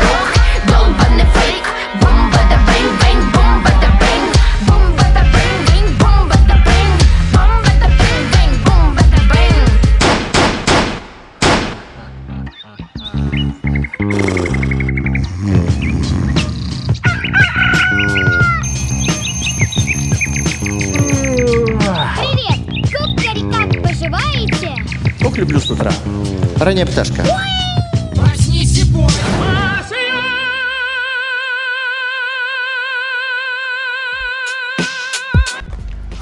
Ранняя 26.65 26.87
пташка. 26.87 27.23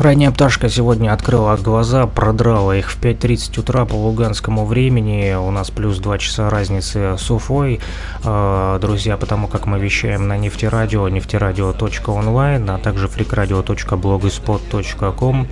Ранняя 0.01 0.32
пташка 0.32 0.69
сегодня 0.69 1.12
открыла 1.12 1.56
глаза, 1.56 2.09
продрала 2.09 2.77
их 2.77 2.90
в 2.90 3.01
5.30 3.01 3.60
утра 3.60 3.85
по 3.85 3.94
луганскому 3.94 4.66
времени. 4.66 5.32
У 5.35 5.52
нас 5.52 5.70
плюс 5.70 5.98
2 5.98 6.19
часа 6.19 6.51
разницы 6.51 7.14
с 7.16 7.31
Уфой. 7.31 7.78
Э, 8.24 8.78
Друзья, 8.81 9.16
потому 9.16 9.47
как 9.47 9.66
мы 9.66 9.78
вещаем 9.78 10.27
на 10.27 10.36
нефтерадио, 10.36 11.09
нефтерадио.онлайн, 11.09 12.69
а 12.69 12.78
также 12.78 13.06
фликрадио.блогспот.ком 13.06 15.47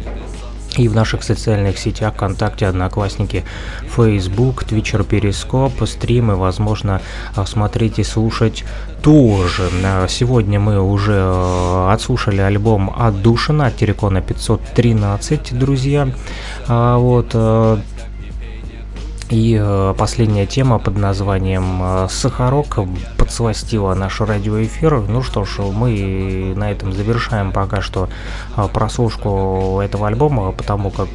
и 0.77 0.89
в 0.89 0.95
наших 0.95 1.23
социальных 1.23 1.79
сетях 1.79 2.15
ВКонтакте, 2.15 2.67
Одноклассники, 2.67 3.45
Facebook, 3.97 4.65
Твичер, 4.65 5.05
Перископ, 5.05 5.73
стримы, 5.87 6.37
возможно, 6.37 7.01
смотреть 7.47 7.99
и 7.99 8.05
слушать 8.05 8.65
тоже. 9.03 9.71
Сегодня 10.09 10.61
мы 10.61 10.81
уже 10.81 11.15
э, 11.15 11.91
отслушали 11.91 12.41
альбом 12.41 12.93
«Отдушина» 12.97 13.67
от 13.67 13.77
Терекона 13.77 14.21
513, 14.21 15.59
друзья. 15.59 16.09
А, 16.69 16.99
Вот, 16.99 17.31
э, 17.33 17.79
И 19.31 19.57
э, 19.61 19.95
последняя 19.97 20.45
тема 20.45 20.81
под 20.81 20.99
названием 20.99 21.81
э, 21.81 22.09
«Сахарок» 22.11 22.81
подсластила 23.17 23.95
наш 23.95 24.21
радиоэфир. 24.21 25.03
Ну 25.09 25.23
что 25.23 25.45
ж, 25.45 25.59
мы 25.61 26.53
на 26.57 26.73
этом 26.73 26.93
завершаем 26.93 27.53
пока 27.53 27.81
что 27.81 28.09
э, 28.57 28.69
прослушку 28.73 29.81
этого 29.81 30.09
альбома, 30.09 30.51
потому 30.51 30.91
как 30.91 31.09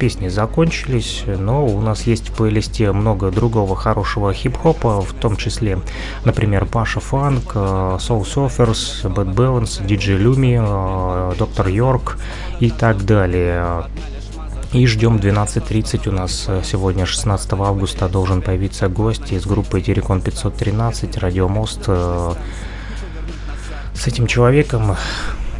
песни 0.00 0.26
закончились, 0.26 1.22
но 1.26 1.64
у 1.64 1.80
нас 1.80 2.08
есть 2.08 2.30
в 2.30 2.32
плейлисте 2.32 2.90
много 2.90 3.30
другого 3.30 3.76
хорошего 3.76 4.32
хип-хопа, 4.32 5.00
в 5.00 5.12
том 5.12 5.36
числе, 5.36 5.78
например, 6.24 6.66
Паша 6.66 6.98
Фанк, 6.98 7.54
Soul 7.54 8.24
Surfers, 8.24 9.04
Bad 9.04 9.32
Balance, 9.32 9.86
DJ 9.86 10.20
Lumi, 10.20 11.36
Доктор 11.36 11.68
Йорк 11.68 12.18
и 12.58 12.70
так 12.70 13.04
далее. 13.04 13.84
И 14.72 14.86
ждем 14.86 15.16
12.30 15.16 16.08
у 16.08 16.12
нас 16.12 16.44
э, 16.46 16.62
сегодня, 16.64 17.04
16 17.04 17.52
августа, 17.54 18.08
должен 18.08 18.40
появиться 18.40 18.88
гость 18.88 19.32
из 19.32 19.44
группы 19.44 19.80
Терекон 19.80 20.20
513, 20.20 21.18
Радиомост. 21.18 21.80
э, 21.88 22.34
С 23.94 24.06
этим 24.06 24.28
человеком 24.28 24.96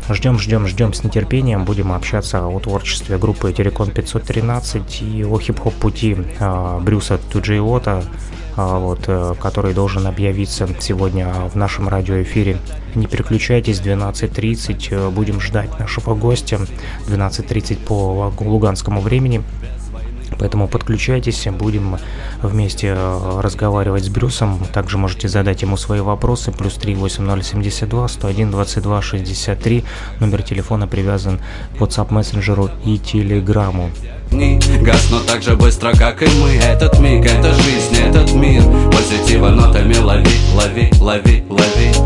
ждем, 0.08 0.38
ждем, 0.38 0.68
ждем 0.68 0.92
с 0.92 1.02
нетерпением. 1.02 1.64
Будем 1.64 1.92
общаться 1.92 2.46
о 2.46 2.60
творчестве 2.60 3.18
группы 3.18 3.52
Терекон 3.52 3.90
513 3.90 5.02
и 5.02 5.24
о 5.24 5.38
хип-хоп 5.40 5.74
пути 5.74 6.16
э, 6.38 6.78
Брюса 6.80 7.18
Туджиота, 7.18 8.04
а, 8.04 8.04
вот, 8.78 9.04
э, 9.06 9.34
который 9.40 9.74
должен 9.74 10.06
объявиться 10.06 10.68
сегодня 10.78 11.28
в 11.52 11.56
нашем 11.56 11.88
радиоэфире. 11.88 12.58
Не 12.94 13.06
переключайтесь, 13.06 13.80
12.30, 13.80 14.88
э, 14.90 15.10
будем 15.10 15.40
ждать 15.40 15.78
нашего 15.78 16.14
гостя, 16.14 16.58
12.30 17.06 17.78
по 17.84 18.30
Луг- 18.34 18.40
луганскому 18.46 19.00
времени. 19.00 19.42
Поэтому 20.40 20.68
подключайтесь, 20.68 21.46
будем 21.52 21.98
вместе 22.42 22.94
э, 22.96 23.40
разговаривать 23.40 24.04
с 24.04 24.08
Брюсом. 24.08 24.58
Также 24.72 24.96
можете 24.96 25.28
задать 25.28 25.60
ему 25.60 25.76
свои 25.76 26.00
вопросы. 26.00 26.50
Плюс 26.50 26.74
38072 26.74 28.08
101 28.08 28.50
22 28.50 29.02
63. 29.02 29.84
Номер 30.18 30.42
телефона 30.42 30.88
привязан 30.88 31.40
к 31.76 31.82
WhatsApp 31.82 32.10
мессенджеру 32.10 32.70
и 32.86 32.96
Телеграмму. 32.98 33.90
Гаснут 34.30 35.26
так 35.26 35.42
же 35.42 35.56
быстро, 35.56 35.92
как 35.92 36.22
и 36.22 36.26
мы 36.40 36.50
Этот 36.50 37.00
миг, 37.00 37.26
это 37.26 37.52
жизнь, 37.52 37.96
этот 37.96 38.32
мир 38.32 38.62
Позитива 38.90 39.48
нотами 39.48 39.96
лови, 39.96 40.30
лови, 40.54 40.90
лови, 41.00 41.44
лови 41.50 42.00